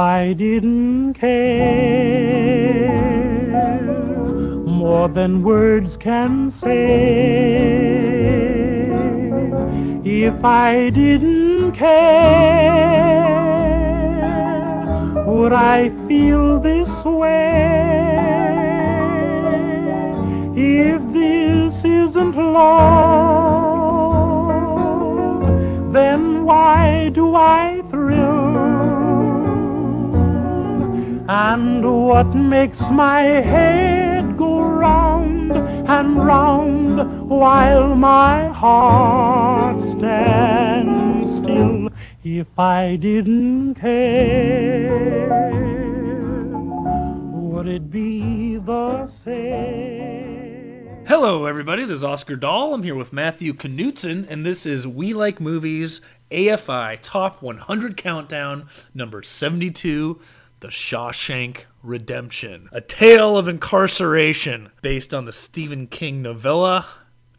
I 0.00 0.32
didn't 0.32 1.12
care 1.14 1.78
more 4.64 5.08
than 5.08 5.42
words 5.42 5.98
can 5.98 6.50
say, 6.50 7.68
if 10.02 10.42
I 10.42 10.88
didn't 10.88 11.72
care, 11.72 11.90
would 15.26 15.52
I 15.52 15.90
feel 16.08 16.58
this 16.60 17.04
way? 17.04 18.16
If 20.56 21.02
this 21.12 21.84
isn't 21.84 22.36
love, 22.36 23.19
And 31.42 32.04
what 32.04 32.34
makes 32.34 32.90
my 32.90 33.22
head 33.22 34.36
go 34.36 34.60
round 34.60 35.52
and 35.52 36.26
round 36.26 37.30
while 37.30 37.94
my 37.94 38.48
heart 38.48 39.82
stands 39.82 41.36
still? 41.36 41.88
If 42.22 42.46
I 42.58 42.96
didn't 42.96 43.76
care, 43.76 45.50
would 47.32 47.68
it 47.68 47.90
be 47.90 48.58
the 48.58 49.06
same? 49.06 51.04
Hello, 51.06 51.46
everybody. 51.46 51.86
This 51.86 52.00
is 52.00 52.04
Oscar 52.04 52.36
Dahl. 52.36 52.74
I'm 52.74 52.82
here 52.82 52.94
with 52.94 53.14
Matthew 53.14 53.54
Knutson, 53.54 54.26
and 54.28 54.44
this 54.44 54.66
is 54.66 54.86
We 54.86 55.14
Like 55.14 55.40
Movies 55.40 56.02
AFI 56.30 56.98
Top 57.00 57.40
100 57.40 57.96
Countdown, 57.96 58.68
number 58.92 59.22
72 59.22 60.20
The 60.60 60.68
Shawshank 60.68 61.62
Redemption. 61.82 62.68
A 62.70 62.82
tale 62.82 63.38
of 63.38 63.48
incarceration 63.48 64.70
based 64.82 65.14
on 65.14 65.24
the 65.24 65.32
Stephen 65.32 65.86
King 65.86 66.20
novella, 66.20 66.86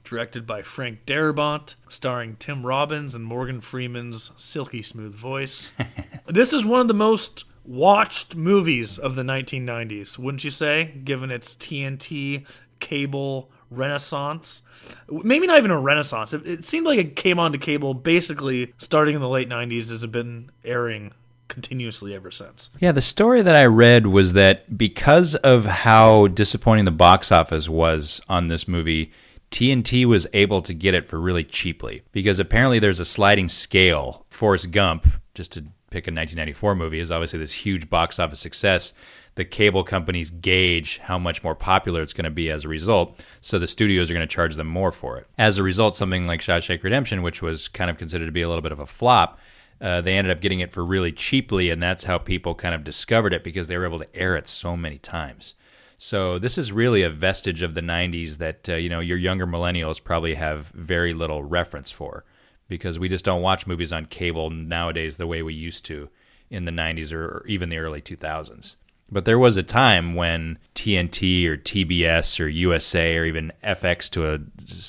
directed 0.04 0.48
by 0.48 0.64
Frank 0.64 1.06
Darabont, 1.06 1.76
starring 1.88 2.36
Tim 2.38 2.66
Robbins 2.66 3.14
and 3.14 3.24
Morgan 3.24 3.62
Freeman's 3.62 4.32
silky 4.38 4.82
smooth 4.82 5.14
voice. 5.14 5.72
this 6.26 6.52
is 6.52 6.66
one 6.66 6.82
of 6.82 6.88
the 6.88 6.96
most 6.96 7.46
watched 7.64 8.36
movies 8.36 8.98
of 8.98 9.16
the 9.16 9.24
1990s, 9.24 10.18
wouldn't 10.18 10.44
you 10.44 10.50
say, 10.50 11.00
given 11.04 11.30
its 11.30 11.56
TNT 11.56 12.48
cable 12.80 13.52
renaissance. 13.70 14.64
Maybe 15.10 15.46
not 15.46 15.60
even 15.60 15.70
a 15.70 15.80
renaissance. 15.80 16.34
It, 16.34 16.48
it 16.48 16.64
seemed 16.64 16.88
like 16.88 16.98
it 16.98 17.16
came 17.16 17.38
onto 17.38 17.60
cable 17.60 17.94
basically 17.94 18.74
starting 18.80 19.14
in 19.14 19.22
the 19.22 19.30
late 19.30 19.48
90s 19.48 19.92
as 19.92 20.04
it 20.04 20.12
been 20.12 20.50
airing 20.66 21.14
continuously 21.52 22.16
ever 22.16 22.32
since. 22.32 22.72
Yeah, 22.80 22.94
the 22.94 23.02
story 23.02 23.42
that 23.44 23.56
I 23.56 23.66
read 23.66 24.08
was 24.08 24.34
that 24.34 24.78
because 24.78 25.36
of 25.36 25.66
how 25.66 26.28
disappointing 26.28 26.86
the 26.86 26.92
box 26.92 27.32
office 27.32 27.70
was 27.70 28.22
on 28.28 28.48
this 28.48 28.68
movie, 28.68 29.12
TNT 29.52 30.06
was 30.06 30.26
able 30.34 30.62
to 30.62 30.74
get 30.74 30.94
it 30.94 31.08
for 31.08 31.20
really 31.20 31.44
cheaply 31.44 32.04
because 32.14 32.40
apparently 32.40 32.80
there's 32.80 33.02
a 33.02 33.06
sliding 33.06 33.50
scale. 33.50 34.26
Forrest 34.30 34.72
Gump, 34.72 35.08
just 35.36 35.52
to 35.52 35.62
pick 35.92 36.08
a 36.08 36.12
1994 36.12 36.74
movie, 36.74 37.00
is 37.00 37.12
obviously 37.12 37.38
this 37.38 37.52
huge 37.52 37.90
box 37.90 38.18
office 38.18 38.40
success. 38.40 38.94
The 39.36 39.46
cable 39.46 39.84
companies 39.84 40.30
gauge 40.30 41.00
how 41.00 41.18
much 41.18 41.44
more 41.44 41.56
popular 41.56 42.02
it's 42.02 42.14
going 42.14 42.26
to 42.26 42.32
be 42.32 42.50
as 42.50 42.64
a 42.64 42.70
result, 42.70 43.22
so 43.42 43.60
the 43.60 43.68
studios 43.68 44.10
are 44.10 44.14
going 44.14 44.28
to 44.28 44.34
charge 44.34 44.56
them 44.56 44.68
more 44.68 44.92
for 44.92 45.18
it. 45.18 45.28
As 45.38 45.58
a 45.58 45.64
result, 45.64 45.96
something 45.96 46.28
like 46.28 46.42
Shawshank 46.42 46.84
Redemption, 46.84 47.22
which 47.22 47.42
was 47.42 47.68
kind 47.68 47.90
of 47.90 47.98
considered 47.98 48.26
to 48.26 48.32
be 48.32 48.42
a 48.42 48.48
little 48.48 48.62
bit 48.62 48.72
of 48.74 48.80
a 48.80 48.86
flop, 48.86 49.40
uh, 49.82 50.00
they 50.00 50.16
ended 50.16 50.36
up 50.36 50.42
getting 50.42 50.60
it 50.60 50.72
for 50.72 50.86
really 50.86 51.12
cheaply, 51.12 51.70
and 51.72 51.82
that's 51.82 52.04
how 52.04 52.18
people 52.18 52.54
kind 52.54 52.76
of 52.76 52.84
discovered 52.84 53.34
it 53.34 53.44
because 53.44 53.68
they 53.68 53.78
were 53.78 53.86
able 53.86 54.00
to 54.00 54.16
air 54.16 54.36
it 54.36 54.48
so 54.48 54.78
many 54.78 55.00
times. 55.00 55.56
So 55.98 56.38
this 56.40 56.58
is 56.58 56.72
really 56.72 57.02
a 57.02 57.10
vestige 57.10 57.64
of 57.64 57.74
the 57.74 57.82
'90s 57.82 58.38
that 58.38 58.70
uh, 58.70 58.76
you 58.76 58.90
know 58.90 59.00
your 59.00 59.18
younger 59.18 59.48
millennials 59.48 60.04
probably 60.04 60.36
have 60.36 60.68
very 60.68 61.14
little 61.14 61.44
reference 61.44 61.92
for, 61.92 62.26
because 62.68 63.00
we 63.00 63.10
just 63.10 63.26
don't 63.26 63.42
watch 63.42 63.66
movies 63.66 63.92
on 63.92 64.06
cable 64.06 64.50
nowadays 64.52 65.18
the 65.18 65.28
way 65.28 65.42
we 65.42 65.54
used 65.54 65.84
to 65.86 66.10
in 66.52 66.66
the 66.66 66.72
'90s 66.72 67.12
or, 67.12 67.26
or 67.26 67.46
even 67.48 67.70
the 67.70 67.78
early 67.78 68.02
2000s. 68.02 68.76
But 69.12 69.26
there 69.26 69.40
was 69.40 69.58
a 69.58 69.64
time 69.64 70.16
when 70.16 70.58
TNT 70.82 71.46
or 71.46 71.58
TBS 71.58 72.40
or 72.40 72.48
USA 72.48 73.16
or 73.16 73.24
even 73.26 73.54
FX 73.64 74.10
to 74.10 74.34
a, 74.34 74.40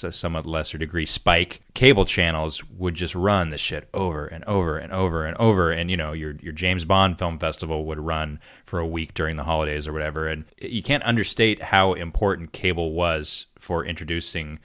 a 0.09 0.11
somewhat 0.11 0.47
lesser 0.47 0.79
degree, 0.79 1.05
Spike 1.05 1.61
cable 1.75 2.07
channels 2.07 2.65
would 2.71 2.95
just 2.95 3.15
run 3.15 3.51
the 3.51 3.59
shit 3.59 3.91
over 3.93 4.27
and 4.27 4.43
over 4.45 4.79
and 4.79 4.91
over 4.91 5.27
and 5.27 5.37
over. 5.37 5.71
And 5.71 5.91
you 5.91 5.99
know, 5.99 6.13
your 6.15 6.33
your 6.41 6.55
James 6.55 6.87
Bond 6.87 7.19
film 7.19 7.39
festival 7.39 7.85
would 7.85 8.01
run 8.01 8.41
for 8.65 8.79
a 8.79 8.87
week 8.87 9.13
during 9.13 9.37
the 9.37 9.45
holidays 9.45 9.87
or 9.87 9.93
whatever. 9.93 10.29
And 10.29 10.47
you 10.59 10.83
can't 10.83 11.03
understate 11.03 11.61
how 11.61 11.93
important 11.93 12.53
cable 12.53 12.95
was 12.95 13.45
for 13.59 13.85
introducing 13.85 14.61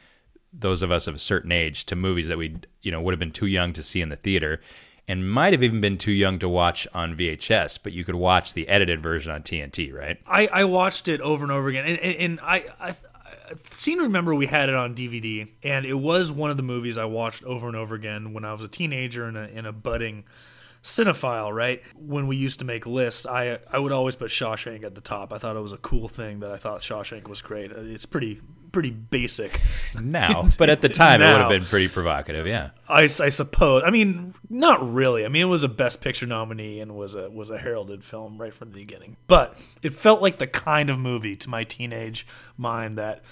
those 0.54 0.82
of 0.82 0.92
us 0.92 1.08
of 1.08 1.16
a 1.16 1.20
certain 1.20 1.52
age 1.52 1.86
to 1.88 1.96
movies 1.98 2.30
that 2.30 2.38
we 2.38 2.56
you 2.82 2.90
know 2.90 3.02
would 3.02 3.12
have 3.12 3.20
been 3.20 3.32
too 3.32 3.48
young 3.48 3.74
to 3.74 3.84
see 3.84 4.00
in 4.00 4.08
the 4.08 4.16
theater 4.16 4.62
and 5.08 5.30
might 5.30 5.54
have 5.54 5.64
even 5.64 5.80
been 5.80 5.98
too 5.98 6.12
young 6.12 6.38
to 6.40 6.50
watch 6.50 6.88
on 6.94 7.16
VHS, 7.16 7.80
but 7.82 7.94
you 7.94 8.04
could 8.04 8.16
watch 8.16 8.54
the 8.54 8.68
edited 8.68 9.02
version 9.02 9.32
on 9.32 9.42
TNT, 9.42 9.94
right? 9.94 10.20
I, 10.28 10.48
I 10.48 10.64
watched 10.66 11.08
it 11.08 11.22
over 11.22 11.46
and 11.46 11.52
over 11.52 11.70
again, 11.70 11.86
and, 11.86 12.00
and, 12.00 12.16
and 12.16 12.40
I, 12.42 12.66
I, 12.80 12.90
I 12.90 12.96
seem 13.72 14.00
to 14.00 14.04
remember 14.04 14.36
we 14.36 14.48
had 14.48 14.68
it 14.68 14.76
on 14.76 14.94
DVD, 14.94 15.48
and 15.64 15.86
it 15.86 15.94
was 15.94 16.32
one 16.32 16.52
of 16.52 16.58
the 16.58 16.64
movies 16.64 16.98
I 16.98 17.06
watched 17.06 17.44
over 17.46 17.68
and 17.68 17.76
over 17.76 17.96
again 17.96 18.34
when 18.34 18.44
I 18.44 18.52
was 18.52 18.62
a 18.62 18.68
teenager 18.68 19.26
and 19.26 19.38
a, 19.38 19.50
and 19.54 19.66
a 19.66 19.72
budding 19.72 20.26
cinephile, 20.84 21.54
right? 21.54 21.82
When 21.96 22.28
we 22.28 22.36
used 22.36 22.60
to 22.60 22.66
make 22.66 22.86
lists, 22.86 23.26
I 23.26 23.60
I 23.72 23.80
would 23.80 23.92
always 23.92 24.16
put 24.16 24.30
Shawshank 24.32 24.84
at 24.84 24.96
the 24.96 25.02
top. 25.02 25.34
I 25.34 25.38
thought 25.38 25.56
it 25.56 25.62
was 25.62 25.74
a 25.74 25.78
cool 25.78 26.08
thing 26.08 26.40
that 26.40 26.52
I 26.52 26.58
thought 26.58 26.82
Shawshank 26.82 27.28
was 27.28 27.42
great. 27.42 27.72
It's 27.72 28.06
pretty 28.06 28.42
pretty 28.78 28.92
basic 28.92 29.60
now, 30.00 30.48
but 30.60 30.70
at 30.70 30.82
the 30.82 30.88
time 30.88 31.20
now, 31.20 31.30
it 31.30 31.34
would 31.34 31.42
have 31.42 31.50
been 31.50 31.66
pretty 31.68 31.88
provocative. 31.88 32.46
Yeah, 32.46 32.70
I, 32.88 33.02
I 33.06 33.08
suppose. 33.08 33.82
I 33.84 33.90
mean, 33.90 34.36
not 34.52 34.94
really. 34.94 35.26
I 35.26 35.30
mean, 35.30 35.42
it 35.42 35.46
was 35.46 35.64
a 35.64 35.68
Best 35.68 36.00
Picture 36.00 36.28
nominee 36.28 36.80
and 36.80 36.96
was 36.96 37.16
a 37.16 37.28
was 37.28 37.50
a 37.50 37.58
heralded 37.58 38.04
film 38.04 38.38
right 38.40 38.54
from 38.54 38.70
the 38.70 38.76
beginning. 38.76 39.18
But 39.26 39.58
it 39.82 39.94
felt 39.94 40.22
like 40.22 40.38
the 40.38 40.46
kind 40.46 40.92
of 40.92 41.00
movie 41.00 41.36
to 41.38 41.50
my 41.50 41.64
teenage 41.64 42.28
mind 42.56 43.00
that 43.00 43.24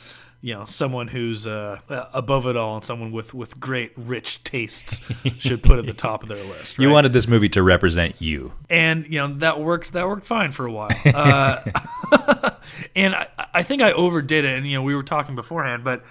you 0.41 0.55
know 0.55 0.65
someone 0.65 1.09
who's 1.09 1.45
uh, 1.45 1.79
above 2.11 2.47
it 2.47 2.57
all 2.57 2.75
and 2.75 2.83
someone 2.83 3.11
with 3.11 3.35
with 3.35 3.59
great 3.59 3.91
rich 3.95 4.43
tastes 4.43 5.01
should 5.39 5.61
put 5.61 5.77
at 5.77 5.85
the 5.85 5.93
top 5.93 6.23
of 6.23 6.29
their 6.29 6.43
list. 6.43 6.79
Right? 6.79 6.85
You 6.85 6.89
wanted 6.89 7.13
this 7.13 7.27
movie 7.27 7.49
to 7.49 7.61
represent 7.61 8.19
you, 8.19 8.53
and 8.67 9.05
you 9.05 9.19
know 9.19 9.33
that 9.35 9.59
worked. 9.59 9.93
That 9.93 10.07
worked 10.07 10.25
fine 10.25 10.51
for 10.51 10.65
a 10.65 10.71
while. 10.71 10.89
Uh, 11.05 11.61
and 12.95 13.15
I, 13.15 13.27
I 13.55 13.63
think 13.63 13.81
I 13.81 13.93
overdid 13.93 14.45
it. 14.45 14.55
And 14.55 14.67
you 14.67 14.75
know 14.75 14.83
we 14.83 14.93
were 14.93 15.03
talking 15.03 15.33
beforehand, 15.33 15.83
but 15.83 16.03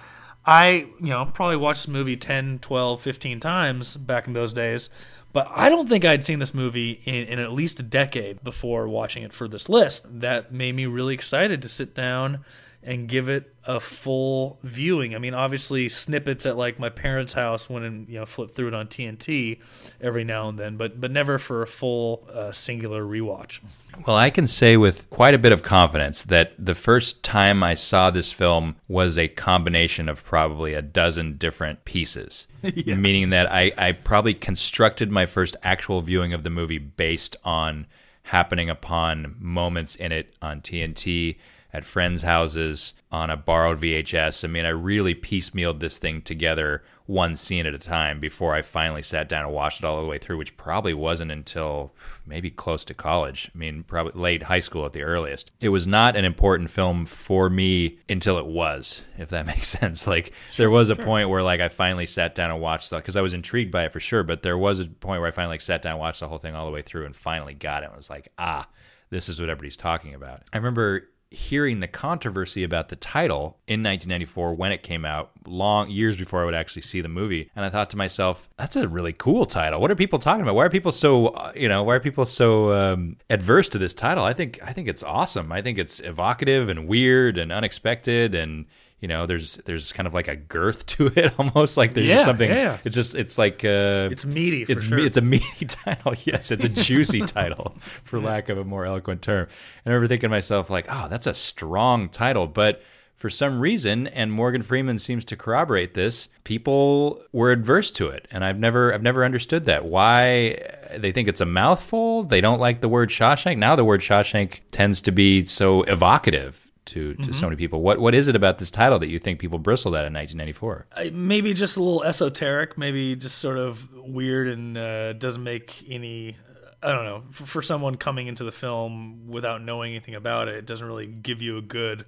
I 0.45 0.87
you 0.99 1.07
know 1.07 1.25
probably 1.25 1.57
watched 1.57 1.83
this 1.83 1.93
movie 1.93 2.17
10, 2.17 2.59
12, 2.59 3.01
15 3.01 3.39
times 3.39 3.95
back 3.95 4.27
in 4.27 4.33
those 4.33 4.51
days. 4.51 4.89
But 5.31 5.51
I 5.53 5.69
don't 5.69 5.89
think 5.89 6.05
I'd 6.05 6.23
seen 6.23 6.39
this 6.39 6.53
movie 6.53 7.01
in, 7.03 7.25
in 7.25 7.39
at 7.39 7.51
least 7.51 7.79
a 7.79 7.83
decade 7.83 8.41
before 8.43 8.87
watching 8.87 9.21
it 9.21 9.33
for 9.33 9.49
this 9.49 9.67
list. 9.67 10.05
That 10.21 10.53
made 10.53 10.75
me 10.75 10.85
really 10.85 11.13
excited 11.13 11.61
to 11.61 11.69
sit 11.69 11.93
down 11.93 12.45
and 12.85 13.07
give 13.07 13.27
it 13.27 13.51
a 13.65 13.79
full 13.79 14.59
viewing. 14.61 15.15
I 15.15 15.17
mean, 15.17 15.33
obviously 15.33 15.89
snippets 15.89 16.45
at 16.45 16.55
like 16.55 16.77
my 16.77 16.89
parents' 16.89 17.33
house 17.33 17.67
when 17.67 17.81
and 17.81 18.07
you 18.07 18.19
know 18.19 18.27
flip 18.27 18.51
through 18.51 18.67
it 18.69 18.73
on 18.75 18.87
TNT 18.87 19.59
every 19.99 20.23
now 20.23 20.47
and 20.47 20.59
then, 20.59 20.77
but 20.77 21.01
but 21.01 21.11
never 21.11 21.39
for 21.39 21.63
a 21.63 21.67
full 21.67 22.29
uh, 22.31 22.51
singular 22.51 23.01
rewatch. 23.01 23.59
Well, 24.05 24.15
I 24.15 24.29
can 24.29 24.47
say 24.47 24.77
with 24.77 25.09
quite 25.09 25.33
a 25.33 25.39
bit 25.39 25.51
of 25.51 25.63
confidence 25.63 26.21
that 26.23 26.53
the 26.63 26.75
first 26.75 27.23
time 27.23 27.63
I 27.63 27.73
saw 27.73 28.11
this 28.11 28.31
film 28.31 28.75
was 28.87 29.17
a 29.17 29.29
combination 29.29 30.07
of 30.07 30.23
probably 30.23 30.75
a 30.75 30.81
dozen 30.83 31.37
different 31.37 31.85
pieces. 31.85 32.45
yeah. 32.61 32.95
Meaning 32.95 33.31
that 33.31 33.51
I, 33.51 33.71
I 33.77 33.93
probably 33.93 34.35
constructed 34.35 35.11
my 35.11 35.25
first 35.25 35.55
actual 35.63 36.01
viewing 36.01 36.33
of 36.33 36.43
the 36.43 36.49
movie 36.51 36.77
based 36.77 37.35
on 37.43 37.87
happening 38.23 38.69
upon 38.69 39.35
moments 39.39 39.95
in 39.95 40.11
it 40.11 40.35
on 40.41 40.61
TNT 40.61 41.37
at 41.75 41.83
friends' 41.83 42.21
houses 42.21 42.93
on 43.11 43.29
a 43.29 43.35
borrowed 43.35 43.81
VHS. 43.81 44.45
I 44.45 44.47
mean, 44.47 44.63
I 44.65 44.69
really 44.69 45.13
piecemealed 45.13 45.79
this 45.79 45.97
thing 45.97 46.21
together 46.21 46.83
one 47.05 47.35
scene 47.35 47.65
at 47.65 47.73
a 47.73 47.77
time 47.77 48.21
before 48.21 48.55
I 48.55 48.61
finally 48.61 49.01
sat 49.01 49.27
down 49.27 49.43
and 49.43 49.53
watched 49.53 49.79
it 49.79 49.85
all 49.85 50.01
the 50.01 50.07
way 50.07 50.17
through, 50.17 50.37
which 50.37 50.55
probably 50.55 50.93
wasn't 50.93 51.31
until 51.31 51.93
maybe 52.25 52.49
close 52.49 52.85
to 52.85 52.93
college. 52.93 53.51
I 53.53 53.57
mean, 53.57 53.83
probably 53.83 54.19
late 54.19 54.43
high 54.43 54.61
school 54.61 54.85
at 54.85 54.93
the 54.93 55.03
earliest. 55.03 55.51
It 55.59 55.69
was 55.69 55.85
not 55.85 56.15
an 56.15 56.23
important 56.23 56.71
film 56.71 57.05
for 57.05 57.49
me 57.49 57.99
until 58.07 58.37
it 58.37 58.45
was, 58.45 59.03
if 59.17 59.27
that 59.29 59.45
makes 59.47 59.67
sense. 59.67 60.07
Like, 60.07 60.31
sure, 60.49 60.63
there 60.63 60.71
was 60.71 60.89
a 60.89 60.95
sure. 60.95 61.03
point 61.03 61.29
where, 61.29 61.43
like, 61.43 61.59
I 61.59 61.67
finally 61.67 62.05
sat 62.05 62.35
down 62.35 62.51
and 62.51 62.61
watched 62.61 62.91
it 62.91 62.95
because 62.95 63.17
I 63.17 63.21
was 63.21 63.33
intrigued 63.33 63.71
by 63.71 63.83
it 63.83 63.91
for 63.91 63.99
sure, 63.99 64.23
but 64.23 64.43
there 64.43 64.57
was 64.57 64.79
a 64.79 64.85
point 64.85 65.19
where 65.19 65.27
I 65.27 65.31
finally 65.31 65.55
like, 65.55 65.61
sat 65.61 65.81
down 65.81 65.93
and 65.93 65.99
watched 65.99 66.21
the 66.21 66.29
whole 66.29 66.37
thing 66.37 66.55
all 66.55 66.65
the 66.65 66.71
way 66.71 66.81
through 66.81 67.05
and 67.05 67.15
finally 67.15 67.53
got 67.53 67.83
it. 67.83 67.87
and 67.87 67.97
was 67.97 68.09
like, 68.09 68.29
ah, 68.39 68.67
this 69.09 69.29
is 69.29 69.39
what 69.39 69.49
everybody's 69.49 69.77
talking 69.77 70.13
about. 70.13 70.43
I 70.51 70.57
remember 70.57 71.09
hearing 71.31 71.79
the 71.79 71.87
controversy 71.87 72.63
about 72.63 72.89
the 72.89 72.95
title 72.95 73.57
in 73.67 73.83
1994 73.83 74.53
when 74.53 74.71
it 74.71 74.83
came 74.83 75.05
out, 75.05 75.31
long 75.45 75.89
years 75.89 76.15
before 76.15 76.41
I 76.41 76.45
would 76.45 76.55
actually 76.55 76.83
see 76.83 77.01
the 77.01 77.09
movie, 77.09 77.51
and 77.55 77.65
I 77.65 77.69
thought 77.69 77.89
to 77.91 77.97
myself, 77.97 78.49
"That's 78.57 78.75
a 78.75 78.87
really 78.87 79.13
cool 79.13 79.45
title. 79.45 79.81
What 79.81 79.91
are 79.91 79.95
people 79.95 80.19
talking 80.19 80.41
about? 80.41 80.55
Why 80.55 80.65
are 80.65 80.69
people 80.69 80.91
so, 80.91 81.27
uh, 81.27 81.51
you 81.55 81.67
know, 81.67 81.83
why 81.83 81.95
are 81.95 81.99
people 81.99 82.25
so 82.25 82.71
um, 82.71 83.17
adverse 83.29 83.69
to 83.69 83.77
this 83.77 83.93
title? 83.93 84.23
I 84.23 84.33
think 84.33 84.59
I 84.63 84.73
think 84.73 84.87
it's 84.87 85.03
awesome. 85.03 85.51
I 85.51 85.61
think 85.61 85.77
it's 85.77 85.99
evocative 85.99 86.69
and 86.69 86.87
weird 86.87 87.37
and 87.37 87.51
unexpected 87.51 88.33
and." 88.35 88.65
You 89.01 89.09
know, 89.09 89.25
there's 89.25 89.57
there's 89.65 89.91
kind 89.91 90.07
of 90.07 90.13
like 90.13 90.27
a 90.27 90.35
girth 90.35 90.85
to 90.87 91.07
it, 91.15 91.33
almost 91.37 91.77
like 91.77 91.93
there's 91.93 92.07
Yeah, 92.07 92.15
just 92.15 92.25
something. 92.25 92.49
yeah. 92.49 92.77
It's 92.85 92.95
just 92.95 93.13
it's 93.13 93.37
like 93.37 93.63
uh, 93.65 94.09
It's 94.11 94.25
meaty 94.25 94.65
for 94.65 94.71
it's 94.71 94.83
sure. 94.85 94.99
it's 94.99 95.17
a 95.17 95.21
meaty 95.21 95.65
title. 95.67 96.13
Yes, 96.25 96.49
it's 96.51 96.63
a 96.65 96.69
juicy 96.69 97.19
title, 97.21 97.75
for 98.03 98.19
lack 98.19 98.49
of 98.49 98.57
a 98.57 98.63
more 98.63 98.85
eloquent 98.85 99.21
term. 99.21 99.47
And 99.83 99.91
I 99.91 99.95
remember 99.95 100.07
thinking 100.07 100.29
to 100.29 100.35
myself, 100.35 100.69
like, 100.69 100.87
oh, 100.89 101.07
that's 101.09 101.27
a 101.27 101.33
strong 101.33 102.09
title. 102.09 102.47
But 102.47 102.81
for 103.15 103.29
some 103.29 103.59
reason, 103.59 104.07
and 104.07 104.31
Morgan 104.31 104.61
Freeman 104.61 104.97
seems 104.99 105.23
to 105.25 105.35
corroborate 105.37 105.93
this, 105.93 106.27
people 106.43 107.21
were 107.31 107.51
adverse 107.51 107.91
to 107.91 108.07
it, 108.09 108.27
and 108.31 108.43
I've 108.43 108.57
never 108.59 108.93
I've 108.93 109.03
never 109.03 109.23
understood 109.25 109.65
that. 109.65 109.85
Why 109.85 110.57
they 110.95 111.11
think 111.11 111.27
it's 111.27 111.41
a 111.41 111.45
mouthful? 111.45 112.23
They 112.23 112.41
don't 112.41 112.59
like 112.59 112.81
the 112.81 112.89
word 112.89 113.09
Shawshank. 113.09 113.57
Now 113.57 113.75
the 113.75 113.85
word 113.85 114.01
Shawshank 114.01 114.61
tends 114.71 115.01
to 115.01 115.11
be 115.11 115.45
so 115.45 115.83
evocative. 115.83 116.64
To, 116.85 117.15
to 117.15 117.33
so 117.33 117.47
many 117.47 117.55
people, 117.55 117.81
what 117.81 117.99
what 117.99 118.13
is 118.13 118.27
it 118.27 118.35
about 118.35 118.59
this 118.59 118.69
title 118.69 118.99
that 118.99 119.07
you 119.07 119.17
think 119.17 119.39
people 119.39 119.57
bristled 119.57 119.95
at 119.95 120.05
in 120.05 120.13
1994? 120.13 120.85
I- 120.95 121.09
maybe 121.09 121.53
just 121.55 121.77
a 121.77 121.81
little 121.81 122.03
esoteric, 122.03 122.77
maybe 122.77 123.15
just 123.15 123.39
sort 123.39 123.57
of 123.57 123.91
weird 123.95 124.47
and 124.47 124.77
uh, 124.77 125.13
doesn't 125.13 125.43
make 125.43 125.83
any. 125.89 126.37
I 126.83 126.89
don't 126.91 127.05
know. 127.05 127.23
For, 127.31 127.45
for 127.47 127.61
someone 127.63 127.95
coming 127.95 128.27
into 128.27 128.43
the 128.43 128.51
film 128.51 129.27
without 129.27 129.63
knowing 129.63 129.93
anything 129.93 130.13
about 130.13 130.47
it, 130.47 130.55
it 130.55 130.65
doesn't 130.67 130.85
really 130.85 131.07
give 131.07 131.41
you 131.41 131.57
a 131.57 131.61
good 131.61 132.05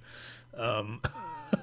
um, 0.56 1.00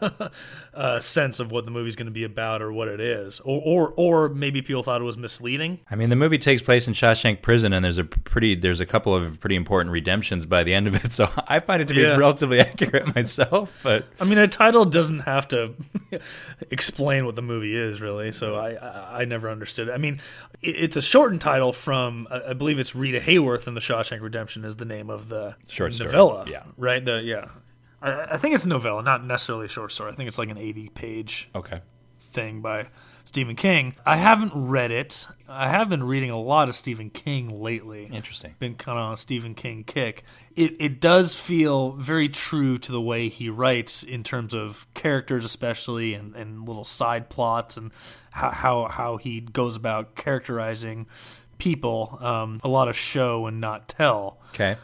uh, 0.73 0.99
sense 0.99 1.39
of 1.39 1.51
what 1.51 1.65
the 1.65 1.71
movie's 1.71 1.95
going 1.95 2.05
to 2.07 2.11
be 2.11 2.23
about 2.23 2.61
or 2.61 2.71
what 2.71 2.87
it 2.87 2.99
is, 2.99 3.39
or, 3.41 3.61
or 3.63 3.93
or 3.95 4.29
maybe 4.29 4.61
people 4.61 4.83
thought 4.83 5.01
it 5.01 5.05
was 5.05 5.17
misleading. 5.17 5.79
I 5.89 5.95
mean, 5.95 6.09
the 6.09 6.15
movie 6.15 6.37
takes 6.37 6.61
place 6.61 6.87
in 6.87 6.93
Shawshank 6.93 7.41
Prison, 7.41 7.73
and 7.73 7.83
there's 7.83 7.97
a 7.97 8.03
pretty, 8.05 8.55
there's 8.55 8.79
a 8.79 8.85
couple 8.85 9.15
of 9.15 9.39
pretty 9.39 9.55
important 9.55 9.91
redemptions 9.91 10.45
by 10.45 10.63
the 10.63 10.73
end 10.73 10.87
of 10.87 10.95
it. 10.95 11.05
So 11.15 11.29
I 11.47 11.59
find 11.59 11.81
it 11.81 11.87
to 11.87 11.93
be 11.93 12.01
Yeah. 12.01 12.17
relatively 12.17 12.59
accurate 12.61 13.15
myself. 13.15 13.79
But 13.83 14.05
I 14.19 14.25
mean, 14.25 14.37
a 14.37 14.47
title 14.49 14.83
doesn't 14.83 15.21
have 15.21 15.47
to 15.49 15.73
explain 16.71 17.25
what 17.25 17.35
the 17.35 17.41
movie 17.41 17.75
is, 17.75 18.01
really. 18.01 18.31
So 18.31 18.55
I, 18.55 18.71
I, 18.73 19.21
I 19.21 19.25
never 19.25 19.49
understood. 19.49 19.87
it. 19.89 19.91
I 19.93 19.97
mean, 19.97 20.19
it, 20.61 20.75
it's 20.75 20.97
a 20.97 21.01
shortened 21.01 21.41
title 21.41 21.73
from, 21.73 22.27
I 22.29 22.53
believe 22.53 22.79
it's 22.79 22.95
Rita 22.95 23.19
Hayworth 23.19 23.67
in 23.67 23.75
The 23.75 23.81
Shawshank 23.81 24.21
Redemption 24.21 24.65
is 24.65 24.75
the 24.75 24.85
name 24.85 25.09
of 25.09 25.29
the 25.29 25.55
Short 25.67 25.93
story, 25.93 26.07
novella. 26.11 26.45
yeah. 26.49 26.63
right. 26.77 27.03
The 27.03 27.21
yeah, 27.21 27.47
I, 28.05 28.33
I 28.33 28.37
think 28.37 28.55
it's 28.55 28.65
a 28.65 28.69
novella, 28.69 29.01
not 29.01 29.25
necessarily 29.25 29.65
a 29.65 29.69
short 29.69 29.91
story. 29.91 30.11
I 30.11 30.15
think 30.15 30.27
it's 30.27 30.37
like 30.37 30.49
an 30.49 30.57
eighty-page 30.57 31.49
okay, 31.55 31.81
thing 32.31 32.61
by 32.61 32.87
Stephen 33.23 33.55
King. 33.55 33.95
I 34.05 34.17
haven't 34.17 34.51
read 34.53 34.91
it. 34.91 35.27
I 35.47 35.67
have 35.67 35.89
been 35.89 36.03
reading 36.03 36.29
a 36.29 36.39
lot 36.39 36.69
of 36.69 36.75
Stephen 36.75 37.09
King 37.09 37.61
lately 37.61 38.05
interesting. 38.05 38.55
been 38.59 38.75
kind 38.75 38.99
of 38.99 39.05
on 39.05 39.13
a 39.13 39.17
Stephen 39.17 39.55
King 39.55 39.83
kick. 39.83 40.23
It 40.55 40.75
it 40.79 41.01
does 41.01 41.33
feel 41.33 41.93
very 41.93 42.29
true 42.29 42.77
to 42.77 42.91
the 42.91 43.01
way 43.01 43.29
he 43.29 43.49
writes 43.49 44.03
in 44.03 44.23
terms 44.23 44.53
of 44.53 44.85
characters, 44.93 45.43
especially 45.43 46.13
and, 46.13 46.35
and 46.35 46.67
little 46.67 46.83
side 46.83 47.29
plots, 47.29 47.77
and 47.77 47.91
how 48.31 48.51
how, 48.51 48.85
how 48.87 49.17
he 49.17 49.41
goes 49.41 49.75
about 49.75 50.15
characterizing 50.15 51.07
people. 51.57 52.17
Um, 52.21 52.59
a 52.63 52.67
lot 52.67 52.87
of 52.89 52.97
show 52.97 53.47
and 53.47 53.59
not 53.61 53.87
tell 53.87 54.39
Okay, 54.53 54.75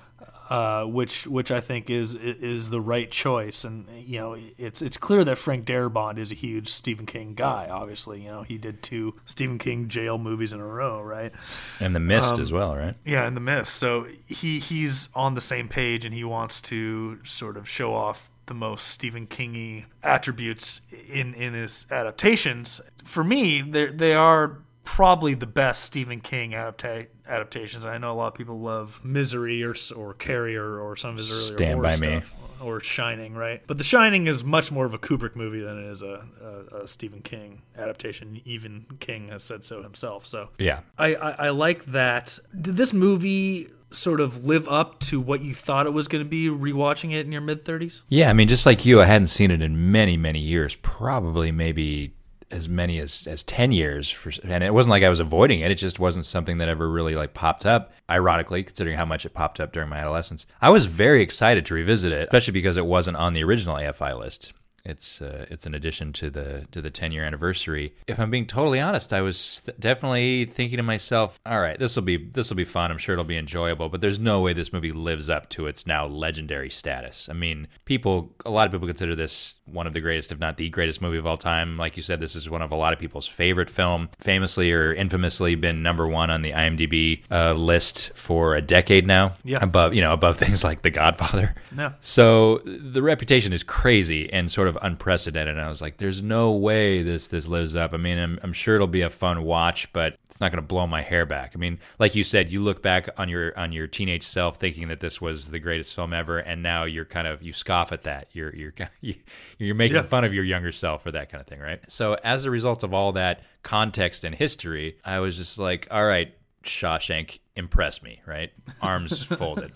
uh, 0.52 0.84
which 0.84 1.26
which 1.28 1.50
I 1.50 1.62
think 1.62 1.90
is 1.90 2.14
is 2.14 2.72
the 2.72 2.82
right 2.82 3.10
choice. 3.10 3.64
And 3.64 3.88
you 3.96 4.20
know, 4.20 4.38
it's 4.58 4.82
it's 4.82 4.98
clear 4.98 5.24
that 5.24 5.38
Frank 5.38 5.66
Darabont 5.66 6.18
is 6.18 6.34
a 6.34 6.36
huge 6.36 6.68
Stephen 6.68 7.06
King 7.06 7.36
guy. 7.36 7.70
Obviously, 7.72 8.22
you 8.24 8.30
know, 8.30 8.44
he 8.44 8.58
did 8.58 8.84
two 8.84 9.16
Stephen 9.26 9.58
King 9.58 9.88
jail 9.88 10.18
movies 10.18 10.52
in 10.52 10.60
a 10.60 10.66
row, 10.66 11.02
right? 11.02 11.32
and 11.80 11.96
the 11.96 12.02
Mist 12.02 12.34
Um, 12.34 12.42
as 12.42 12.52
well, 12.52 12.76
right? 12.76 12.96
Yeah, 13.06 13.26
and 13.26 13.38
the 13.38 13.42
mist. 13.42 13.74
So 13.76 14.08
he 14.28 14.60
he's 14.60 15.08
on 15.16 15.36
the 15.36 15.42
same 15.42 15.70
page, 15.70 16.04
and 16.04 16.14
he 16.14 16.26
wants 16.26 16.60
to 16.64 17.24
sort 17.24 17.56
of 17.56 17.70
show 17.70 17.94
off 17.94 18.30
the 18.48 18.54
most 18.54 18.88
Stephen 18.88 19.28
Kingy 19.28 19.86
attributes 20.04 20.82
in 21.08 21.34
in 21.34 21.54
his 21.54 21.86
adaptations. 21.90 22.82
For 23.06 23.24
me, 23.24 23.62
they 23.62 23.86
they 23.86 24.14
are 24.14 24.60
probably 24.92 25.34
the 25.34 25.48
best 25.48 25.86
Stephen 25.86 26.20
King 26.20 26.52
adapta- 26.52 27.08
adaptations. 27.26 27.86
I 27.86 27.98
know 27.98 28.12
a 28.12 28.14
lot 28.14 28.28
of 28.28 28.34
people 28.34 28.60
love 28.60 29.00
Misery 29.06 29.64
or 29.64 29.74
or 29.96 30.14
Carrie 30.14 30.58
or, 30.58 30.98
some 30.98 31.12
of 31.12 31.18
his 31.18 31.32
earlier 31.32 31.58
Stand 31.58 31.74
horror 31.76 31.88
by 31.88 31.96
Me. 31.96 32.22
Or 32.62 32.82
Shining, 32.82 33.34
right? 33.34 33.64
But 33.66 33.78
The 33.78 33.86
Shining 33.86 34.28
is 34.28 34.44
much 34.44 34.70
more 34.70 34.86
of 34.86 34.94
a 34.94 35.00
Kubrick 35.00 35.34
movie 35.34 35.62
than 35.62 35.80
it 35.82 35.90
is 35.90 36.02
a, 36.02 36.26
a, 36.72 36.82
a 36.84 36.88
Stephen 36.90 37.22
King 37.22 37.62
adaptation. 37.78 38.42
Even 38.44 38.86
King 39.00 39.30
has 39.30 39.44
said 39.44 39.64
so 39.64 39.82
himself. 39.82 40.28
So 40.28 40.50
Yeah, 40.60 40.82
I, 40.98 41.16
I, 41.16 41.32
I 41.32 41.50
like 41.52 41.86
that. 41.86 42.38
Did 42.60 42.76
this 42.76 42.92
movie 42.92 43.70
sort 43.92 44.20
of 44.20 44.44
live 44.44 44.68
up 44.68 45.00
to 45.00 45.22
what 45.22 45.42
you 45.42 45.54
thought 45.56 45.86
it 45.88 45.94
was 45.94 46.10
going 46.10 46.24
to 46.24 46.30
be 46.30 46.48
rewatching 46.50 47.14
it 47.14 47.26
in 47.26 47.32
your 47.32 47.42
mid 47.42 47.64
30s? 47.64 48.02
yeah. 48.10 48.30
I 48.30 48.34
mean, 48.34 48.50
just 48.50 48.66
like 48.66 48.86
you, 48.86 49.02
I 49.02 49.06
hadn't 49.06 49.28
seen 49.28 49.52
it 49.52 49.62
in 49.62 49.92
many, 49.92 50.18
many 50.18 50.40
years. 50.40 50.76
Probably, 50.76 51.52
maybe 51.54 52.14
as 52.52 52.70
many 52.70 53.00
as 53.00 53.28
as 53.28 53.44
ten 53.44 53.72
years. 53.72 54.10
For, 54.10 54.32
and 54.44 54.64
it 54.64 54.74
wasn't 54.74 54.92
like 54.92 55.04
I 55.04 55.10
was 55.10 55.20
avoiding 55.20 55.62
it. 55.62 55.72
It 55.72 55.76
just 55.76 56.00
wasn't 56.00 56.26
something 56.26 56.58
that 56.58 56.70
ever 56.70 56.90
really 56.90 57.16
like 57.16 57.34
popped 57.34 57.66
up. 57.66 57.94
Ironically, 58.10 58.64
considering 58.64 58.98
how 58.98 59.06
much 59.06 59.26
it 59.26 59.34
popped 59.34 59.60
up 59.60 59.72
during 59.72 59.90
my 59.90 59.98
adolescence, 59.98 60.46
I 60.62 60.70
was 60.70 60.86
very 60.86 61.22
excited 61.22 61.66
to 61.66 61.74
revisit 61.74 62.12
it, 62.12 62.24
especially 62.24 62.54
because 62.54 62.78
it 62.78 62.86
wasn't 62.86 63.18
on 63.18 63.34
the 63.34 63.44
original 63.44 63.76
AFI 63.76 64.18
list. 64.18 64.54
It's 64.84 65.22
uh, 65.22 65.46
it's 65.50 65.66
an 65.66 65.74
addition 65.76 66.12
to 66.14 66.30
the 66.30 66.66
to 66.72 66.82
the 66.82 66.90
10 66.90 67.12
year 67.12 67.24
anniversary. 67.24 67.94
If 68.08 68.20
I'm 68.20 68.32
being 68.32 68.48
totally 68.48 68.80
honest, 68.80 69.14
I 69.14 69.22
was 69.22 69.62
th- 69.66 69.78
definitely 69.80 70.46
thinking 70.46 70.78
to 70.78 70.84
myself, 70.84 71.40
"All 71.46 71.60
right, 71.62 71.78
this 71.78 71.96
will 71.96 72.04
be 72.04 72.18
this 72.18 72.50
will 72.50 72.58
be 72.58 72.64
fun. 72.64 72.92
I'm 72.92 72.98
sure 72.98 73.14
it'll 73.14 73.26
be 73.26 73.38
enjoyable." 73.38 73.90
But 73.90 74.02
there's 74.02 74.20
no 74.20 74.42
way 74.42 74.54
this 74.54 74.74
movie 74.74 74.92
lives 74.92 75.30
up 75.30 75.50
to 75.50 75.68
its 75.68 75.86
now 75.86 76.06
legendary 76.08 76.70
status. 76.70 77.30
I 77.30 77.34
mean, 77.34 77.68
people, 77.86 78.36
a 78.46 78.50
lot 78.50 78.66
of 78.66 78.72
people 78.72 78.88
consider 78.88 79.16
this 79.16 79.58
one 79.66 79.88
of 79.88 79.94
the 79.94 80.00
greatest, 80.02 80.32
if 80.32 80.40
not 80.40 80.58
the 80.58 80.70
greatest 80.70 81.02
movie 81.02 81.18
of 81.18 81.28
all 81.28 81.38
time. 81.38 81.78
Like 81.78 81.96
you 81.96 82.04
said, 82.04 82.20
this 82.20 82.36
is 82.36 82.50
one 82.50 82.62
of 82.62 82.72
a 82.72 82.76
lot 82.76 82.94
of 82.94 83.00
people's 83.00 83.28
favorite 83.28 83.70
film. 83.70 84.10
Famously 84.20 84.72
or 84.72 84.94
infamously, 84.94 85.56
been 85.56 85.84
number 85.84 86.08
one 86.08 86.30
on 86.30 86.42
the 86.42 86.52
IMDb 86.52 87.22
uh, 87.30 87.54
list 87.54 88.12
for 88.16 88.56
a 88.56 88.62
decade 88.62 89.06
now. 89.06 89.36
Yeah. 89.44 89.60
above 89.62 89.94
you 89.94 90.02
know 90.02 90.14
above 90.14 90.38
things 90.44 90.64
like 90.64 90.82
The 90.82 90.90
Godfather. 90.90 91.56
No. 91.72 91.94
So 92.00 92.60
the 92.66 93.02
reputation 93.02 93.54
is 93.54 93.64
crazy 93.64 94.32
and 94.34 94.52
sort 94.52 94.68
of 94.68 94.71
unprecedented. 94.82 95.56
And 95.58 95.64
I 95.66 95.70
was 95.70 95.82
like, 95.82 95.98
"There's 95.98 96.22
no 96.22 96.52
way 96.52 97.04
this 97.04 97.28
this 97.28 97.48
lives 97.48 97.76
up." 97.76 97.94
I 97.94 97.98
mean, 97.98 98.18
I'm, 98.18 98.40
I'm 98.44 98.54
sure 98.54 98.76
it'll 98.76 98.88
be 98.88 99.02
a 99.02 99.10
fun 99.10 99.44
watch, 99.44 99.92
but 99.94 100.18
it's 100.26 100.40
not 100.40 100.52
going 100.52 100.62
to 100.62 100.68
blow 100.68 100.86
my 100.88 101.02
hair 101.02 101.26
back. 101.26 101.52
I 101.56 101.58
mean, 101.58 101.80
like 102.00 102.16
you 102.16 102.24
said, 102.24 102.50
you 102.50 102.62
look 102.62 102.82
back 102.82 103.10
on 103.18 103.30
your 103.30 103.58
on 103.58 103.72
your 103.72 103.88
teenage 103.88 104.24
self 104.24 104.58
thinking 104.58 104.88
that 104.90 105.00
this 105.00 105.20
was 105.22 105.48
the 105.48 105.60
greatest 105.60 105.96
film 105.96 106.14
ever, 106.14 106.38
and 106.40 106.62
now 106.64 106.84
you're 106.86 107.06
kind 107.06 107.28
of 107.28 107.42
you 107.44 107.54
scoff 107.54 107.92
at 107.92 108.04
that. 108.04 108.28
You're 108.32 108.56
you're 108.56 108.74
you're 109.58 109.76
making 109.76 109.96
Yeah. 109.98 110.04
fun 110.04 110.24
of 110.24 110.34
your 110.34 110.44
younger 110.44 110.72
self 110.72 111.04
for 111.04 111.12
that 111.12 111.30
kind 111.32 111.42
of 111.42 111.48
thing, 111.48 111.60
right? 111.60 111.80
So 111.92 112.16
as 112.24 112.46
a 112.46 112.52
result 112.52 112.84
of 112.84 112.94
all 112.94 113.12
that 113.14 113.42
context 113.64 114.24
and 114.24 114.34
history, 114.36 114.98
I 115.06 115.20
was 115.20 115.38
just 115.38 115.58
like, 115.58 115.88
"All 115.92 116.06
right." 116.06 116.34
Shawshank 116.64 117.40
impress 117.56 118.02
me, 118.02 118.22
right? 118.26 118.52
Arms 118.82 119.24
folded. 119.24 119.72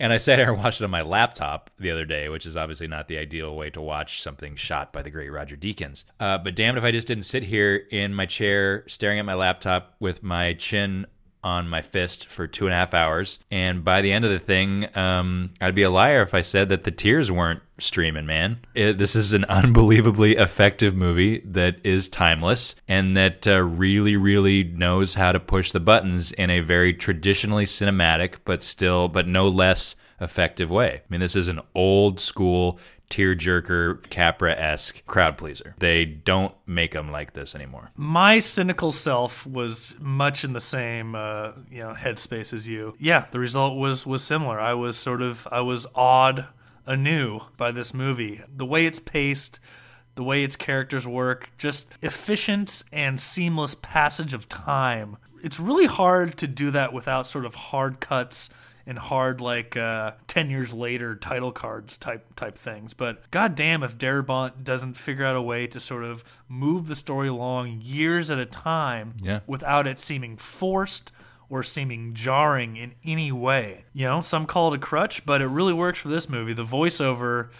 And 0.00 0.12
I 0.12 0.16
sat 0.16 0.38
here 0.38 0.52
and 0.52 0.62
watched 0.62 0.80
it 0.80 0.84
on 0.84 0.90
my 0.90 1.02
laptop 1.02 1.70
the 1.78 1.90
other 1.90 2.04
day, 2.04 2.28
which 2.28 2.46
is 2.46 2.56
obviously 2.56 2.88
not 2.88 3.08
the 3.08 3.18
ideal 3.18 3.54
way 3.54 3.70
to 3.70 3.80
watch 3.80 4.20
something 4.20 4.56
shot 4.56 4.92
by 4.92 5.02
the 5.02 5.10
great 5.10 5.30
Roger 5.30 5.56
Deakins. 5.56 6.04
Uh, 6.18 6.38
but 6.38 6.56
damned 6.56 6.78
if 6.78 6.84
I 6.84 6.90
just 6.90 7.06
didn't 7.06 7.24
sit 7.24 7.44
here 7.44 7.76
in 7.90 8.14
my 8.14 8.26
chair 8.26 8.84
staring 8.88 9.18
at 9.18 9.24
my 9.24 9.34
laptop 9.34 9.94
with 10.00 10.22
my 10.22 10.54
chin 10.54 11.06
on 11.44 11.68
my 11.68 11.82
fist 11.82 12.26
for 12.26 12.46
two 12.46 12.66
and 12.66 12.74
a 12.74 12.76
half 12.76 12.94
hours. 12.94 13.38
And 13.50 13.84
by 13.84 14.00
the 14.00 14.12
end 14.12 14.24
of 14.24 14.30
the 14.30 14.38
thing, 14.38 14.96
um, 14.96 15.50
I'd 15.60 15.74
be 15.74 15.82
a 15.82 15.90
liar 15.90 16.22
if 16.22 16.34
I 16.34 16.42
said 16.42 16.68
that 16.68 16.84
the 16.84 16.90
tears 16.90 17.30
weren't 17.30 17.62
streaming, 17.78 18.26
man. 18.26 18.60
It, 18.74 18.98
this 18.98 19.16
is 19.16 19.32
an 19.32 19.44
unbelievably 19.48 20.36
effective 20.36 20.94
movie 20.94 21.42
that 21.44 21.76
is 21.82 22.08
timeless 22.08 22.74
and 22.86 23.16
that 23.16 23.46
uh, 23.46 23.60
really, 23.60 24.16
really 24.16 24.64
knows 24.64 25.14
how 25.14 25.32
to 25.32 25.40
push 25.40 25.72
the 25.72 25.80
buttons 25.80 26.32
in 26.32 26.50
a 26.50 26.60
very 26.60 26.94
traditionally 26.94 27.64
cinematic, 27.64 28.36
but 28.44 28.62
still, 28.62 29.08
but 29.08 29.26
no 29.26 29.48
less 29.48 29.96
effective 30.20 30.70
way. 30.70 31.00
I 31.00 31.02
mean, 31.08 31.20
this 31.20 31.36
is 31.36 31.48
an 31.48 31.60
old 31.74 32.20
school 32.20 32.78
tearjerker, 33.12 34.08
Capra 34.08 34.58
esque 34.58 35.04
crowd 35.06 35.36
pleaser. 35.36 35.74
They 35.78 36.06
don't 36.06 36.54
make 36.66 36.92
them 36.92 37.12
like 37.12 37.34
this 37.34 37.54
anymore. 37.54 37.90
My 37.94 38.38
cynical 38.38 38.90
self 38.90 39.46
was 39.46 39.96
much 40.00 40.44
in 40.44 40.54
the 40.54 40.60
same 40.60 41.14
uh, 41.14 41.52
you 41.70 41.80
know 41.80 41.92
headspace 41.92 42.54
as 42.54 42.68
you. 42.68 42.94
Yeah, 42.98 43.26
the 43.30 43.38
result 43.38 43.76
was 43.76 44.06
was 44.06 44.24
similar. 44.24 44.58
I 44.58 44.72
was 44.72 44.96
sort 44.96 45.20
of 45.20 45.46
I 45.52 45.60
was 45.60 45.86
awed 45.94 46.46
anew 46.86 47.40
by 47.58 47.70
this 47.70 47.92
movie. 47.92 48.40
The 48.48 48.66
way 48.66 48.86
it's 48.86 48.98
paced, 48.98 49.60
the 50.14 50.24
way 50.24 50.42
its 50.42 50.56
characters 50.56 51.06
work, 51.06 51.50
just 51.58 51.90
efficient 52.00 52.82
and 52.92 53.20
seamless 53.20 53.74
passage 53.74 54.32
of 54.32 54.48
time. 54.48 55.18
It's 55.44 55.60
really 55.60 55.86
hard 55.86 56.38
to 56.38 56.46
do 56.46 56.70
that 56.70 56.94
without 56.94 57.26
sort 57.26 57.44
of 57.44 57.54
hard 57.56 58.00
cuts 58.00 58.48
and 58.86 58.98
hard 58.98 59.40
like 59.40 59.76
uh, 59.76 60.12
10 60.26 60.50
years 60.50 60.72
later 60.72 61.14
title 61.16 61.52
cards 61.52 61.96
type 61.96 62.34
type 62.36 62.56
things. 62.58 62.94
But 62.94 63.30
goddamn 63.30 63.82
if 63.82 63.96
Darabont 63.98 64.64
doesn't 64.64 64.94
figure 64.94 65.24
out 65.24 65.36
a 65.36 65.42
way 65.42 65.66
to 65.68 65.80
sort 65.80 66.04
of 66.04 66.42
move 66.48 66.86
the 66.88 66.96
story 66.96 67.28
along 67.28 67.80
years 67.82 68.30
at 68.30 68.38
a 68.38 68.46
time 68.46 69.14
Yeah. 69.22 69.40
without 69.46 69.86
it 69.86 69.98
seeming 69.98 70.36
forced 70.36 71.12
or 71.50 71.62
seeming 71.62 72.14
jarring 72.14 72.76
in 72.76 72.94
any 73.04 73.30
way. 73.30 73.84
You 73.92 74.06
know 74.06 74.20
some 74.22 74.46
call 74.46 74.72
it 74.72 74.76
a 74.76 74.80
crutch 74.80 75.26
but 75.26 75.42
it 75.42 75.48
really 75.48 75.74
works 75.74 75.98
for 75.98 76.08
this 76.08 76.28
movie. 76.28 76.54
The 76.54 76.64
voiceover 76.64 77.50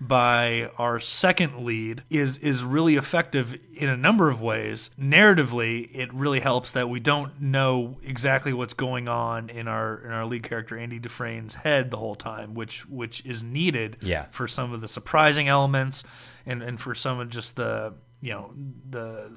by 0.00 0.70
our 0.78 1.00
second 1.00 1.64
lead 1.64 2.02
is 2.08 2.38
is 2.38 2.62
really 2.62 2.94
effective 2.96 3.58
in 3.74 3.88
a 3.88 3.96
number 3.96 4.28
of 4.28 4.40
ways. 4.40 4.90
Narratively, 4.98 5.88
it 5.92 6.12
really 6.14 6.40
helps 6.40 6.72
that 6.72 6.88
we 6.88 7.00
don't 7.00 7.40
know 7.40 7.98
exactly 8.02 8.52
what's 8.52 8.74
going 8.74 9.08
on 9.08 9.50
in 9.50 9.66
our 9.68 9.98
in 10.04 10.12
our 10.12 10.24
lead 10.26 10.42
character 10.44 10.76
Andy 10.78 10.98
Dufresne's 11.00 11.54
head 11.54 11.90
the 11.90 11.96
whole 11.96 12.14
time, 12.14 12.54
which 12.54 12.86
which 12.88 13.24
is 13.26 13.42
needed 13.42 13.96
Yeah. 14.00 14.26
for 14.30 14.46
some 14.46 14.72
of 14.72 14.80
the 14.80 14.88
surprising 14.88 15.48
elements 15.48 16.04
and 16.46 16.62
and 16.62 16.80
for 16.80 16.94
some 16.94 17.18
of 17.18 17.28
just 17.28 17.56
the 17.56 17.94
you 18.20 18.32
know 18.32 18.52
the 18.88 19.30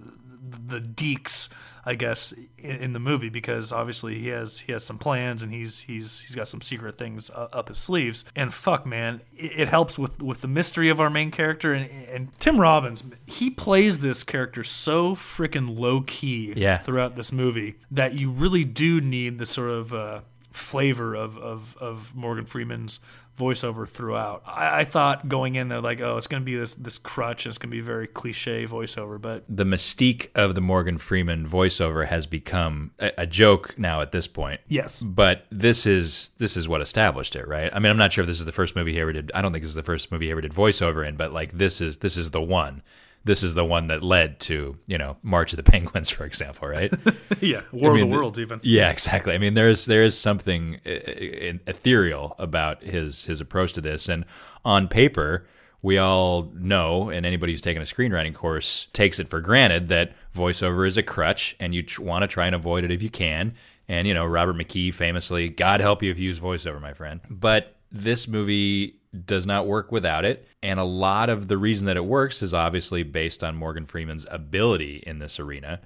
the 0.67 0.79
deeks 0.79 1.49
I 1.85 1.95
guess 1.95 2.31
in, 2.57 2.75
in 2.77 2.93
the 2.93 2.99
movie 2.99 3.29
because 3.29 3.71
obviously 3.71 4.19
he 4.19 4.27
has 4.27 4.59
he 4.59 4.71
has 4.71 4.83
some 4.83 4.97
plans 4.97 5.41
and 5.41 5.51
he's 5.51 5.81
he's 5.81 6.21
he's 6.21 6.35
got 6.35 6.47
some 6.47 6.61
secret 6.61 6.97
things 6.97 7.29
uh, 7.31 7.47
up 7.51 7.69
his 7.69 7.77
sleeves 7.79 8.23
and 8.35 8.53
fuck 8.53 8.85
man 8.85 9.21
it, 9.35 9.61
it 9.61 9.67
helps 9.67 9.97
with 9.97 10.21
with 10.21 10.41
the 10.41 10.47
mystery 10.47 10.89
of 10.89 10.99
our 10.99 11.09
main 11.09 11.31
character 11.31 11.73
and 11.73 11.89
and 12.07 12.39
Tim 12.39 12.59
Robbins 12.61 13.03
he 13.25 13.49
plays 13.49 13.99
this 14.01 14.23
character 14.23 14.63
so 14.63 15.15
freaking 15.15 15.77
low 15.79 16.01
key 16.01 16.53
Yeah. 16.55 16.77
throughout 16.77 17.15
this 17.15 17.31
movie 17.31 17.75
that 17.89 18.13
you 18.13 18.29
really 18.29 18.63
do 18.63 19.01
need 19.01 19.39
the 19.39 19.45
sort 19.47 19.71
of 19.71 19.93
uh, 19.93 20.21
flavor 20.51 21.15
of, 21.15 21.37
of 21.37 21.75
of 21.79 22.13
Morgan 22.15 22.45
Freeman's 22.45 22.99
voiceover 23.41 23.87
throughout. 23.89 24.43
I, 24.45 24.81
I 24.81 24.83
thought 24.83 25.27
going 25.27 25.55
in 25.55 25.67
there 25.69 25.81
like, 25.81 25.99
oh, 25.99 26.17
it's 26.17 26.27
going 26.27 26.41
to 26.41 26.45
be 26.45 26.55
this 26.55 26.75
this 26.75 26.97
crutch. 26.97 27.47
It's 27.47 27.57
going 27.57 27.71
to 27.71 27.75
be 27.75 27.81
very 27.81 28.07
cliche 28.07 28.65
voiceover, 28.67 29.19
but 29.19 29.43
The 29.49 29.63
mystique 29.63 30.29
of 30.35 30.55
the 30.55 30.61
Morgan 30.61 30.97
Freeman 30.97 31.47
voiceover 31.47 32.07
has 32.07 32.27
become 32.27 32.91
a, 32.99 33.11
a 33.17 33.27
joke 33.27 33.75
now 33.77 34.01
at 34.01 34.11
this 34.11 34.27
point. 34.27 34.61
yes, 34.67 35.01
But 35.01 35.45
this 35.51 35.85
is 35.85 36.29
this 36.37 36.55
is 36.55 36.67
what 36.67 36.81
established 36.81 37.35
it, 37.35 37.47
right? 37.47 37.71
I 37.73 37.79
mean, 37.79 37.89
I'm 37.89 37.97
not 37.97 38.13
sure 38.13 38.21
if 38.23 38.27
this 38.27 38.39
is 38.39 38.45
the 38.45 38.51
first 38.51 38.75
movie 38.75 38.93
he 38.93 38.99
ever 38.99 39.13
did. 39.13 39.31
I 39.33 39.41
don't 39.41 39.51
think 39.51 39.63
this 39.63 39.71
is 39.71 39.75
the 39.75 39.83
first 39.83 40.11
movie 40.11 40.25
he 40.25 40.31
ever 40.31 40.41
did 40.41 40.53
voiceover 40.53 41.07
in, 41.07 41.15
but 41.17 41.33
like 41.33 41.53
this 41.53 41.81
is 41.81 41.97
this 41.97 42.15
is 42.17 42.31
the 42.31 42.41
one. 42.41 42.81
This 43.23 43.43
is 43.43 43.53
the 43.53 43.63
one 43.65 43.87
that 43.87 44.01
led 44.01 44.39
to 44.41 44.77
you 44.87 44.97
know 44.97 45.17
March 45.21 45.53
of 45.53 45.57
the 45.57 45.63
Penguins, 45.63 46.09
for 46.09 46.25
example, 46.25 46.67
right? 46.67 46.91
yeah, 47.41 47.61
War 47.71 47.93
mean, 47.93 48.03
of 48.03 48.09
the 48.09 48.11
the- 48.13 48.17
Worlds 48.17 48.39
even. 48.39 48.59
Yeah, 48.63 48.89
exactly. 48.89 49.33
I 49.33 49.37
mean, 49.37 49.53
there's 49.53 49.85
there 49.85 50.03
is 50.03 50.17
something 50.17 50.79
uh, 50.85 50.89
uh, 50.89 51.53
ethereal 51.67 52.35
about 52.39 52.83
his 52.83 53.25
his 53.25 53.39
approach 53.41 53.73
to 53.73 53.81
this, 53.81 54.09
and 54.09 54.25
on 54.65 54.87
paper, 54.87 55.45
we 55.83 55.97
all 55.97 56.51
know, 56.55 57.09
and 57.09 57.25
anybody 57.25 57.53
who's 57.53 57.61
taken 57.61 57.81
a 57.81 57.85
screenwriting 57.85 58.33
course 58.33 58.87
takes 58.93 59.19
it 59.19 59.27
for 59.27 59.39
granted 59.39 59.87
that 59.89 60.13
voiceover 60.35 60.87
is 60.87 60.97
a 60.97 61.03
crutch, 61.03 61.55
and 61.59 61.75
you 61.75 61.83
tr- 61.83 62.01
want 62.01 62.23
to 62.23 62.27
try 62.27 62.45
and 62.47 62.55
avoid 62.55 62.83
it 62.83 62.91
if 62.91 63.01
you 63.03 63.09
can. 63.09 63.53
And 63.87 64.07
you 64.07 64.13
know, 64.13 64.25
Robert 64.25 64.55
McKee 64.55 64.93
famously, 64.93 65.49
"God 65.49 65.79
help 65.79 66.01
you 66.01 66.09
if 66.11 66.17
you 66.17 66.27
use 66.29 66.39
voiceover, 66.39 66.81
my 66.81 66.93
friend." 66.93 67.19
But 67.29 67.75
this 67.91 68.27
movie 68.27 68.95
does 69.25 69.45
not 69.45 69.67
work 69.67 69.91
without 69.91 70.25
it. 70.25 70.47
And 70.63 70.79
a 70.79 70.83
lot 70.83 71.29
of 71.29 71.47
the 71.47 71.57
reason 71.57 71.85
that 71.87 71.97
it 71.97 72.05
works 72.05 72.41
is 72.41 72.53
obviously 72.53 73.03
based 73.03 73.43
on 73.43 73.55
Morgan 73.55 73.85
Freeman's 73.85 74.25
ability 74.29 75.03
in 75.05 75.19
this 75.19 75.39
arena. 75.39 75.81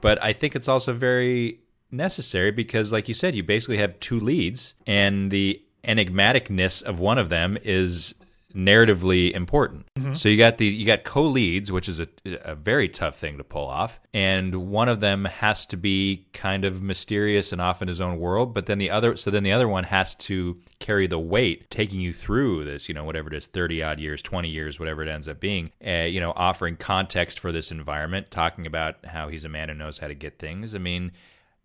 But 0.00 0.22
I 0.22 0.32
think 0.32 0.54
it's 0.54 0.68
also 0.68 0.92
very 0.92 1.60
necessary 1.90 2.50
because, 2.50 2.92
like 2.92 3.08
you 3.08 3.14
said, 3.14 3.34
you 3.34 3.42
basically 3.42 3.78
have 3.78 3.98
two 3.98 4.20
leads, 4.20 4.74
and 4.86 5.30
the 5.30 5.62
enigmaticness 5.84 6.82
of 6.82 7.00
one 7.00 7.18
of 7.18 7.28
them 7.28 7.58
is 7.62 8.14
narratively 8.58 9.30
important. 9.30 9.86
So 10.16 10.28
you 10.28 10.36
got 10.36 10.58
the 10.58 10.66
you 10.66 10.84
got 10.84 11.04
co-leads, 11.04 11.70
which 11.70 11.88
is 11.88 12.00
a, 12.00 12.08
a 12.24 12.56
very 12.56 12.88
tough 12.88 13.16
thing 13.16 13.38
to 13.38 13.44
pull 13.44 13.66
off, 13.66 14.00
and 14.12 14.68
one 14.70 14.88
of 14.88 14.98
them 15.00 15.26
has 15.26 15.64
to 15.66 15.76
be 15.76 16.26
kind 16.32 16.64
of 16.64 16.82
mysterious 16.82 17.52
and 17.52 17.60
off 17.60 17.80
in 17.82 17.88
his 17.88 18.00
own 18.00 18.18
world, 18.18 18.54
but 18.54 18.66
then 18.66 18.78
the 18.78 18.90
other 18.90 19.16
so 19.16 19.30
then 19.30 19.44
the 19.44 19.52
other 19.52 19.68
one 19.68 19.84
has 19.84 20.14
to 20.16 20.60
carry 20.80 21.06
the 21.06 21.18
weight, 21.18 21.70
taking 21.70 22.00
you 22.00 22.12
through 22.12 22.64
this, 22.64 22.88
you 22.88 22.94
know, 22.94 23.04
whatever 23.04 23.28
it 23.28 23.34
is, 23.34 23.46
thirty 23.46 23.82
odd 23.82 24.00
years, 24.00 24.22
twenty 24.22 24.48
years, 24.48 24.80
whatever 24.80 25.02
it 25.02 25.08
ends 25.08 25.28
up 25.28 25.38
being, 25.38 25.70
uh, 25.86 26.06
you 26.08 26.20
know, 26.20 26.32
offering 26.34 26.76
context 26.76 27.38
for 27.38 27.52
this 27.52 27.70
environment, 27.70 28.30
talking 28.30 28.66
about 28.66 29.04
how 29.06 29.28
he's 29.28 29.44
a 29.44 29.48
man 29.48 29.68
who 29.68 29.74
knows 29.76 29.98
how 29.98 30.08
to 30.08 30.14
get 30.14 30.38
things. 30.38 30.74
I 30.74 30.78
mean, 30.78 31.12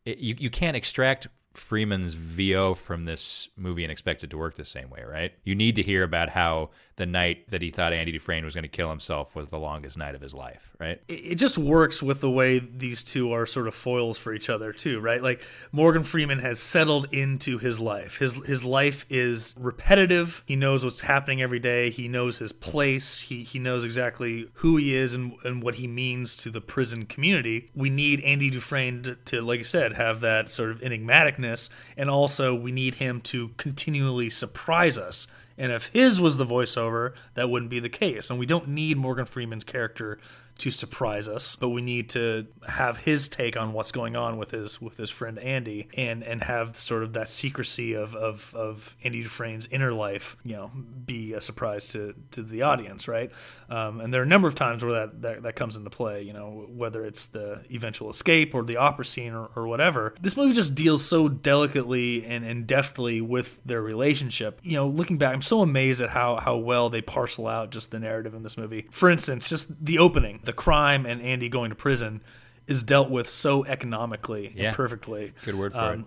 it, 0.06 0.20
you 0.20 0.36
you 0.38 0.50
can't 0.50 0.78
extract 0.78 1.28
Freeman's 1.54 2.16
VO 2.16 2.74
from 2.74 3.06
this 3.06 3.48
movie 3.56 3.84
and 3.84 3.92
expect 3.92 4.24
it 4.24 4.30
to 4.32 4.38
work 4.38 4.56
the 4.56 4.66
same 4.66 4.90
way, 4.90 5.04
right? 5.04 5.34
You 5.44 5.56
need 5.56 5.76
to 5.76 5.84
hear 5.84 6.04
about 6.04 6.30
how 6.30 6.72
the 6.96 7.06
night 7.06 7.50
that 7.50 7.62
he 7.62 7.72
thought 7.72 7.94
Andy 7.94 8.12
Dufresne 8.12 8.46
was 8.46 8.54
going 8.54 8.64
to 8.64 8.68
kill 8.68 8.90
himself 8.90 9.36
was 9.36 9.50
the 9.50 9.58
longest 9.58 9.98
night 9.98 10.16
of 10.16 10.22
his 10.22 10.34
life, 10.34 10.72
right? 10.80 11.02
it 11.34 11.36
just 11.36 11.58
works 11.58 12.04
with 12.04 12.22
the 12.22 12.30
way 12.30 12.60
these 12.60 13.04
two 13.04 13.32
are 13.32 13.46
sort 13.46 13.68
of 13.68 13.74
foils 13.74 14.18
for 14.18 14.34
each 14.34 14.50
other 14.50 14.72
too, 14.72 15.00
right? 15.00 15.22
Like 15.22 15.44
Morgan 15.72 16.04
Freeman 16.04 16.40
has 16.40 16.60
settled 16.60 17.08
into 17.12 17.58
his 17.58 17.80
life. 17.80 18.18
His 18.18 18.36
his 18.46 18.64
life 18.64 19.06
is 19.10 19.56
repetitive. 19.58 20.44
He 20.46 20.56
knows 20.56 20.84
what's 20.84 21.02
happening 21.02 21.42
every 21.42 21.60
day. 21.60 21.90
He 21.90 22.08
knows 22.08 22.38
his 22.40 22.52
place. 22.52 23.22
He 23.22 23.44
he 23.44 23.60
knows 23.60 23.84
exactly 23.84 24.50
who 24.56 24.78
he 24.78 24.96
is 24.96 25.14
and, 25.14 25.34
and 25.44 25.64
what 25.64 25.76
he 25.76 25.88
means 25.88 26.36
to 26.38 26.50
the 26.50 26.62
prison 26.62 27.06
community. 27.06 27.72
We 27.74 27.90
need 27.90 28.22
Andy 28.22 28.50
Dufresne 28.50 29.04
to, 29.04 29.16
to 29.16 29.42
like 29.42 29.62
I 29.62 29.64
said, 29.64 29.94
have 29.94 30.22
that 30.22 30.52
sort 30.52 30.72
of 30.72 30.82
enigmaticness, 30.82 31.70
and 31.98 32.10
also 32.10 32.54
we 32.54 32.72
need 32.72 32.96
him 32.96 33.22
to 33.22 33.50
continually 33.58 34.30
surprise 34.30 34.98
us. 34.98 35.28
And 35.58 35.72
if 35.72 35.88
his 35.88 36.20
was 36.20 36.38
the 36.38 36.46
voiceover, 36.46 37.14
that 37.36 37.50
wouldn't 37.50 37.72
be 37.72 37.80
the 37.80 37.90
case. 37.90 38.30
And 38.30 38.40
we 38.40 38.46
don't 38.46 38.68
need 38.70 38.98
Morgan 38.98 39.26
Freeman's 39.26 39.64
character 39.64 40.20
to 40.60 40.72
surprise 40.72 41.28
us, 41.28 41.56
but 41.56 41.70
we 41.70 41.82
need 41.82 42.10
to 42.12 42.48
have 42.68 42.98
his 42.98 43.28
take 43.28 43.58
on 43.58 43.74
what's 43.74 43.92
going 43.92 44.16
on 44.16 44.38
with 44.38 44.52
his 44.52 44.82
with 44.82 44.98
his 44.98 45.10
friend 45.10 45.40
Andy, 45.40 45.88
and 45.96 46.24
and 46.24 46.44
have 46.44 46.76
sort 46.76 47.04
of 47.04 47.14
that 47.14 47.30
secrecy 47.30 47.94
of 47.94 48.16
of, 48.16 48.54
of 48.56 48.96
Andy 49.04 49.24
Dufresne's 49.24 49.68
inner 49.68 49.92
life, 49.92 50.38
you 50.44 50.54
know, 50.54 50.72
be 51.06 51.34
a 51.34 51.42
surprise 51.42 51.88
to 51.90 52.14
to 52.32 52.44
the 52.44 52.62
audience, 52.62 53.08
right? 53.08 53.32
Um, 53.70 54.00
and 54.00 54.14
there 54.14 54.22
are 54.22 54.26
a 54.26 54.28
number 54.28 54.48
of 54.48 54.56
times 54.56 54.84
where 54.84 54.94
that, 54.94 55.22
that 55.22 55.44
that 55.44 55.56
comes 55.56 55.76
into 55.76 55.90
play, 55.90 56.22
you 56.22 56.34
know, 56.34 56.68
whether 56.70 57.04
it's 57.04 57.26
the 57.26 57.64
eventual 57.72 58.10
escape 58.10 58.54
or 58.54 58.64
the 58.64 58.78
opera 58.78 59.06
scene 59.06 59.34
or, 59.34 59.50
or 59.56 59.68
whatever. 59.68 60.16
This 60.22 60.38
movie 60.38 60.54
just 60.54 60.76
deals 60.76 61.04
so 61.04 61.28
delicately 61.28 62.26
and, 62.26 62.46
and 62.46 62.68
deftly 62.68 63.22
with 63.22 63.60
their 63.66 63.82
relationship. 63.82 64.60
You 64.64 64.78
know, 64.78 64.88
looking 64.88 65.18
back, 65.18 65.34
I'm 65.34 65.42
so 65.42 65.62
amazed 65.62 66.02
at 66.02 66.12
how 66.12 66.38
how 66.38 66.58
well 66.58 66.90
they 66.90 67.02
parcel 67.02 67.48
out 67.48 67.72
just 67.72 67.92
the 67.92 68.00
narrative 68.00 68.34
in 68.34 68.44
this 68.44 68.58
movie. 68.58 68.88
For 68.92 69.10
instance, 69.10 69.50
just 69.50 69.84
the 69.84 69.98
opening, 69.98 70.42
the 70.44 70.54
crime 70.54 71.06
and 71.06 71.22
Andy 71.22 71.50
going 71.50 71.70
to 71.70 71.76
prison 71.76 72.22
is 72.68 72.84
dealt 72.84 73.10
with 73.10 73.30
so 73.30 73.66
economically 73.66 74.54
Yeah. 74.56 74.68
and 74.70 74.76
perfectly. 74.78 75.34
Good 75.46 75.56
word 75.56 75.74
for 75.74 75.80
Um, 75.80 76.00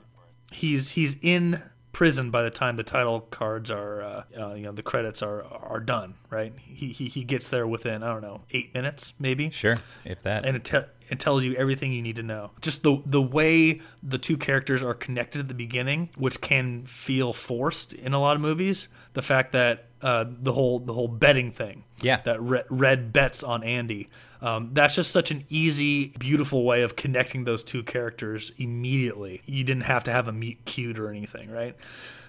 it. 0.50 0.57
He's 0.57 0.90
he's 0.93 1.16
in 1.23 1.62
prison 1.93 2.31
by 2.31 2.43
the 2.43 2.50
time 2.50 2.76
the 2.76 2.83
title 2.83 3.21
cards 3.23 3.71
are 3.71 4.02
uh, 4.02 4.23
uh, 4.38 4.52
you 4.55 4.62
know 4.64 4.73
the 4.73 4.83
credits 4.83 5.23
are 5.23 5.43
are 5.43 5.81
done 5.81 6.12
right 6.28 6.52
he, 6.59 6.88
he 6.93 7.09
he 7.09 7.25
gets 7.25 7.49
there 7.49 7.66
within 7.66 8.02
i 8.02 8.09
don't 8.09 8.21
know 8.21 8.43
eight 8.50 8.75
minutes 8.75 9.14
maybe 9.19 9.49
Sure, 9.49 9.78
if 10.05 10.23
that. 10.23 10.45
and 10.45 10.57
it, 10.59 10.64
te- 10.64 10.85
it 11.09 11.19
tells 11.21 11.45
you 11.45 11.55
everything 11.55 11.93
you 11.93 12.03
need 12.03 12.17
to 12.17 12.23
know. 12.23 12.51
Just 12.61 12.83
the 12.83 13.03
the 13.07 13.23
way 13.23 13.81
the 14.03 14.19
two 14.19 14.37
characters 14.37 14.83
are 14.83 14.95
connected 14.95 15.41
at 15.41 15.49
the 15.49 15.55
beginning, 15.55 16.11
which 16.17 16.41
can 16.41 16.85
feel 16.85 17.33
forced 17.33 17.93
in 17.95 18.13
a 18.13 18.19
lot 18.21 18.37
of 18.37 18.43
movies. 18.43 18.89
The 19.15 19.23
fact 19.23 19.53
that 19.53 19.87
uh, 20.03 20.25
the 20.29 20.53
whole 20.53 20.79
the 20.79 20.93
whole 20.93 21.09
betting 21.09 21.51
thing, 21.51 21.85
Yeah. 22.03 22.21
that 22.25 22.41
Red, 22.41 22.65
Red 22.69 23.13
bets 23.13 23.43
on 23.43 23.65
Andy. 23.65 24.09
Um, 24.43 24.71
that's 24.75 24.95
just 24.95 25.11
such 25.11 25.31
an 25.31 25.45
easy, 25.49 26.09
beautiful 26.19 26.65
way 26.65 26.83
of 26.83 26.95
connecting 26.97 27.45
those 27.45 27.65
two 27.65 27.83
characters 27.83 28.53
immediately. 28.59 29.41
You 29.47 29.65
didn't 29.65 29.85
have 29.85 30.05
to 30.05 30.13
have 30.13 30.29
a 30.29 30.33
meet 30.33 30.67
cute 30.67 30.99
or 30.99 31.09
anything, 31.09 31.51
right? 31.51 31.75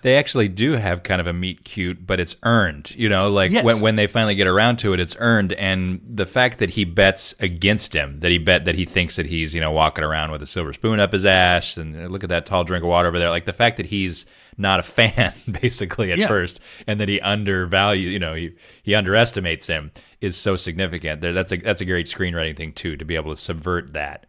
They 0.07 0.15
actually 0.17 0.47
do 0.47 0.71
have 0.73 1.03
kind 1.03 1.19
of 1.19 1.27
a 1.27 1.33
meet 1.33 1.65
cute, 1.65 2.07
but 2.07 2.17
it's 2.17 2.37
earned. 2.43 2.91
You 2.95 3.09
know, 3.09 3.29
like 3.29 3.51
Yes. 3.51 3.65
when 3.65 3.81
when 3.81 3.95
they 3.97 4.07
finally 4.07 4.35
get 4.35 4.47
around 4.47 4.77
to 4.77 4.93
it, 4.93 5.01
it's 5.01 5.17
earned. 5.19 5.51
And 5.51 5.99
the 6.07 6.25
fact 6.25 6.59
that 6.59 6.69
he 6.71 6.85
bets 6.85 7.35
against 7.41 7.93
him, 7.93 8.21
that 8.21 8.31
he 8.31 8.37
bet 8.37 8.63
that 8.63 8.75
he 8.75 8.85
thinks 8.85 9.17
that 9.17 9.25
he's 9.25 9.53
you 9.53 9.59
know 9.59 9.71
walking 9.71 10.05
around 10.05 10.31
with 10.31 10.41
a 10.41 10.47
silver 10.47 10.71
spoon 10.71 11.01
up 11.01 11.11
his 11.11 11.25
ass, 11.25 11.75
and 11.75 11.95
uh, 11.95 12.07
look 12.07 12.23
at 12.23 12.29
that 12.29 12.45
tall 12.45 12.63
drink 12.63 12.83
of 12.83 12.89
water 12.89 13.09
over 13.09 13.19
there. 13.19 13.29
Like 13.29 13.43
the 13.45 13.51
fact 13.53 13.75
that 13.77 13.87
he's 13.87 14.25
not 14.57 14.79
a 14.79 14.83
fan 14.83 15.33
basically 15.61 16.11
at 16.13 16.17
Yeah. 16.17 16.27
first, 16.27 16.61
and 16.87 16.99
that 17.01 17.09
he 17.09 17.19
undervalue, 17.19 18.07
you 18.09 18.19
know, 18.19 18.33
he 18.33 18.53
he 18.81 18.95
underestimates 18.95 19.67
him 19.67 19.91
is 20.21 20.37
so 20.37 20.55
significant. 20.55 21.19
There, 21.19 21.33
that's 21.33 21.51
a 21.51 21.57
that's 21.57 21.81
a 21.81 21.85
great 21.85 22.07
screenwriting 22.07 22.55
thing 22.55 22.71
too 22.71 22.95
to 22.95 23.03
be 23.03 23.15
able 23.17 23.31
to 23.31 23.37
subvert 23.41 23.91
that. 23.91 24.25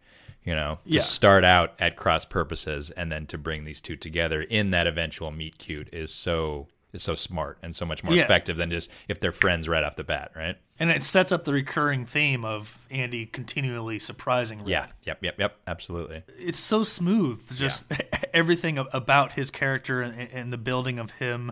You 0.49 0.55
know, 0.55 0.79
to 0.85 0.91
Yeah. 0.95 1.01
start 1.01 1.43
out 1.43 1.73
at 1.77 1.95
cross 1.95 2.25
purposes 2.25 2.89
and 2.89 3.11
then 3.11 3.27
to 3.27 3.37
bring 3.37 3.65
these 3.65 3.81
two 3.81 3.95
together 3.95 4.41
in 4.41 4.71
that 4.71 4.87
eventual 4.87 5.29
meet 5.29 5.59
cute 5.59 5.89
is 5.93 6.11
so 6.11 6.67
is 6.91 7.03
so 7.03 7.13
smart 7.13 7.59
and 7.61 7.75
so 7.75 7.85
much 7.85 8.03
more 8.03 8.15
Yeah. 8.15 8.23
effective 8.23 8.57
than 8.57 8.71
just 8.71 8.89
if 9.07 9.19
they're 9.19 9.31
friends 9.31 9.69
right 9.69 9.83
off 9.83 9.95
the 9.95 10.03
bat, 10.03 10.31
right? 10.35 10.57
And 10.79 10.89
it 10.89 11.03
sets 11.03 11.31
up 11.31 11.45
the 11.45 11.53
recurring 11.53 12.03
theme 12.03 12.43
of 12.43 12.87
Andy 12.89 13.27
continually 13.27 13.99
surprising. 13.99 14.63
Yeah. 14.65 14.87
Yep. 15.03 15.19
Yep. 15.21 15.35
Yep. 15.39 15.55
Absolutely. 15.67 16.23
it's 16.39 16.57
so 16.57 16.81
smooth. 16.81 17.55
Just 17.55 17.85
everything 18.33 18.79
about 18.91 19.33
his 19.33 19.51
character 19.51 20.01
and, 20.01 20.19
and 20.33 20.51
the 20.51 20.57
building 20.57 20.97
of 20.97 21.11
him, 21.11 21.51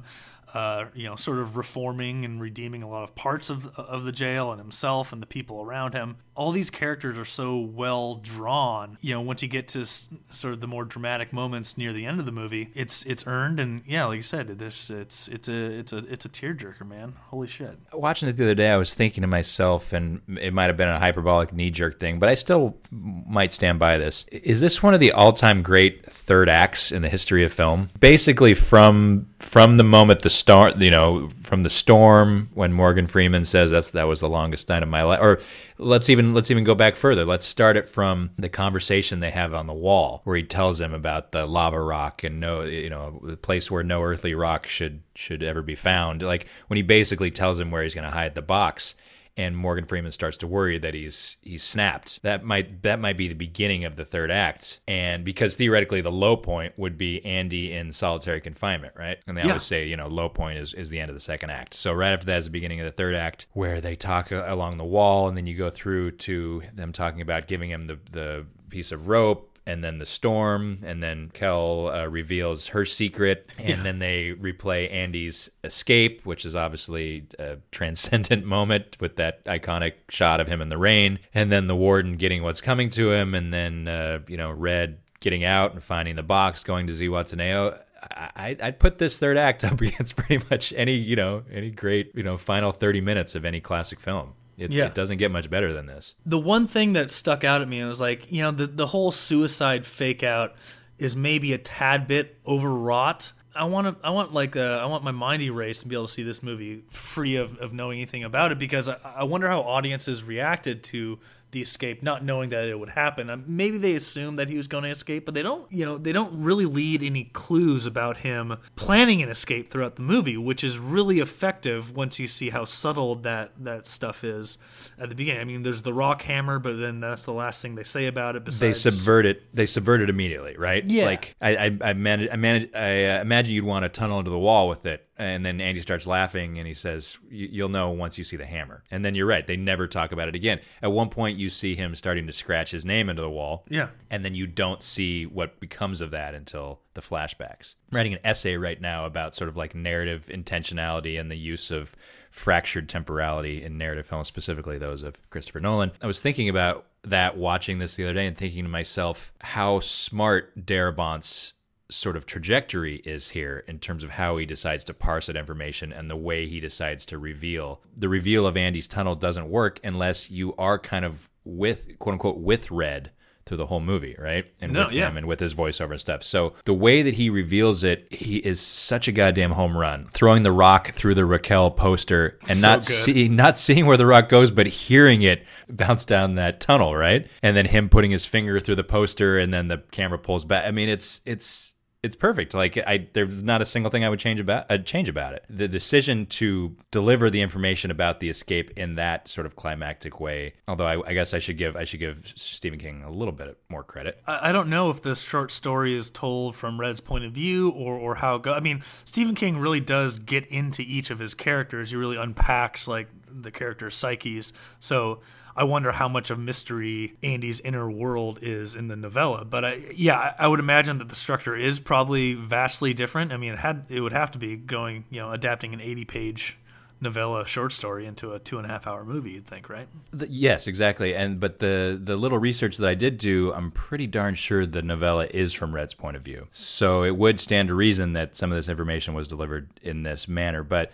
uh, 0.58 0.90
you 0.96 1.08
know, 1.08 1.16
sort 1.16 1.38
of 1.38 1.56
reforming 1.56 2.26
and 2.26 2.42
redeeming 2.42 2.82
a 2.82 2.90
lot 2.90 3.04
of 3.04 3.14
parts 3.14 3.52
of 3.52 3.68
of 3.78 4.06
the 4.06 4.12
jail 4.12 4.52
and 4.52 4.60
himself 4.60 5.14
and 5.14 5.22
the 5.22 5.28
people 5.28 5.62
around 5.62 5.94
him. 5.94 6.18
All 6.34 6.52
these 6.52 6.72
characters 6.72 7.16
are 7.16 7.26
so 7.26 7.60
well 7.60 8.16
drawn. 8.16 8.98
You 9.02 9.14
know, 9.14 9.22
once 9.22 9.44
you 9.44 9.48
get 9.48 9.68
to 9.70 9.86
sort 9.86 10.54
of 10.56 10.60
the 10.60 10.68
more 10.68 10.84
dramatic 10.84 11.32
moments 11.32 11.78
near 11.78 11.94
the 11.94 12.08
end 12.08 12.20
of 12.20 12.26
the 12.26 12.32
movie, 12.32 12.72
it's 12.74 13.06
it's 13.06 13.28
earned 13.28 13.60
and 13.60 13.84
yeah, 13.86 14.06
like 14.06 14.16
you 14.16 14.22
said, 14.24 14.48
this 14.58 14.90
it's 14.90 15.28
it's 15.28 15.48
a 15.48 15.78
it's 15.78 15.94
a 15.94 15.98
it's 16.12 16.26
a 16.26 16.30
tearjerker, 16.30 16.88
man. 16.88 17.14
Holy 17.28 17.46
shit. 17.46 17.78
Watching 17.94 18.28
it 18.28 18.36
the 18.36 18.44
other 18.44 18.56
day, 18.56 18.72
I 18.72 18.78
was 18.78 18.96
thinking 18.96 19.22
to 19.22 19.28
myself, 19.28 19.94
and 19.94 20.22
it 20.42 20.56
might 20.56 20.68
have 20.68 20.78
been 20.78 20.90
a 20.90 20.98
hyperbolic 20.98 21.54
knee 21.54 21.70
jerk 21.70 22.00
thing, 22.00 22.18
but 22.18 22.30
I 22.30 22.34
still 22.34 22.78
might 22.90 23.54
stand 23.54 23.78
by 23.78 24.00
this. 24.00 24.26
Is 24.32 24.60
this 24.60 24.82
one 24.82 24.96
of 24.96 25.00
the 25.00 25.12
all 25.12 25.34
time 25.34 25.62
great 25.62 26.04
third 26.12 26.50
acts 26.50 26.92
in 26.92 27.04
the 27.04 27.10
history 27.10 27.44
of 27.44 27.54
film? 27.54 27.92
Basically, 28.00 28.56
from 28.56 29.28
from 29.40 29.76
the 29.76 29.84
moment 29.84 30.24
the 30.24 30.32
start, 30.48 30.78
you 30.78 30.90
know, 30.90 31.28
from 31.42 31.64
the 31.64 31.70
storm 31.70 32.50
when 32.54 32.72
Morgan 32.72 33.06
Freeman 33.06 33.44
says 33.44 33.70
that's 33.70 33.90
that 33.90 34.08
was 34.08 34.22
the 34.22 34.30
longest 34.30 34.70
night 34.70 34.82
of 34.82 34.88
my 34.88 35.04
life, 35.04 35.20
or 35.22 35.42
let's 35.78 36.10
even 36.10 36.34
let's 36.34 36.50
even 36.50 36.64
go 36.64 36.74
back 36.74 36.96
further. 36.96 37.26
Let's 37.26 37.46
start 37.46 37.76
it 37.76 37.90
from 37.90 38.30
the 38.38 38.48
conversation 38.48 39.20
they 39.20 39.32
have 39.32 39.54
on 39.54 39.68
the 39.68 39.74
wall, 39.74 40.22
where 40.24 40.38
he 40.38 40.44
tells 40.44 40.78
them 40.78 40.94
about 40.94 41.34
the 41.34 41.46
lava 41.46 41.82
rock 41.82 42.24
and 42.24 42.40
no, 42.40 42.62
you 42.62 42.90
know, 42.90 43.20
the 43.26 43.36
place 43.36 43.70
where 43.70 43.84
no 43.84 44.02
earthly 44.02 44.34
rock 44.36 44.68
should 44.68 45.02
should 45.16 45.44
ever 45.44 45.62
be 45.62 45.76
found. 45.76 46.22
Like 46.22 46.48
when 46.68 46.78
he 46.78 46.84
basically 46.84 47.30
tells 47.30 47.60
him 47.60 47.70
where 47.70 47.84
he's 47.84 47.94
going 47.94 48.06
to 48.06 48.12
hide 48.12 48.36
the 48.36 48.42
box 48.42 48.96
and 49.38 49.56
Morgan 49.56 49.86
Freeman 49.86 50.12
starts 50.12 50.36
to 50.38 50.48
worry 50.48 50.78
that 50.80 50.94
he's 50.94 51.38
he's 51.42 51.64
snapped. 51.64 52.22
That 52.24 52.44
might 52.44 52.82
that 52.82 53.00
might 53.00 53.16
be 53.16 53.28
the 53.28 53.36
beginning 53.36 53.86
of 53.86 53.96
the 53.96 54.04
third 54.04 54.32
act, 54.32 54.80
and 54.88 55.24
because 55.24 55.56
theoretically 55.56 56.02
the 56.02 56.12
low 56.12 56.36
point 56.36 56.74
would 56.78 56.98
be 56.98 57.24
Andy 57.26 57.72
in 57.72 57.92
solitary 57.92 58.42
confinement, 58.42 58.94
right? 58.98 59.20
And 59.28 59.38
they 59.38 59.44
Yeah. 59.44 59.50
always 59.50 59.64
say 59.64 59.86
you 59.86 59.96
know 59.96 60.08
low 60.08 60.28
point 60.30 60.58
is 60.58 60.74
is 60.74 60.90
the 60.90 61.00
end 61.00 61.10
of 61.10 61.16
the 61.16 61.20
second 61.22 61.52
act. 61.52 61.74
So 61.76 61.94
right 61.94 62.12
after 62.12 62.26
that 62.26 62.40
is 62.40 62.46
the 62.46 62.52
beginning 62.52 62.80
of 62.80 62.86
the 62.86 62.92
third 62.92 63.16
act, 63.16 63.46
where 63.54 63.80
they 63.80 63.96
talk 63.96 64.32
uh, 64.32 64.44
along 64.48 64.78
the 64.78 64.84
wall, 64.86 65.28
and 65.28 65.38
then 65.38 65.46
you 65.48 65.56
go 65.56 65.70
through 65.70 66.12
to 66.12 66.64
them 66.74 66.92
talking 66.92 67.22
about 67.22 67.48
giving 67.48 67.70
him 67.70 67.88
the 67.88 68.00
the 68.12 68.46
piece 68.70 68.92
of 68.92 69.08
rope. 69.08 69.47
And 69.68 69.84
then 69.84 70.00
the 70.00 70.06
storm, 70.06 70.80
and 70.86 71.04
then 71.04 71.30
Kel 71.34 71.90
uh, 71.90 72.06
reveals 72.06 72.68
her 72.68 72.86
secret, 72.86 73.50
and 73.60 73.86
then 73.86 74.00
they 74.00 74.32
replay 74.32 74.90
Andy's 74.90 75.50
escape, 75.66 76.26
which 76.26 76.46
is 76.46 76.56
obviously 76.56 77.26
a 77.38 77.58
transcendent 77.72 78.46
moment 78.58 78.96
with 79.02 79.18
that 79.18 79.44
iconic 79.44 79.94
shot 80.08 80.40
of 80.40 80.48
him 80.48 80.62
in 80.62 80.70
the 80.70 80.78
rain, 80.78 81.20
and 81.34 81.52
then 81.52 81.68
the 81.68 81.76
warden 81.76 82.16
getting 82.16 82.44
what's 82.44 82.62
coming 82.62 82.90
to 82.92 83.12
him, 83.12 83.36
and 83.36 83.54
then 83.54 83.90
uh, 83.90 84.20
you 84.30 84.38
know 84.38 84.52
Red 84.52 85.00
getting 85.20 85.44
out 85.44 85.74
and 85.74 85.84
finding 85.84 86.16
the 86.16 86.24
box, 86.24 86.64
going 86.64 86.88
to 86.88 86.94
Zihuatanejo. 86.94 87.78
I, 88.10 88.30
I- 88.36 88.58
I'd 88.68 88.80
put 88.80 89.00
this 89.00 89.18
third 89.18 89.36
act 89.38 89.64
up 89.70 89.82
against 89.82 90.16
pretty 90.16 90.46
much 90.50 90.72
any 90.78 90.94
you 90.94 91.18
know 91.18 91.44
any 91.52 91.72
great 91.72 92.14
you 92.16 92.24
know 92.24 92.38
final 92.38 92.72
thirty 92.72 93.02
minutes 93.02 93.36
of 93.36 93.44
any 93.44 93.60
classic 93.60 94.00
film. 94.00 94.34
It, 94.58 94.72
Yeah. 94.72 94.86
it 94.86 94.96
doesn't 94.96 95.18
get 95.18 95.30
much 95.32 95.50
better 95.50 95.72
than 95.72 95.86
this. 95.86 96.16
the 96.26 96.40
one 96.40 96.66
thing 96.68 96.94
that 96.94 97.10
stuck 97.12 97.44
out 97.44 97.62
at 97.62 97.68
me 97.70 97.84
was 97.84 98.02
like 98.02 98.32
you 98.32 98.42
know 98.42 98.52
the 98.52 98.66
the 98.68 98.88
whole 98.88 99.12
suicide 99.12 99.86
fake 99.86 100.24
out 100.24 100.56
is 100.98 101.16
maybe 101.16 101.54
a 101.54 101.58
tad 101.60 102.08
bit 102.08 102.38
overwrought 102.48 103.32
i 103.56 103.64
want 103.64 103.86
to 104.02 104.08
i 104.08 104.10
want 104.10 104.34
like 104.34 104.56
uh, 104.56 104.80
i 104.82 104.86
want 104.86 105.04
my 105.04 105.12
mind 105.12 105.42
erased 105.44 105.84
and 105.84 105.90
be 105.90 105.96
able 105.96 106.08
to 106.08 106.12
see 106.12 106.24
this 106.24 106.42
movie 106.44 106.84
free 106.90 107.36
of, 107.36 107.58
of 107.60 107.72
knowing 107.74 108.00
anything 108.00 108.24
about 108.24 108.52
it 108.52 108.58
because 108.60 108.88
I, 108.90 108.98
I 109.04 109.24
wonder 109.24 109.48
how 109.48 109.62
audiences 109.62 110.24
reacted 110.24 110.84
to 110.86 111.20
the 111.52 111.62
escape 111.62 112.02
not 112.04 112.24
knowing 112.24 112.50
that 112.50 112.68
it 112.68 112.80
would 112.80 112.90
happen 112.90 113.30
Um, 113.30 113.44
maybe 113.48 113.78
they 113.78 113.94
assumed 113.94 114.38
that 114.38 114.50
he 114.50 114.58
was 114.58 114.68
going 114.68 114.84
to 114.84 114.90
escape 114.90 115.26
but 115.26 115.34
they 115.34 115.44
don't 115.44 115.72
you 115.72 115.86
know 115.86 115.98
they 115.98 116.12
don't 116.12 116.44
really 116.44 116.66
lead 116.66 117.04
any 117.04 117.26
clues 117.26 117.86
about 117.86 118.18
him 118.18 118.58
planning 118.76 119.22
an 119.22 119.30
escape 119.30 119.68
throughout 119.68 119.96
the 119.96 120.02
movie 120.02 120.38
which 120.38 120.64
is 120.64 120.80
really 120.80 121.20
effective 121.20 121.96
once 121.96 122.20
you 122.20 122.28
see 122.28 122.50
how 122.50 122.66
subtle 122.66 123.16
that 123.16 123.52
that 123.58 123.88
stuff 123.88 124.24
is 124.24 124.58
at 125.00 125.10
the 125.10 125.16
beginning 125.16 125.42
i 125.42 125.44
mean 125.44 125.64
there's 125.64 125.84
the 125.84 125.94
rock 125.94 126.22
hammer 126.24 126.60
but 126.60 126.78
then 126.78 127.00
that's 127.00 127.26
the 127.26 127.34
last 127.34 127.62
thing 127.62 127.76
they 127.76 127.84
say 127.84 128.08
about 128.08 128.36
it 128.36 128.44
Besides, 128.44 128.84
they 128.84 128.92
subvert 128.92 129.26
it. 129.26 129.56
They 129.56 129.66
subvert 129.66 130.02
it 130.02 130.10
immediately, 130.10 130.56
right? 130.58 130.84
Yeah. 130.84 131.06
Like 131.06 131.36
I, 131.42 131.56
I, 131.58 131.78
I 131.82 131.94
manage, 131.94 132.30
I 132.32 132.36
manage, 132.36 132.74
I 132.76 133.06
uh, 133.06 133.22
imagine 133.22 133.54
you'd 133.54 133.66
want 133.66 133.84
to 133.84 133.90
tunnel 133.90 134.20
into 134.20 134.32
the 134.32 134.40
wall 134.40 134.68
with 134.70 134.86
it, 134.86 135.07
and 135.18 135.46
then 135.46 135.60
Andy 135.62 135.82
starts 135.82 136.06
laughing, 136.08 136.58
and 136.58 136.68
he 136.68 136.74
says, 136.74 137.18
"You- 137.30 137.50
"You'll 137.52 137.70
know 137.70 137.90
once 137.90 138.18
you 138.18 138.24
see 138.24 138.38
the 138.38 138.46
hammer." 138.46 138.84
And 138.92 139.04
then 139.04 139.16
you're 139.16 139.26
right; 139.26 139.46
they 139.46 139.58
never 139.58 139.88
talk 139.88 140.12
about 140.12 140.28
it 140.28 140.36
again. 140.36 140.60
At 140.82 140.92
one 140.92 141.10
point, 141.10 141.38
you 141.38 141.50
see 141.50 141.76
him 141.76 141.96
starting 141.96 142.28
to 142.28 142.34
scratch 142.34 142.72
his 142.72 142.86
name 142.86 143.10
into 143.10 143.22
the 143.22 143.30
wall, 143.30 143.66
Yeah. 143.70 143.90
and 144.12 144.24
then 144.24 144.36
you 144.36 144.48
don't 144.48 144.84
see 144.84 145.26
what 145.26 145.60
becomes 145.60 146.02
of 146.02 146.12
that 146.12 146.34
until 146.36 146.82
the 146.94 147.02
flashbacks. 147.02 147.76
I'm 147.92 147.96
writing 147.98 148.14
an 148.14 148.20
essay 148.24 148.58
right 148.58 148.80
now 148.82 149.06
about 149.06 149.36
sort 149.36 149.50
of 149.50 149.58
like 149.58 149.74
narrative 149.76 150.30
intentionality 150.32 151.20
and 151.20 151.30
the 151.32 151.36
use 151.38 151.72
of 151.72 151.96
fractured 152.32 152.88
temporality 152.90 153.64
in 153.64 153.78
narrative 153.78 154.06
films, 154.08 154.28
specifically 154.28 154.78
those 154.78 155.02
of 155.04 155.30
Christopher 155.30 155.60
Nolan. 155.60 155.92
I 156.02 156.08
was 156.08 156.20
thinking 156.20 156.50
about 156.50 156.86
that 157.04 157.38
watching 157.38 157.80
this 157.80 157.96
the 157.96 158.04
other 158.04 158.14
day 158.14 158.28
and 158.28 158.38
thinking 158.38 158.64
to 158.66 158.70
myself 158.70 159.32
how 159.42 159.80
smart 159.80 160.66
Darabont's 160.66 161.54
sort 161.90 162.18
of 162.18 162.26
trajectory 162.26 162.98
is 162.98 163.30
here 163.30 163.64
in 163.68 163.80
terms 163.80 164.04
of 164.04 164.12
how 164.12 164.38
he 164.38 164.46
decides 164.46 164.84
to 164.86 164.94
parse 164.94 165.28
that 165.28 165.38
information 165.38 165.94
and 165.94 166.10
the 166.10 166.16
way 166.18 166.48
he 166.48 166.60
decides 166.60 167.06
to 167.08 167.18
reveal. 167.18 167.82
The 167.96 168.10
reveal 168.10 168.46
of 168.46 168.58
Andy's 168.58 168.88
tunnel 168.88 169.16
doesn't 169.16 169.50
work 169.50 169.80
unless 169.84 170.30
you 170.30 170.54
are 170.58 170.78
kind 170.78 171.06
of 171.06 171.30
with 171.46 171.98
quote 172.00 172.14
unquote 172.14 172.40
with 172.40 172.72
Red 172.72 173.12
through 173.46 173.56
the 173.58 173.68
whole 173.68 173.80
movie, 173.80 174.14
right? 174.20 174.46
And 174.60 174.74
No, 174.74 174.86
with 174.88 174.92
yeah. 174.94 175.08
him 175.08 175.16
and 175.16 175.26
with 175.26 175.40
his 175.40 175.54
voiceover 175.54 175.92
and 175.92 176.02
stuff. 176.02 176.22
So 176.24 176.54
the 176.66 176.74
way 176.74 177.02
that 177.02 177.14
he 177.14 177.30
reveals 177.30 177.82
it, 177.82 178.06
he 178.12 178.40
is 178.40 178.60
such 178.60 179.08
a 179.08 179.14
goddamn 179.14 179.52
home 179.52 179.78
run. 179.78 180.08
Throwing 180.12 180.44
the 180.44 180.52
rock 180.52 180.92
through 180.92 181.16
the 181.16 181.26
Raquel 181.26 181.72
poster 181.72 182.38
and 182.50 182.60
So 182.60 182.68
not 182.68 182.84
seeing 182.84 183.38
not 183.38 183.58
seeing 183.58 183.86
where 183.86 183.96
the 183.96 184.06
rock 184.06 184.28
goes, 184.28 184.52
but 184.52 184.68
hearing 184.68 185.22
it 185.22 185.46
bounce 185.70 186.04
down 186.04 186.36
that 186.36 186.60
tunnel, 186.60 186.94
right? 186.94 187.26
And 187.42 187.56
then 187.56 187.68
him 187.68 187.88
putting 187.88 188.12
his 188.12 188.26
finger 188.26 188.60
through 188.60 188.76
the 188.76 188.84
poster 188.84 189.40
and 189.40 189.54
then 189.54 189.70
the 189.70 189.78
camera 189.92 190.20
pulls 190.20 190.44
back. 190.44 190.66
I 190.68 190.72
mean, 190.72 190.90
it's 190.90 191.22
it's 191.26 191.74
it's 192.04 192.16
perfect. 192.16 192.54
Like 192.54 192.78
I, 192.78 193.08
there's 193.14 193.44
not 193.44 193.62
a 193.62 193.66
single 193.66 193.90
thing 193.90 194.04
I 194.04 194.10
would 194.10 194.20
change 194.20 194.40
about 194.40 194.70
uh, 194.70 194.78
change 194.78 195.10
about 195.10 195.34
it. 195.34 195.44
The 195.50 195.68
decision 195.68 196.26
to 196.28 196.76
deliver 196.92 197.30
the 197.30 197.42
information 197.42 197.92
about 197.92 198.20
the 198.20 198.30
escape 198.30 198.72
in 198.78 198.96
that 198.96 199.28
sort 199.28 199.46
of 199.46 199.56
climactic 199.56 200.20
way. 200.20 200.54
Although 200.68 200.86
I, 200.86 201.10
I 201.10 201.14
guess 201.14 201.34
I 201.34 201.40
should 201.40 201.58
give 201.58 201.76
I 201.76 201.84
should 201.84 202.00
give 202.00 202.34
Stephen 202.36 202.80
King 202.80 203.04
a 203.04 203.12
little 203.12 203.32
bit 203.32 203.58
more 203.70 203.84
credit. 203.84 204.22
I 204.26 204.50
I 204.50 204.52
don't 204.52 204.70
know 204.70 204.90
if 204.90 205.02
this 205.02 205.22
short 205.22 205.52
story 205.52 205.94
is 205.94 206.10
told 206.10 206.56
from 206.56 206.80
Red's 206.80 207.02
point 207.02 207.26
of 207.26 207.34
view 207.34 207.70
or, 207.70 207.96
or 207.96 208.16
how 208.16 208.38
goes. 208.38 208.56
I 208.56 208.60
mean, 208.60 208.82
Stephen 209.04 209.36
King 209.36 209.58
really 209.58 209.82
does 209.82 210.20
get 210.20 210.46
into 210.48 210.84
each 210.84 211.10
of 211.10 211.20
his 211.20 211.34
characters. 211.34 211.90
He 211.90 211.96
really 211.96 212.18
unpacks 212.18 212.88
like 212.88 213.10
the 213.42 213.52
characters' 213.52 213.96
psyches. 213.96 214.54
So 214.80 215.22
I 215.56 215.64
wonder 215.64 215.92
how 215.92 216.08
much 216.08 216.30
of 216.30 216.38
mystery 216.38 217.18
Andy's 217.24 217.60
inner 217.62 217.90
world 217.90 218.40
is 218.42 218.76
in 218.76 218.90
the 218.90 218.96
novella. 218.96 219.44
But 219.44 219.66
I, 219.66 219.82
yeah, 219.96 220.34
I 220.38 220.48
would 220.48 220.60
imagine 220.60 221.00
that 221.00 221.10
the 221.10 221.16
structure 221.16 221.56
is 221.56 221.80
probably 221.80 222.34
vastly 222.34 222.94
different. 222.94 223.34
I 223.34 223.38
mean, 223.38 223.54
it 223.54 223.60
had 223.60 223.86
it 223.90 224.02
would 224.02 224.14
have 224.14 224.32
to 224.32 224.38
be 224.38 224.56
going, 224.56 225.06
you 225.10 225.20
know, 225.20 225.32
adapting 225.32 225.74
an 225.74 225.82
eighty-page 225.82 226.58
novella 227.00 227.46
short 227.46 227.72
story 227.72 228.08
into 228.08 228.34
a 228.34 228.40
two 228.40 228.58
and 228.58 228.66
a 228.66 228.70
half 228.70 228.88
hour 228.88 229.06
movie. 229.06 229.32
You'd 229.32 229.46
think, 229.46 229.70
right? 229.70 229.88
The- 230.10 230.28
yes, 230.30 230.68
exactly. 230.68 231.16
And 231.16 231.40
but 231.40 231.60
the 231.60 232.00
the 232.00 232.18
little 232.18 232.40
research 232.40 232.78
that 232.78 232.88
I 232.88 232.94
did 232.96 233.18
do, 233.18 233.54
I'm 233.54 233.72
pretty 233.72 234.08
darn 234.08 234.36
sure 234.36 234.66
the 234.66 234.82
novella 234.82 235.28
is 235.32 235.54
from 235.54 235.74
Red's 235.74 235.94
point 235.94 236.18
of 236.18 236.24
view. 236.24 236.48
So 236.52 237.04
it 237.04 237.16
would 237.16 237.40
stand 237.40 237.70
to 237.70 237.76
reason 237.76 238.14
that 238.14 238.36
some 238.36 238.52
of 238.52 238.58
this 238.58 238.70
information 238.70 239.14
was 239.14 239.28
delivered 239.28 239.70
in 239.82 240.04
this 240.04 240.28
manner. 240.28 240.64
But 240.64 240.92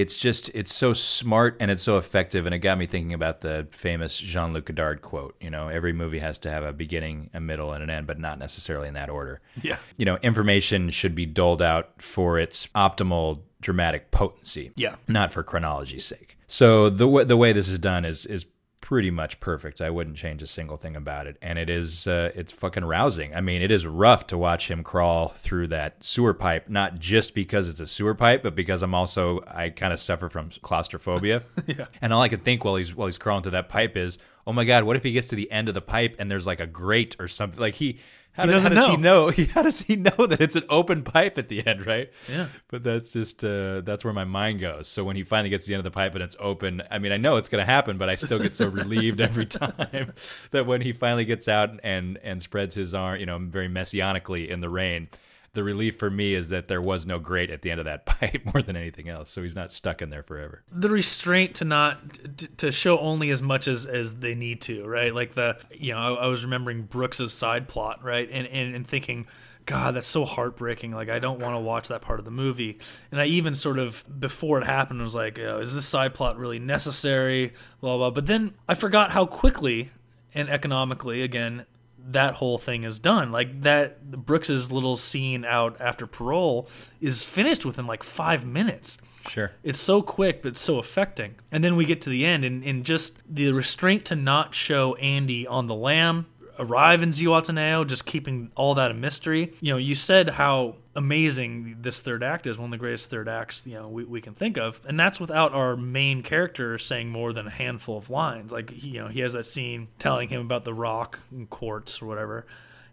it's 0.00 0.18
just 0.18 0.50
it's 0.54 0.72
so 0.74 0.92
smart 0.92 1.56
and 1.60 1.70
it's 1.70 1.82
so 1.82 1.98
effective, 1.98 2.46
and 2.46 2.54
it 2.54 2.58
got 2.58 2.78
me 2.78 2.86
thinking 2.86 3.12
about 3.12 3.40
the 3.40 3.66
famous 3.70 4.18
Jean 4.18 4.52
Luc 4.52 4.66
Godard 4.66 5.02
quote. 5.02 5.34
You 5.40 5.50
know, 5.50 5.68
every 5.68 5.92
movie 5.92 6.18
has 6.20 6.38
to 6.40 6.50
have 6.50 6.62
a 6.62 6.72
beginning, 6.72 7.30
a 7.34 7.40
middle, 7.40 7.72
and 7.72 7.82
an 7.82 7.90
end, 7.90 8.06
but 8.06 8.18
not 8.18 8.38
necessarily 8.38 8.88
in 8.88 8.94
that 8.94 9.08
order 9.10 9.40
Yeah. 9.62 9.78
you 9.96 10.04
know, 10.04 10.16
information 10.22 10.90
should 10.90 11.14
be 11.14 11.26
doled 11.26 11.62
out 11.62 12.00
for 12.02 12.38
its 12.38 12.66
optimal 12.74 13.40
dramatic 13.60 14.10
potency. 14.10 14.70
Yeah. 14.76 14.96
Not 15.08 15.32
for 15.32 15.42
chronology's 15.42 16.04
sake. 16.04 16.36
So 16.46 16.88
the 16.88 17.04
w- 17.06 17.24
the 17.24 17.36
way 17.36 17.52
this 17.52 17.68
is 17.68 17.78
done 17.78 18.04
is 18.04 18.24
is 18.24 18.46
pretty 18.88 19.10
much 19.10 19.38
perfect. 19.38 19.82
I 19.82 19.90
wouldn't 19.90 20.16
change 20.16 20.42
a 20.42 20.46
single 20.46 20.78
thing 20.78 20.96
about 20.96 21.26
it, 21.26 21.36
and 21.42 21.58
it 21.58 21.68
is 21.68 22.06
uh, 22.06 22.32
it's 22.34 22.54
fucking 22.54 22.86
rousing. 22.86 23.34
I 23.34 23.42
mean, 23.42 23.60
it 23.60 23.70
is 23.70 23.86
rough 23.86 24.26
to 24.28 24.38
watch 24.38 24.70
him 24.70 24.82
crawl 24.82 25.34
through 25.36 25.66
that 25.66 26.02
sewer 26.02 26.32
pipe, 26.32 26.70
not 26.70 26.98
just 26.98 27.34
because 27.34 27.68
it's 27.68 27.80
a 27.80 27.86
sewer 27.86 28.14
pipe, 28.14 28.42
but 28.42 28.54
because 28.54 28.82
I'm 28.82 28.94
also 28.94 29.44
I 29.46 29.68
kind 29.68 29.92
of 29.92 30.00
suffer 30.00 30.30
from 30.30 30.50
claustrophobia. 30.62 31.42
Yeah. 31.66 31.88
And 32.00 32.14
all 32.14 32.22
I 32.22 32.28
can 32.28 32.40
think 32.40 32.64
while 32.64 32.76
he's 32.76 32.94
while 32.94 33.08
he's 33.08 33.18
crawling 33.18 33.42
through 33.42 33.52
that 33.52 33.68
pipe 33.68 33.94
is, 33.94 34.16
oh 34.46 34.54
my 34.54 34.64
god, 34.64 34.84
what 34.84 34.96
if 34.96 35.02
he 35.02 35.12
gets 35.12 35.28
to 35.28 35.36
the 35.36 35.50
end 35.52 35.68
of 35.68 35.74
the 35.74 35.82
pipe 35.82 36.16
and 36.18 36.30
there's 36.30 36.46
like 36.46 36.60
a 36.60 36.66
grate 36.66 37.14
or 37.18 37.28
something? 37.28 37.60
Like 37.60 37.74
he. 37.74 37.98
How 38.38 38.44
He 38.44 38.50
does, 38.52 38.62
doesn't 38.62 38.76
how 38.76 38.86
does 38.86 38.90
he 38.92 38.96
know. 38.96 39.28
know? 39.30 39.44
How 39.54 39.62
does 39.62 39.80
he 39.80 39.96
know 39.96 40.26
that 40.26 40.40
it's 40.40 40.56
an 40.56 40.64
open 40.70 41.02
pipe 41.02 41.36
at 41.38 41.48
the 41.48 41.66
end, 41.66 41.86
right? 41.86 42.10
Yeah. 42.30 42.46
But 42.68 42.84
that's 42.84 43.12
just 43.12 43.44
uh, 43.44 43.80
that's 43.82 44.04
where 44.04 44.14
my 44.14 44.24
mind 44.24 44.60
goes. 44.60 44.88
So 44.88 45.04
when 45.04 45.16
he 45.16 45.24
finally 45.24 45.50
gets 45.50 45.64
to 45.64 45.68
the 45.68 45.74
end 45.74 45.80
of 45.80 45.84
the 45.84 45.94
pipe 45.94 46.14
and 46.14 46.22
it's 46.22 46.36
open, 46.38 46.82
I 46.90 46.98
mean, 46.98 47.12
I 47.12 47.16
know 47.16 47.36
it's 47.36 47.48
going 47.48 47.60
to 47.60 47.70
happen, 47.70 47.98
but 47.98 48.08
I 48.08 48.14
still 48.14 48.38
get 48.38 48.54
so 48.54 48.68
relieved 48.70 49.20
every 49.20 49.44
time 49.46 50.12
that 50.52 50.66
when 50.66 50.80
he 50.80 50.92
finally 50.92 51.24
gets 51.24 51.48
out 51.48 51.70
and 51.82 52.16
and 52.22 52.40
spreads 52.42 52.74
his 52.74 52.94
arm, 52.94 53.18
you 53.20 53.26
know, 53.26 53.38
very 53.38 53.68
messianically 53.68 54.48
in 54.48 54.60
the 54.60 54.68
rain. 54.70 55.08
The 55.54 55.64
relief 55.64 55.98
for 55.98 56.10
me 56.10 56.34
is 56.34 56.50
that 56.50 56.68
there 56.68 56.80
was 56.82 57.06
no 57.06 57.18
grate 57.18 57.50
at 57.50 57.62
the 57.62 57.70
end 57.70 57.80
of 57.80 57.86
that 57.86 58.06
pipe 58.06 58.42
more 58.52 58.62
than 58.62 58.76
anything 58.76 59.08
else, 59.08 59.30
so 59.30 59.42
he's 59.42 59.56
not 59.56 59.72
stuck 59.72 60.02
in 60.02 60.10
there 60.10 60.22
forever. 60.22 60.62
the 60.70 60.88
restraint 60.90 61.54
to 61.56 61.64
not 61.64 62.12
to, 62.36 62.46
to 62.56 62.72
show 62.72 62.98
only 62.98 63.30
as 63.30 63.42
much 63.42 63.66
as 63.66 63.86
as 63.86 64.16
they 64.16 64.34
need 64.34 64.60
to 64.62 64.86
right? 64.86 65.14
Like 65.14 65.34
the 65.34 65.58
you 65.72 65.92
know 65.92 65.98
i, 66.16 66.24
I 66.24 66.26
was 66.28 66.44
remembering 66.44 66.82
brooks's 66.82 67.32
side 67.32 67.68
plot 67.68 68.04
right? 68.04 68.28
And, 68.30 68.46
and 68.46 68.74
and 68.74 68.86
thinking 68.86 69.26
god 69.66 69.94
that's 69.96 70.06
so 70.06 70.24
heartbreaking. 70.24 70.92
Like 70.92 71.08
i 71.08 71.18
don't 71.18 71.40
want 71.40 71.54
to 71.54 71.60
watch 71.60 71.88
that 71.88 72.02
part 72.02 72.18
of 72.18 72.24
the 72.24 72.30
movie. 72.30 72.78
And 73.10 73.20
i 73.20 73.24
even 73.26 73.54
sort 73.54 73.78
of 73.78 74.04
before 74.20 74.58
it 74.60 74.64
happened 74.66 75.02
was 75.02 75.14
like 75.14 75.38
oh, 75.38 75.58
is 75.60 75.74
this 75.74 75.86
side 75.86 76.14
plot 76.14 76.38
really 76.38 76.58
necessary? 76.58 77.52
Blah 77.80 77.96
blah. 77.96 78.10
But 78.10 78.26
then 78.26 78.54
i 78.68 78.74
forgot 78.74 79.10
how 79.12 79.26
quickly 79.26 79.90
and 80.34 80.48
economically 80.48 81.22
again 81.22 81.64
that 82.12 82.34
whole 82.34 82.58
thing 82.58 82.84
is 82.84 82.98
done 82.98 83.30
like 83.30 83.60
that 83.62 84.10
brooks's 84.24 84.72
little 84.72 84.96
scene 84.96 85.44
out 85.44 85.76
after 85.80 86.06
parole 86.06 86.68
is 87.00 87.22
finished 87.24 87.64
within 87.64 87.86
like 87.86 88.02
five 88.02 88.44
minutes 88.44 88.98
Sure. 89.28 89.52
it's 89.62 89.78
so 89.78 90.00
quick, 90.00 90.40
but 90.40 90.50
it's 90.52 90.60
so 90.60 90.78
affecting. 90.78 91.34
And 91.52 91.62
then 91.62 91.76
we 91.76 91.84
get 91.84 92.00
to 92.02 92.08
the 92.08 92.24
end, 92.24 92.46
and, 92.46 92.64
and 92.64 92.82
just 92.82 93.18
the 93.28 93.52
restraint 93.52 94.06
to 94.06 94.16
not 94.16 94.54
show 94.54 94.94
Andy 94.94 95.46
on 95.46 95.66
the 95.66 95.74
lam, 95.74 96.24
arrive 96.58 97.02
in 97.02 97.10
Zihuatanejo, 97.10 97.86
just 97.86 98.06
keeping 98.06 98.50
all 98.54 98.74
that 98.74 98.90
a 98.90 98.94
mystery. 98.94 99.52
You 99.60 99.72
know, 99.72 99.78
you 99.78 99.94
said 99.94 100.30
how 100.30 100.76
amazing 100.94 101.76
this 101.80 102.00
third 102.00 102.22
act 102.22 102.46
is, 102.46 102.58
one 102.58 102.66
of 102.66 102.70
the 102.72 102.78
greatest 102.78 103.10
third 103.10 103.28
acts, 103.28 103.66
you 103.66 103.74
know, 103.74 103.88
we, 103.88 104.04
we 104.04 104.20
can 104.20 104.34
think 104.34 104.56
of. 104.56 104.80
And 104.86 104.98
that's 104.98 105.20
without 105.20 105.52
our 105.52 105.76
main 105.76 106.22
character 106.22 106.78
saying 106.78 107.08
more 107.08 107.32
than 107.32 107.46
a 107.46 107.50
handful 107.50 107.96
of 107.96 108.10
lines. 108.10 108.50
Like, 108.52 108.72
you 108.82 109.00
know, 109.00 109.08
he 109.08 109.20
has 109.20 109.32
that 109.32 109.46
scene 109.46 109.88
telling 109.98 110.28
him 110.28 110.40
about 110.40 110.64
the 110.64 110.74
rock 110.74 111.20
and 111.30 111.48
quartz 111.48 112.02
or 112.02 112.06
whatever. 112.06 112.46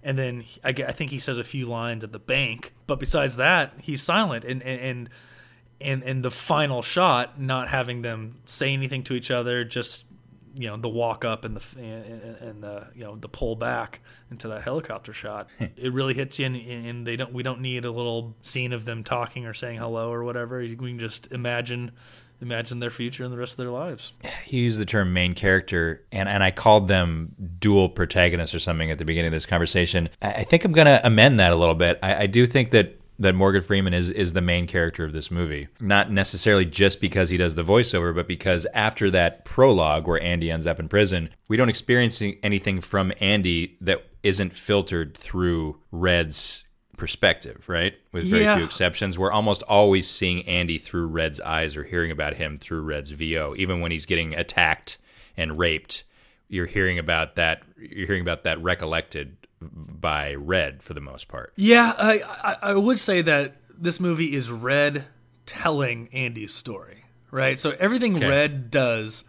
And 0.04 0.18
then 0.18 0.44
I, 0.64 0.70
I 0.70 0.92
think 0.92 1.12
he 1.12 1.20
says 1.20 1.38
a 1.38 1.44
few 1.44 1.66
lines 1.66 2.04
at 2.04 2.12
the 2.12 2.20
bank, 2.20 2.74
but 2.86 3.00
besides 3.00 3.38
that, 3.38 3.74
he's 3.82 4.04
silent. 4.04 4.46
And, 4.46 4.62
and, 4.62 4.80
and 4.80 5.10
and 5.82 6.04
and 6.04 6.24
the 6.24 6.32
final 6.32 6.82
shot 6.82 7.40
not 7.40 7.70
having 7.70 8.02
them 8.02 8.38
say 8.46 8.72
anything 8.72 9.04
to 9.04 9.14
each 9.14 9.30
other 9.30 9.64
just 9.64 10.06
you 10.58 10.68
know 10.68 10.78
the 10.78 10.90
walk 10.90 11.26
up 11.26 11.44
and 11.46 11.58
the 11.58 11.80
and, 11.80 12.38
and 12.38 12.64
the 12.64 12.88
you 12.96 13.04
know 13.04 13.16
the 13.16 13.28
pull 13.28 13.56
back 13.56 14.00
into 14.32 14.48
that 14.48 14.62
helicopter 14.62 15.14
shot 15.14 15.50
it 15.60 15.92
really 15.92 16.14
hits 16.14 16.40
you 16.40 16.46
and, 16.46 16.56
and 16.56 17.08
they 17.08 17.16
don't 17.16 17.34
we 17.34 17.44
don't 17.44 17.62
need 17.62 17.86
a 17.86 17.92
little 17.92 18.36
scene 18.42 18.74
of 18.74 18.86
them 18.86 19.04
talking 19.04 19.46
or 19.46 19.54
saying 19.54 19.78
hello 19.78 20.12
or 20.12 20.24
whatever 20.24 20.60
we 20.60 20.76
can 20.76 21.00
just 21.00 21.32
imagine 21.32 21.92
imagine 22.42 22.80
their 22.80 22.90
future 22.90 23.24
and 23.24 23.32
the 23.32 23.38
rest 23.38 23.54
of 23.54 23.58
their 23.58 23.70
lives 23.70 24.14
he 24.46 24.60
used 24.60 24.80
the 24.80 24.86
term 24.86 25.14
main 25.14 25.34
character 25.34 26.04
and, 26.12 26.30
and 26.30 26.44
I 26.44 26.52
called 26.52 26.88
them 26.88 27.36
dual 27.60 27.90
protagonists 27.90 28.56
or 28.56 28.60
something 28.60 28.92
at 28.92 28.98
the 28.98 29.06
beginning 29.06 29.28
of 29.28 29.34
this 29.34 29.46
conversation. 29.46 30.10
I, 30.22 30.32
I 30.32 30.44
think 30.44 30.66
I'm 30.66 30.72
going 30.72 30.86
to 30.86 31.06
amend 31.06 31.40
that 31.40 31.52
a 31.52 31.56
little 31.56 31.76
bit. 31.76 32.00
I, 32.04 32.24
I 32.24 32.28
do 32.28 32.46
think 32.46 32.72
that 32.72 33.00
that 33.18 33.34
Morgan 33.36 33.62
Freeman 33.62 33.94
is 33.94 34.10
is 34.10 34.34
the 34.34 34.42
main 34.42 34.68
character 34.68 35.04
of 35.06 35.14
this 35.14 35.32
movie. 35.32 35.68
Not 35.80 36.12
necessarily 36.12 36.66
just 36.66 37.00
because 37.00 37.30
he 37.30 37.38
does 37.38 37.56
the 37.56 37.64
voiceover, 37.64 38.14
but 38.14 38.28
because 38.28 38.66
after 38.74 39.10
that 39.12 39.46
prologue 39.46 40.08
where 40.08 40.22
Andy 40.22 40.52
ends 40.52 40.68
up 40.68 40.80
in 40.80 40.90
prison, 40.90 41.30
we 41.48 41.58
don't 41.58 41.70
experience 41.70 42.22
anything 42.44 42.82
from 42.82 43.12
Andy 43.22 43.78
that 43.82 44.06
isn't 44.24 44.56
filtered 44.56 45.18
through 45.18 45.80
Red's 45.92 46.64
perspective, 46.98 47.68
right? 47.68 47.94
With 48.12 48.26
very 48.26 48.44
Yeah. 48.44 48.56
few 48.56 48.66
exceptions. 48.66 49.18
We're 49.20 49.32
almost 49.32 49.62
always 49.64 50.10
seeing 50.10 50.48
Andy 50.48 50.78
through 50.78 51.08
Red's 51.08 51.40
eyes 51.42 51.76
or 51.76 51.84
hearing 51.84 52.10
about 52.12 52.36
him 52.36 52.58
through 52.58 52.82
Red's 52.82 53.12
VO, 53.12 53.54
even 53.58 53.82
when 53.82 53.92
he's 53.92 54.06
getting 54.06 54.34
attacked 54.34 54.98
and 55.38 55.58
raped. 55.58 56.04
You're 56.48 56.68
hearing 56.68 56.98
about 56.98 57.36
that. 57.36 57.64
You're 57.78 58.08
hearing 58.08 58.22
about 58.22 58.44
that 58.46 58.62
recollected 58.62 59.36
by 59.74 60.34
Red 60.34 60.82
for 60.84 60.94
the 60.94 61.02
most 61.02 61.28
part. 61.28 61.54
yeah 61.56 61.94
I, 61.98 62.22
I 62.22 62.58
i 62.62 62.74
would 62.76 63.00
say 63.00 63.22
that 63.22 63.56
this 63.78 64.00
movie 64.00 64.34
is 64.34 64.50
red 64.52 65.06
telling 65.46 66.08
andy's 66.14 66.54
story 66.54 67.06
right 67.32 67.60
so 67.60 67.72
everything 67.80 68.16
Okay. 68.18 68.28
red 68.28 68.72
does 68.72 69.24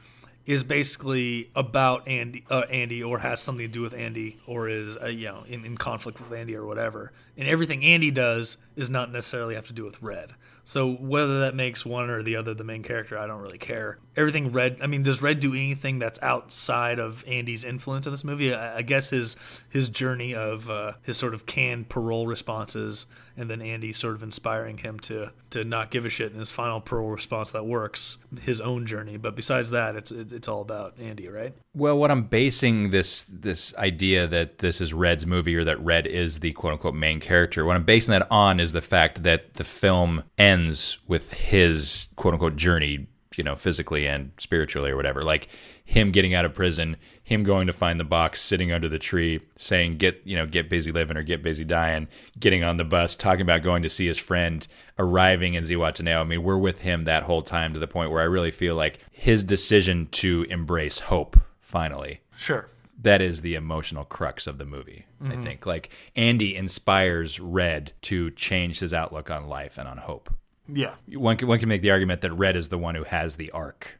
is 0.47 0.63
basically 0.63 1.51
about 1.57 2.07
Andy, 2.07 2.45
uh, 2.49 2.63
Andy, 2.71 3.03
or 3.03 3.19
has 3.19 3.41
something 3.41 3.67
to 3.67 3.73
do 3.73 3.83
with 3.83 3.93
Andy, 3.93 4.39
or 4.47 4.69
is 4.69 4.97
uh, 4.97 5.07
you 5.07 5.27
know 5.27 5.45
in, 5.49 5.65
in 5.65 5.77
conflict 5.77 6.21
with 6.21 6.39
Andy 6.39 6.55
or 6.55 6.65
whatever. 6.65 7.13
And 7.37 7.47
everything 7.49 7.85
Andy 7.85 8.11
does 8.11 8.57
is 8.77 8.89
not 8.89 9.13
necessarily 9.13 9.57
have 9.57 9.67
to 9.67 9.73
do 9.73 9.85
with 9.85 10.01
Red. 10.01 10.35
So 10.69 10.91
whether 10.95 11.41
that 11.41 11.55
makes 11.55 11.87
one 11.87 12.11
or 12.11 12.25
the 12.25 12.35
other 12.35 12.53
the 12.53 12.65
main 12.65 12.83
character, 12.83 13.17
I 13.17 13.29
don't 13.29 13.41
really 13.41 13.57
care. 13.57 13.99
Everything 14.17 14.51
Red, 14.51 14.79
I 14.83 14.89
mean, 14.89 15.05
does 15.05 15.23
Red 15.23 15.39
do 15.39 15.53
anything 15.53 16.01
that's 16.01 16.21
outside 16.23 16.99
of 16.99 17.25
Andy's 17.29 17.65
influence 17.65 18.09
in 18.09 18.13
this 18.13 18.25
movie? 18.25 18.53
I, 18.53 18.79
I 18.79 18.83
guess 18.83 19.11
his 19.11 19.37
his 19.71 19.89
journey 19.89 20.35
of 20.35 20.69
uh, 20.69 20.95
his 21.03 21.17
sort 21.17 21.35
of 21.35 21.47
canned 21.47 21.89
parole 21.89 22.27
responses, 22.27 23.07
and 23.37 23.49
then 23.49 23.63
Andy 23.63 23.93
sort 23.93 24.17
of 24.17 24.25
inspiring 24.25 24.79
him 24.79 24.99
to 25.01 25.31
to 25.51 25.63
not 25.63 25.93
give 25.93 26.05
a 26.05 26.09
shit 26.09 26.33
in 26.33 26.41
his 26.41 26.51
final 26.51 26.81
parole 26.81 27.11
response 27.11 27.53
that 27.53 27.65
works. 27.65 28.19
His 28.41 28.61
own 28.61 28.87
journey, 28.87 29.19
but 29.19 29.37
besides 29.37 29.71
that, 29.71 29.95
it's 29.95 30.11
it, 30.11 30.33
it's 30.37 30.49
all 30.49 30.61
about 30.61 30.99
Andy, 31.01 31.29
right? 31.29 31.55
Well, 31.75 31.99
what 31.99 32.11
I'm 32.11 32.25
basing 32.25 32.91
this 32.91 33.23
this 33.23 33.75
idea 33.77 34.27
that 34.27 34.59
this 34.59 34.81
is 34.81 34.93
Red's 34.93 35.27
movie 35.27 35.57
or 35.57 35.65
that 35.65 35.83
Red 35.83 36.07
is 36.07 36.41
the 36.41 36.53
quote 36.53 36.75
unquote 36.75 36.95
main 36.95 37.19
character, 37.21 37.65
what 37.65 37.75
I'm 37.75 37.85
basing 37.85 38.13
that 38.13 38.29
on 38.31 38.61
is 38.61 38.73
the 38.73 38.83
fact 38.83 39.23
that 39.23 39.55
the 39.55 39.65
film 39.65 40.23
ends 40.39 40.99
with 41.09 41.33
his 41.33 42.09
quote 42.17 42.35
unquote 42.35 42.57
journey, 42.57 43.07
you 43.35 43.43
know, 43.43 43.57
physically 43.57 44.07
and 44.07 44.31
spiritually 44.39 44.91
or 44.91 44.97
whatever. 44.97 45.23
Like 45.23 45.49
him 45.85 46.11
getting 46.11 46.35
out 46.35 46.45
of 46.45 46.55
prison, 46.55 46.97
him 47.27 47.43
going 47.43 47.67
to 47.67 47.73
find 47.73 47.99
the 47.99 48.05
box, 48.05 48.41
sitting 48.41 48.71
under 48.71 48.89
the 48.89 49.01
tree, 49.01 49.41
saying 49.57 49.97
"get 49.97 50.23
you 50.25 50.37
know 50.37 50.47
get 50.47 50.71
busy 50.71 50.93
living" 50.93 51.17
or 51.17 51.25
"get 51.25 51.43
busy 51.43 51.65
dying," 51.65 52.07
getting 52.39 52.63
on 52.63 52.77
the 52.77 52.85
bus, 52.85 53.17
talking 53.17 53.43
about 53.43 53.65
going 53.65 53.83
to 53.83 53.91
see 53.91 54.07
his 54.07 54.17
friend, 54.17 54.67
arriving 54.97 55.55
in 55.55 55.65
Zihuatanejo. 55.65 56.21
I 56.21 56.25
mean, 56.25 56.45
we're 56.45 56.57
with 56.57 56.83
him 56.83 57.03
that 57.03 57.25
whole 57.25 57.43
time 57.43 57.75
to 57.75 57.81
the 57.81 57.89
point 57.89 58.13
where 58.13 58.21
I 58.23 58.27
really 58.27 58.53
feel 58.53 58.77
like 58.77 59.01
his 59.11 59.43
decision 59.43 60.07
to 60.13 60.47
embrace 60.49 61.01
hope 61.01 61.37
finally 61.61 62.21
Sure. 62.37 62.69
that 63.03 63.21
is 63.21 63.41
the 63.41 63.57
emotional 63.57 64.05
crux 64.05 64.47
of 64.47 64.59
the 64.59 64.65
movie. 64.65 65.07
I 65.21 65.25
mm-hmm. 65.25 65.43
think 65.43 65.67
like 65.67 65.91
Andy 66.15 66.55
inspires 66.55 67.41
Red 67.41 67.93
to 68.03 68.31
change 68.31 68.79
his 68.79 68.95
outlook 68.95 69.33
on 69.33 69.49
life 69.49 69.79
and 69.79 69.89
on 69.89 69.99
hope. 69.99 70.33
Yeah. 70.69 70.95
One 71.13 71.37
can, 71.37 71.49
one 71.49 71.59
can 71.59 71.69
make 71.69 71.83
the 71.83 71.91
argument 71.91 72.21
that 72.21 72.33
Red 72.33 72.55
is 72.55 72.69
the 72.69 72.79
one 72.79 72.95
who 72.95 73.05
has 73.05 73.35
the 73.37 73.51
arc, 73.51 73.99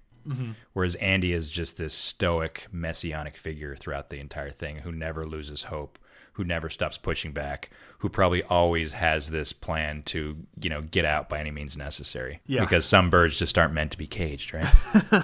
whereas 0.73 0.95
Andy 0.97 1.33
is 1.33 1.51
just 1.51 1.77
this 1.79 1.95
stoic 1.95 2.67
messianic 2.73 3.37
figure 3.37 3.77
throughout 3.77 4.11
the 4.11 4.19
entire 4.19 4.51
thing 4.51 4.77
who 4.79 4.93
never 4.93 5.27
loses 5.27 5.65
hope, 5.65 5.99
who 6.35 6.45
never 6.45 6.69
stops 6.69 6.99
pushing 6.99 7.33
back, 7.33 7.71
who 8.01 8.09
probably 8.11 8.43
always 8.43 8.93
has 8.93 9.31
this 9.31 9.53
plan 9.55 10.03
to 10.05 10.37
you 10.61 10.69
know 10.69 10.83
get 10.83 11.05
out 11.05 11.29
by 11.29 11.39
any 11.39 11.51
means 11.51 11.77
necessary. 11.77 12.41
Yeah. 12.47 12.61
because 12.61 12.85
some 12.85 13.09
birds 13.11 13.39
just 13.39 13.57
aren't 13.57 13.73
meant 13.73 13.93
to 13.93 13.99
be 13.99 14.07
caged, 14.07 14.53
right? 14.55 14.73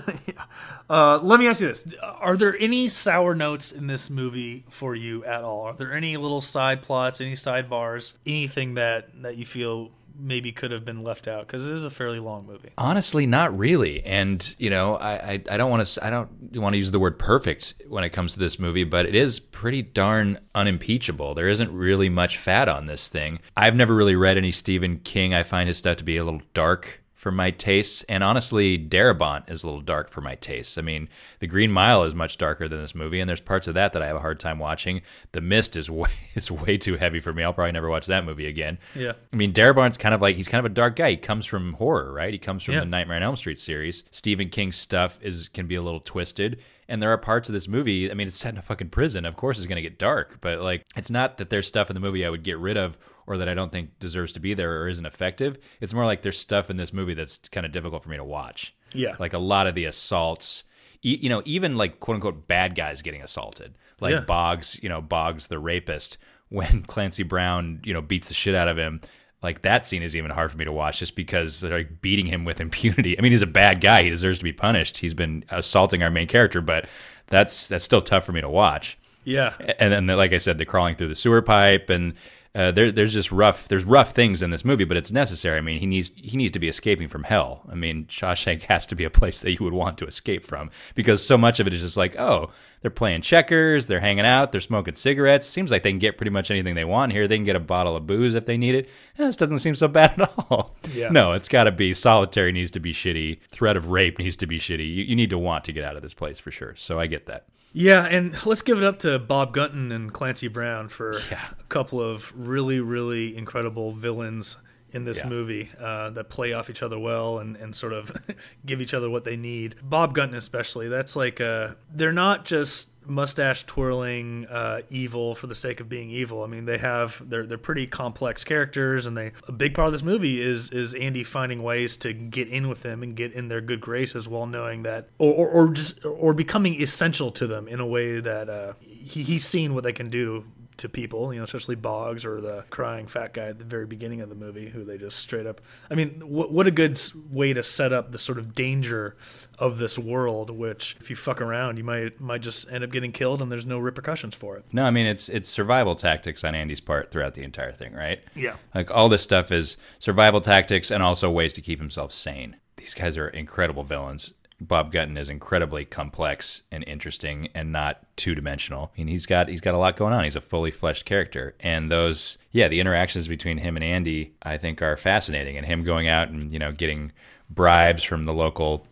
Uh, 0.90 1.18
let 1.22 1.40
me 1.40 1.46
ask 1.46 1.60
you 1.62 1.68
this: 1.68 1.88
Are 2.02 2.36
there 2.36 2.54
any 2.58 2.86
sour 2.88 3.34
notes 3.34 3.72
in 3.72 3.86
this 3.86 4.10
movie 4.10 4.64
for 4.68 4.94
you 4.94 5.24
at 5.24 5.42
all? 5.42 5.62
Are 5.62 5.72
there 5.74 5.92
any 5.92 6.18
little 6.18 6.42
side 6.42 6.82
plots, 6.82 7.20
any 7.20 7.32
sidebars, 7.32 8.14
anything 8.26 8.74
that 8.74 9.22
that 9.22 9.36
you 9.36 9.46
feel 9.46 9.90
maybe 10.18 10.52
could 10.52 10.70
have 10.70 10.84
been 10.84 11.02
left 11.02 11.28
out? 11.28 11.46
Because 11.46 11.66
it 11.66 11.72
is 11.72 11.84
a 11.84 11.90
fairly 11.90 12.18
long 12.18 12.46
movie. 12.46 12.70
Honestly, 12.78 13.26
not 13.26 13.56
really. 13.56 14.04
And 14.04 14.54
you 14.58 14.70
know, 14.70 14.96
I 14.96 15.12
I, 15.12 15.32
I 15.50 15.56
don't 15.56 15.70
want 15.70 15.86
to 15.86 16.04
I 16.04 16.10
don't 16.10 16.28
want 16.54 16.74
to 16.74 16.78
use 16.78 16.90
the 16.90 16.98
word 16.98 17.18
perfect 17.18 17.74
when 17.88 18.04
it 18.04 18.10
comes 18.10 18.32
to 18.34 18.38
this 18.38 18.58
movie, 18.58 18.84
but 18.84 19.06
it 19.06 19.14
is 19.14 19.40
pretty 19.40 19.82
darn 19.82 20.38
unimpeachable. 20.54 21.34
There 21.34 21.48
isn't 21.48 21.72
really 21.72 22.08
much 22.08 22.38
fat 22.38 22.68
on 22.68 22.86
this 22.86 23.08
thing. 23.08 23.40
I've 23.56 23.74
never 23.74 23.94
really 23.94 24.16
read 24.16 24.36
any 24.36 24.52
Stephen 24.52 24.98
King. 24.98 25.34
I 25.34 25.42
find 25.42 25.68
his 25.68 25.78
stuff 25.78 25.96
to 25.98 26.04
be 26.04 26.16
a 26.16 26.24
little 26.24 26.42
dark 26.54 27.01
for 27.22 27.30
my 27.30 27.52
tastes, 27.52 28.02
and 28.08 28.24
honestly, 28.24 28.76
Darabont 28.76 29.48
is 29.48 29.62
a 29.62 29.66
little 29.66 29.80
dark 29.80 30.10
for 30.10 30.20
my 30.20 30.34
tastes. 30.34 30.76
I 30.76 30.80
mean, 30.80 31.08
The 31.38 31.46
Green 31.46 31.70
Mile 31.70 32.02
is 32.02 32.16
much 32.16 32.36
darker 32.36 32.66
than 32.66 32.80
this 32.82 32.96
movie, 32.96 33.20
and 33.20 33.28
there's 33.28 33.40
parts 33.40 33.68
of 33.68 33.74
that 33.74 33.92
that 33.92 34.02
I 34.02 34.08
have 34.08 34.16
a 34.16 34.20
hard 34.20 34.40
time 34.40 34.58
watching. 34.58 35.02
The 35.30 35.40
Mist 35.40 35.76
is 35.76 35.88
way 35.88 36.10
is 36.34 36.50
way 36.50 36.76
too 36.76 36.96
heavy 36.96 37.20
for 37.20 37.32
me. 37.32 37.44
I'll 37.44 37.52
probably 37.52 37.70
never 37.70 37.88
watch 37.88 38.06
that 38.06 38.24
movie 38.24 38.48
again. 38.48 38.76
Yeah. 38.96 39.12
I 39.32 39.36
mean, 39.36 39.52
Darabont's 39.52 39.98
kind 39.98 40.16
of 40.16 40.20
like 40.20 40.34
he's 40.34 40.48
kind 40.48 40.66
of 40.66 40.72
a 40.72 40.74
dark 40.74 40.96
guy. 40.96 41.10
He 41.10 41.16
comes 41.16 41.46
from 41.46 41.74
horror, 41.74 42.12
right? 42.12 42.32
He 42.32 42.40
comes 42.40 42.64
from 42.64 42.74
Yeah. 42.74 42.80
the 42.80 42.86
Nightmare 42.86 43.18
on 43.18 43.22
Elm 43.22 43.36
Street 43.36 43.60
series. 43.60 44.02
Stephen 44.10 44.48
King's 44.48 44.74
stuff 44.76 45.20
is 45.22 45.48
can 45.48 45.68
be 45.68 45.76
a 45.76 45.82
little 45.82 46.00
twisted, 46.00 46.58
and 46.88 47.00
there 47.00 47.12
are 47.12 47.18
parts 47.18 47.48
of 47.48 47.52
this 47.52 47.68
movie. 47.68 48.10
I 48.10 48.14
mean, 48.14 48.26
it's 48.26 48.36
set 48.38 48.52
in 48.52 48.58
a 48.58 48.62
fucking 48.62 48.88
prison. 48.88 49.24
Of 49.24 49.36
course, 49.36 49.58
it's 49.58 49.66
going 49.68 49.76
to 49.76 49.82
get 49.88 49.96
dark, 49.96 50.38
but 50.40 50.58
like, 50.58 50.82
it's 50.96 51.08
not 51.08 51.38
that 51.38 51.50
there's 51.50 51.68
stuff 51.68 51.88
in 51.88 51.94
the 51.94 52.00
movie 52.00 52.26
I 52.26 52.30
would 52.30 52.42
get 52.42 52.58
rid 52.58 52.76
of 52.76 52.98
or 53.32 53.38
that 53.38 53.48
I 53.48 53.54
don't 53.54 53.72
think 53.72 53.98
deserves 53.98 54.32
to 54.34 54.40
be 54.40 54.54
there 54.54 54.80
or 54.82 54.88
isn't 54.88 55.06
effective. 55.06 55.58
It's 55.80 55.94
more 55.94 56.04
like 56.06 56.22
there's 56.22 56.38
stuff 56.38 56.70
in 56.70 56.76
this 56.76 56.92
movie 56.92 57.14
that's 57.14 57.38
kind 57.48 57.66
of 57.66 57.72
difficult 57.72 58.02
for 58.02 58.10
me 58.10 58.16
to 58.16 58.24
watch. 58.24 58.74
Yeah. 58.94 59.16
like 59.18 59.32
a 59.32 59.38
lot 59.38 59.66
of 59.66 59.74
the 59.74 59.86
assaults. 59.86 60.64
e- 61.02 61.18
you 61.22 61.28
know, 61.30 61.42
even 61.46 61.76
like 61.76 61.98
quote 61.98 62.16
unquote 62.16 62.46
bad 62.46 62.74
guys 62.74 63.00
getting 63.02 63.22
assaulted, 63.22 63.74
like 64.00 64.12
Yeah. 64.12 64.20
Boggs, 64.20 64.78
you 64.82 64.88
know, 64.88 65.00
Boggs 65.00 65.46
the 65.48 65.58
rapist, 65.58 66.18
when 66.50 66.82
Clancy 66.82 67.22
Brown, 67.22 67.80
you 67.84 67.94
know, 67.94 68.02
beats 68.02 68.28
the 68.28 68.34
shit 68.34 68.54
out 68.54 68.68
of 68.68 68.76
him. 68.76 69.00
Like 69.42 69.62
that 69.62 69.88
scene 69.88 70.02
is 70.04 70.14
even 70.14 70.30
hard 70.30 70.52
for 70.52 70.58
me 70.58 70.64
to 70.66 70.72
watch 70.72 70.98
just 71.00 71.16
because 71.16 71.60
they're 71.60 71.78
like 71.78 72.00
beating 72.02 72.26
him 72.26 72.44
with 72.44 72.60
impunity. 72.66 73.18
I 73.18 73.22
mean, 73.22 73.32
he's 73.32 73.42
a 73.42 73.46
bad 73.46 73.80
guy. 73.80 74.02
He 74.04 74.10
deserves 74.10 74.38
to 74.38 74.44
be 74.44 74.52
punished. 74.52 74.98
He's 74.98 75.14
been 75.14 75.44
assaulting 75.50 76.02
our 76.02 76.10
main 76.10 76.28
character, 76.28 76.60
but 76.60 76.86
that's 77.28 77.66
that's 77.66 77.84
still 77.84 78.02
tough 78.02 78.24
for 78.24 78.32
me 78.32 78.40
to 78.42 78.48
watch. 78.50 78.98
Yeah. 79.24 79.54
And 79.78 79.92
then, 79.92 80.06
like 80.06 80.32
I 80.32 80.38
said, 80.38 80.58
the 80.58 80.64
crawling 80.66 80.96
through 80.96 81.08
the 81.08 81.14
sewer 81.14 81.40
pipe, 81.42 81.88
and 81.90 82.14
uh, 82.54 82.70
there, 82.70 82.92
there's 82.92 83.14
just 83.14 83.32
rough. 83.32 83.66
There's 83.68 83.84
rough 83.84 84.12
things 84.12 84.42
in 84.42 84.50
this 84.50 84.64
movie, 84.64 84.84
but 84.84 84.98
it's 84.98 85.10
necessary. 85.10 85.56
I 85.56 85.62
mean, 85.62 85.80
he 85.80 85.86
needs 85.86 86.12
he 86.16 86.36
needs 86.36 86.52
to 86.52 86.58
be 86.58 86.68
escaping 86.68 87.08
from 87.08 87.24
hell. 87.24 87.62
I 87.70 87.74
mean, 87.74 88.04
Shawshank 88.06 88.62
has 88.68 88.84
to 88.86 88.94
be 88.94 89.04
a 89.04 89.10
place 89.10 89.40
that 89.40 89.52
you 89.52 89.64
would 89.64 89.72
want 89.72 89.96
to 89.98 90.06
escape 90.06 90.44
from 90.44 90.70
because 90.94 91.24
so 91.24 91.38
much 91.38 91.60
of 91.60 91.66
it 91.66 91.72
is 91.72 91.80
just 91.80 91.96
like, 91.96 92.18
oh, 92.18 92.50
they're 92.82 92.90
playing 92.90 93.22
checkers, 93.22 93.86
they're 93.86 94.00
hanging 94.00 94.26
out, 94.26 94.52
they're 94.52 94.60
smoking 94.60 94.96
cigarettes. 94.96 95.46
Seems 95.46 95.70
like 95.70 95.82
they 95.82 95.92
can 95.92 95.98
get 95.98 96.18
pretty 96.18 96.30
much 96.30 96.50
anything 96.50 96.74
they 96.74 96.84
want 96.84 97.12
here. 97.12 97.26
They 97.26 97.36
can 97.36 97.44
get 97.44 97.56
a 97.56 97.60
bottle 97.60 97.96
of 97.96 98.06
booze 98.06 98.34
if 98.34 98.44
they 98.44 98.58
need 98.58 98.74
it. 98.74 98.86
Eh, 99.18 99.24
this 99.24 99.36
doesn't 99.36 99.60
seem 99.60 99.74
so 99.74 99.88
bad 99.88 100.20
at 100.20 100.30
all. 100.50 100.76
Yeah. 100.92 101.08
No, 101.08 101.32
it's 101.32 101.48
got 101.48 101.64
to 101.64 101.72
be 101.72 101.94
solitary 101.94 102.52
needs 102.52 102.70
to 102.72 102.80
be 102.80 102.92
shitty. 102.92 103.40
Threat 103.50 103.78
of 103.78 103.88
rape 103.88 104.18
needs 104.18 104.36
to 104.36 104.46
be 104.46 104.58
shitty. 104.58 104.86
You, 104.86 105.04
you 105.04 105.16
need 105.16 105.30
to 105.30 105.38
want 105.38 105.64
to 105.64 105.72
get 105.72 105.84
out 105.84 105.96
of 105.96 106.02
this 106.02 106.12
place 106.12 106.38
for 106.38 106.50
sure. 106.50 106.74
So 106.76 107.00
I 107.00 107.06
get 107.06 107.24
that. 107.26 107.46
Yeah, 107.72 108.04
and 108.04 108.34
let's 108.44 108.62
give 108.62 108.78
it 108.78 108.84
up 108.84 108.98
to 109.00 109.18
Bob 109.18 109.54
Gunton 109.54 109.92
and 109.92 110.12
Clancy 110.12 110.48
Brown 110.48 110.88
for 110.88 111.18
a 111.30 111.64
couple 111.70 112.00
of 112.02 112.32
really, 112.36 112.80
really 112.80 113.34
incredible 113.34 113.92
villains 113.92 114.56
in 114.92 115.04
this 115.04 115.20
Yeah. 115.22 115.28
movie 115.30 115.70
uh, 115.80 116.10
that 116.10 116.28
play 116.28 116.52
off 116.52 116.68
each 116.70 116.82
other 116.82 116.98
well 116.98 117.38
and, 117.38 117.56
and 117.56 117.74
sort 117.74 117.92
of 117.92 118.12
give 118.66 118.80
each 118.82 118.94
other 118.94 119.08
what 119.10 119.24
they 119.24 119.36
need. 119.36 119.74
Bob 119.82 120.14
Gunton, 120.14 120.36
especially, 120.36 120.88
that's 120.88 121.16
like 121.16 121.40
uh, 121.40 121.70
they're 121.92 122.12
not 122.12 122.44
just 122.44 122.88
mustache 123.04 123.64
twirling 123.66 124.46
uh, 124.46 124.80
evil 124.88 125.34
for 125.34 125.48
the 125.48 125.54
sake 125.56 125.80
of 125.80 125.88
being 125.88 126.08
evil. 126.10 126.44
I 126.44 126.46
mean, 126.46 126.66
they 126.66 126.78
have 126.78 127.20
they're 127.28 127.44
they're 127.46 127.58
pretty 127.58 127.86
complex 127.86 128.44
characters, 128.44 129.06
and 129.06 129.16
they 129.16 129.32
a 129.48 129.52
big 129.52 129.74
part 129.74 129.86
of 129.86 129.92
this 129.92 130.02
movie 130.04 130.40
is 130.40 130.70
is 130.70 130.94
Andy 130.94 131.24
finding 131.24 131.62
ways 131.62 131.96
to 131.98 132.12
get 132.12 132.48
in 132.48 132.68
with 132.68 132.82
them 132.82 133.02
and 133.02 133.16
get 133.16 133.32
in 133.32 133.48
their 133.48 133.60
good 133.60 133.80
graces 133.80 134.28
while 134.28 134.46
knowing 134.46 134.82
that, 134.84 135.08
or 135.18 135.32
or, 135.34 135.48
or 135.48 135.72
just 135.72 136.04
or 136.04 136.32
becoming 136.32 136.80
essential 136.80 137.32
to 137.32 137.46
them 137.48 137.66
in 137.66 137.80
a 137.80 137.86
way 137.86 138.20
that 138.20 138.48
uh, 138.48 138.74
he, 138.80 139.22
he's 139.24 139.44
seen 139.44 139.74
what 139.74 139.82
they 139.82 139.92
can 139.92 140.08
do 140.08 140.44
to 140.78 140.88
people, 140.88 141.32
you 141.32 141.38
know, 141.38 141.44
especially 141.44 141.74
Boggs 141.74 142.24
or 142.24 142.40
the 142.40 142.64
crying 142.70 143.06
fat 143.06 143.32
guy 143.32 143.48
at 143.48 143.58
the 143.58 143.64
very 143.64 143.86
beginning 143.86 144.20
of 144.20 144.28
the 144.28 144.34
movie, 144.34 144.70
who 144.70 144.84
they 144.84 144.98
just 144.98 145.18
straight 145.18 145.46
up. 145.46 145.60
I 145.90 145.94
mean, 145.94 146.20
what, 146.24 146.52
what 146.52 146.66
a 146.66 146.70
good 146.70 147.00
way 147.30 147.52
to 147.52 147.62
set 147.62 147.92
up 147.92 148.12
the 148.12 148.18
sort 148.18 148.38
of 148.38 148.54
danger 148.54 149.16
of 149.58 149.78
this 149.78 149.98
world, 149.98 150.50
which 150.50 150.96
if 151.00 151.10
you 151.10 151.16
fuck 151.16 151.40
around, 151.40 151.76
you 151.76 151.84
might 151.84 152.20
might 152.20 152.40
just 152.40 152.70
end 152.70 152.84
up 152.84 152.90
getting 152.90 153.12
killed, 153.12 153.42
and 153.42 153.50
there's 153.50 153.66
no 153.66 153.78
repercussions 153.78 154.34
for 154.34 154.56
it. 154.56 154.64
No, 154.72 154.84
I 154.84 154.90
mean 154.90 155.06
it's 155.06 155.28
it's 155.28 155.48
survival 155.48 155.94
tactics 155.94 156.44
on 156.44 156.54
Andy's 156.54 156.80
part 156.80 157.10
throughout 157.10 157.34
the 157.34 157.42
entire 157.42 157.72
thing, 157.72 157.92
right? 157.92 158.20
Yeah. 158.34 158.56
Like 158.74 158.90
all 158.90 159.08
this 159.08 159.22
stuff 159.22 159.52
is 159.52 159.76
survival 159.98 160.40
tactics 160.40 160.90
and 160.90 161.02
also 161.02 161.30
ways 161.30 161.52
to 161.54 161.60
keep 161.60 161.78
himself 161.78 162.12
sane. 162.12 162.56
These 162.76 162.94
guys 162.94 163.16
are 163.16 163.28
incredible 163.28 163.84
villains. 163.84 164.32
Bob 164.68 164.92
Gunton 164.92 165.16
is 165.16 165.28
incredibly 165.28 165.84
complex 165.84 166.62
and 166.70 166.84
interesting 166.86 167.48
and 167.54 167.72
not 167.72 168.04
two 168.16 168.34
dimensional. 168.34 168.92
I 168.94 169.00
mean, 169.00 169.08
he's 169.08 169.26
got 169.26 169.48
he's 169.48 169.60
got 169.60 169.74
a 169.74 169.78
lot 169.78 169.96
going 169.96 170.12
on. 170.12 170.24
He's 170.24 170.36
a 170.36 170.40
fully 170.40 170.70
fleshed 170.70 171.04
character, 171.04 171.54
and 171.60 171.90
those 171.90 172.38
yeah, 172.50 172.68
the 172.68 172.80
interactions 172.80 173.28
between 173.28 173.58
him 173.58 173.76
and 173.76 173.84
Andy 173.84 174.34
I 174.42 174.56
think 174.56 174.82
are 174.82 174.96
fascinating. 174.96 175.56
And 175.56 175.66
him 175.66 175.84
going 175.84 176.08
out 176.08 176.28
and 176.28 176.52
you 176.52 176.58
know 176.58 176.72
getting 176.72 177.12
bribes 177.50 178.02
from 178.02 178.24
the 178.24 178.32
local 178.32 178.86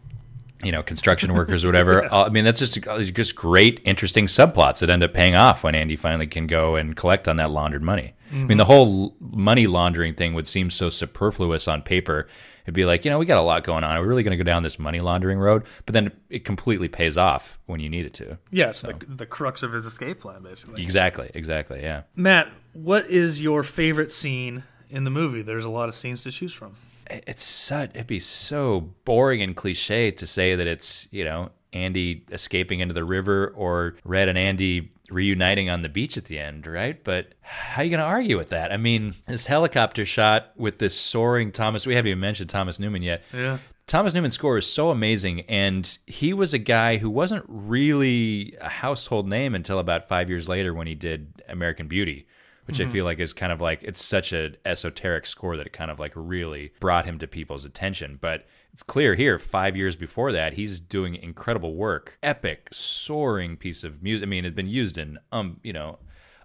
you 0.63 0.73
know, 0.73 0.83
construction 0.83 1.33
workers 1.33 1.65
or 1.65 1.69
whatever. 1.69 2.01
Uh, 2.11 2.25
I 2.25 2.29
mean, 2.29 2.45
that's 2.45 2.59
just 2.61 2.79
just 3.15 3.35
great, 3.37 3.81
interesting 3.85 4.27
subplots 4.27 4.81
that 4.81 4.91
end 4.91 5.03
up 5.03 5.15
paying 5.15 5.35
off 5.35 5.63
when 5.63 5.75
Andy 5.75 5.97
finally 5.97 6.27
can 6.27 6.47
go 6.47 6.77
and 6.77 6.97
collect 6.97 7.29
on 7.29 7.37
that 7.37 7.51
laundered 7.51 7.83
money. 7.83 8.15
I 8.33 8.37
mean, 8.37 8.59
the 8.59 8.65
whole 8.65 9.15
money 9.21 9.67
laundering 9.67 10.15
thing 10.15 10.35
would 10.35 10.49
seem 10.49 10.71
so 10.71 10.91
superfluous 10.91 11.69
on 11.69 11.83
paper. 11.83 12.29
It'd 12.71 12.77
be 12.77 12.85
like, 12.85 13.05
you 13.05 13.11
know, 13.11 13.19
we 13.19 13.27
got 13.27 13.37
a 13.37 13.43
lot 13.43 13.65
going 13.65 13.83
on. 13.83 13.97
Are 13.97 14.01
we 14.01 14.07
really 14.07 14.23
going 14.23 14.31
to 14.31 14.37
go 14.37 14.45
down 14.45 14.63
this 14.63 14.79
money 14.79 15.01
laundering 15.01 15.41
road? 15.41 15.65
But 15.87 15.93
then 15.93 16.13
it 16.29 16.45
completely 16.45 16.87
pays 16.87 17.17
off 17.17 17.59
when 17.67 17.81
you 17.81 17.89
need 17.89 18.07
it 18.07 18.15
to. 18.15 18.39
Yes, 18.53 18.81
the, 18.81 18.95
the 19.09 19.27
crux 19.27 19.65
of 19.65 19.73
his 19.73 19.87
escape 19.87 20.21
plan, 20.21 20.45
basically. 20.45 20.81
Exactly, 20.81 21.33
exactly, 21.35 21.83
yeah. 21.83 22.03
Matt, 22.15 22.53
what 22.73 23.07
is 23.07 23.43
your 23.43 23.65
favorite 23.65 24.13
scene 24.13 24.63
in 24.89 25.03
the 25.03 25.11
movie? 25.11 25.43
There's 25.43 25.65
a 25.65 25.71
lot 25.71 25.89
of 25.89 25.97
scenes 25.97 26.23
to 26.23 26.31
choose 26.31 26.53
from. 26.53 26.77
it's 27.09 27.43
such 27.43 27.91
it'd 27.91 28.07
be 28.07 28.21
so 28.21 28.93
boring 29.05 29.43
and 29.43 29.57
cliche 29.57 30.13
to 30.13 30.29
say 30.29 30.55
that 30.55 30.69
it's 30.69 31.09
you 31.11 31.25
know 31.25 31.51
Andy 31.73 32.25
escaping 32.31 32.79
into 32.79 32.95
the 32.95 33.03
river 33.05 33.53
or 33.57 33.97
Red 34.05 34.29
and 34.29 34.39
Andy 34.39 34.93
reuniting 35.11 35.69
on 35.69 35.83
the 35.83 35.89
beach 35.89 36.17
at 36.17 36.27
the 36.27 36.39
end, 36.39 36.67
right? 36.67 37.03
But 37.03 37.35
how 37.41 37.83
are 37.83 37.85
you 37.85 37.91
going 37.91 38.01
to 38.01 38.07
argue 38.07 38.37
with 38.37 38.51
that? 38.51 38.73
I 38.73 38.77
mean, 38.77 39.15
this 39.27 39.47
helicopter 39.47 40.05
shot 40.05 40.53
with 40.57 40.79
this 40.79 40.99
soaring 40.99 41.53
Thomas. 41.53 41.87
We 41.87 41.95
haven't 41.95 42.09
even 42.09 42.21
mentioned 42.21 42.51
Thomas 42.51 42.79
Newman 42.79 43.03
yet. 43.03 43.23
Yeah. 43.33 43.59
Thomas 43.87 44.15
Newman's 44.15 44.35
score 44.35 44.57
is 44.57 44.71
so 44.71 44.91
amazing, 44.91 45.41
and 45.43 45.99
he 46.07 46.33
was 46.33 46.55
a 46.55 46.59
guy 46.59 46.99
who 46.99 47.11
wasn't 47.11 47.45
really 47.49 48.57
a 48.61 48.69
household 48.69 49.29
name 49.29 49.53
until 49.53 49.81
about 49.81 50.07
five 50.07 50.31
years 50.31 50.49
later 50.49 50.73
when 50.73 50.87
he 50.87 50.95
did 50.95 51.43
American 51.49 51.89
Beauty, 51.89 52.29
which 52.67 52.79
I 52.79 52.85
mm-hmm. 52.85 52.93
feel 52.93 53.05
like 53.05 53.19
is 53.19 53.33
kind 53.33 53.51
of 53.51 53.61
like 53.61 53.83
it's 53.83 54.05
such 54.05 54.33
an 54.33 54.57
esoteric 54.65 55.27
score 55.27 55.57
that 55.57 55.67
it 55.67 55.73
kind 55.73 55.91
of 55.91 55.99
like 55.99 56.13
really 56.15 56.73
brought 56.79 57.05
him 57.05 57.19
to 57.19 57.27
people's 57.27 57.65
attention. 57.65 58.17
But 58.21 58.47
it's 58.73 58.83
clear 58.83 59.15
here, 59.15 59.39
five 59.39 59.77
years 59.77 59.97
before 59.97 60.33
that, 60.33 60.55
he's 60.55 60.81
doing 60.81 61.15
incredible 61.17 61.75
work, 61.75 62.19
epic, 62.23 62.69
soaring 62.73 63.57
piece 63.57 63.85
of 63.85 64.03
music. 64.03 64.27
I 64.27 64.31
mean, 64.31 64.45
it's 64.45 64.55
been 64.57 64.69
used 64.69 64.97
in 64.99 65.19
um, 65.33 65.59
you 65.63 65.73
know, 65.73 65.99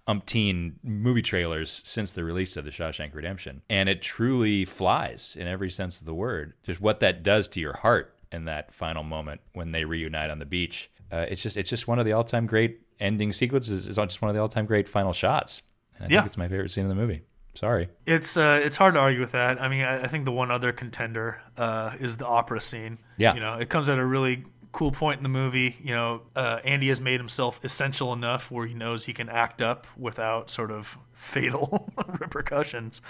umpteen 0.07 0.73
movie 0.83 1.21
trailers 1.21 1.81
since 1.85 2.11
the 2.11 2.23
release 2.23 2.57
of 2.57 2.65
the 2.65 2.71
Shawshank 2.71 3.13
Redemption, 3.13 3.61
and 3.69 3.89
it 3.89 4.01
truly 4.01 4.65
flies 4.65 5.35
in 5.39 5.47
every 5.47 5.71
sense 5.71 5.99
of 5.99 6.05
the 6.05 6.13
word. 6.13 6.53
Just 6.63 6.79
what 6.81 6.99
that 6.99 7.23
does 7.23 7.47
to 7.49 7.59
your 7.59 7.73
heart 7.77 8.15
in 8.31 8.45
that 8.45 8.73
final 8.73 9.03
moment 9.03 9.41
when 9.53 9.71
they 9.71 9.85
reunite 9.85 10.29
on 10.29 10.39
the 10.39 10.45
beach. 10.45 10.91
Uh, 11.11 11.25
it's 11.29 11.41
just 11.41 11.57
it's 11.57 11.69
just 11.69 11.87
one 11.87 11.99
of 11.99 12.05
the 12.05 12.11
all 12.11 12.23
time 12.23 12.45
great 12.45 12.81
ending 12.99 13.31
sequences. 13.33 13.87
It's 13.87 13.97
just 13.97 14.21
one 14.21 14.29
of 14.29 14.35
the 14.35 14.41
all 14.41 14.49
time 14.49 14.65
great 14.65 14.87
final 14.87 15.13
shots. 15.13 15.61
And 15.97 16.05
I 16.05 16.13
Yeah. 16.13 16.19
think 16.21 16.27
it's 16.27 16.37
my 16.37 16.47
favorite 16.47 16.71
scene 16.71 16.83
in 16.83 16.89
the 16.89 16.95
movie. 16.95 17.21
Sorry. 17.55 17.89
It's 18.05 18.37
uh, 18.37 18.59
it's 18.61 18.75
hard 18.75 18.93
to 18.95 18.99
argue 18.99 19.21
with 19.21 19.31
that. 19.31 19.61
I 19.61 19.67
mean, 19.69 19.83
I, 19.83 20.03
I 20.03 20.07
think 20.07 20.25
the 20.25 20.31
one 20.31 20.51
other 20.51 20.71
contender 20.71 21.41
uh, 21.57 21.93
is 21.99 22.17
the 22.17 22.27
opera 22.27 22.61
scene. 22.61 22.97
Yeah. 23.17 23.33
you 23.33 23.39
know, 23.39 23.55
it 23.55 23.69
comes 23.69 23.89
at 23.89 23.97
a 23.97 24.05
really 24.05 24.43
cool 24.71 24.91
point 24.91 25.17
in 25.19 25.23
the 25.23 25.29
movie. 25.29 25.77
You 25.81 25.93
know, 25.93 26.21
uh, 26.35 26.59
Andy 26.65 26.89
has 26.89 26.99
made 26.99 27.19
himself 27.19 27.59
essential 27.63 28.11
enough 28.11 28.51
where 28.51 28.67
he 28.67 28.73
knows 28.73 29.05
he 29.05 29.13
can 29.13 29.29
act 29.29 29.61
up 29.61 29.87
without 29.97 30.49
sort 30.49 30.69
of 30.69 30.97
fatal 31.13 31.89
repercussions, 32.19 33.01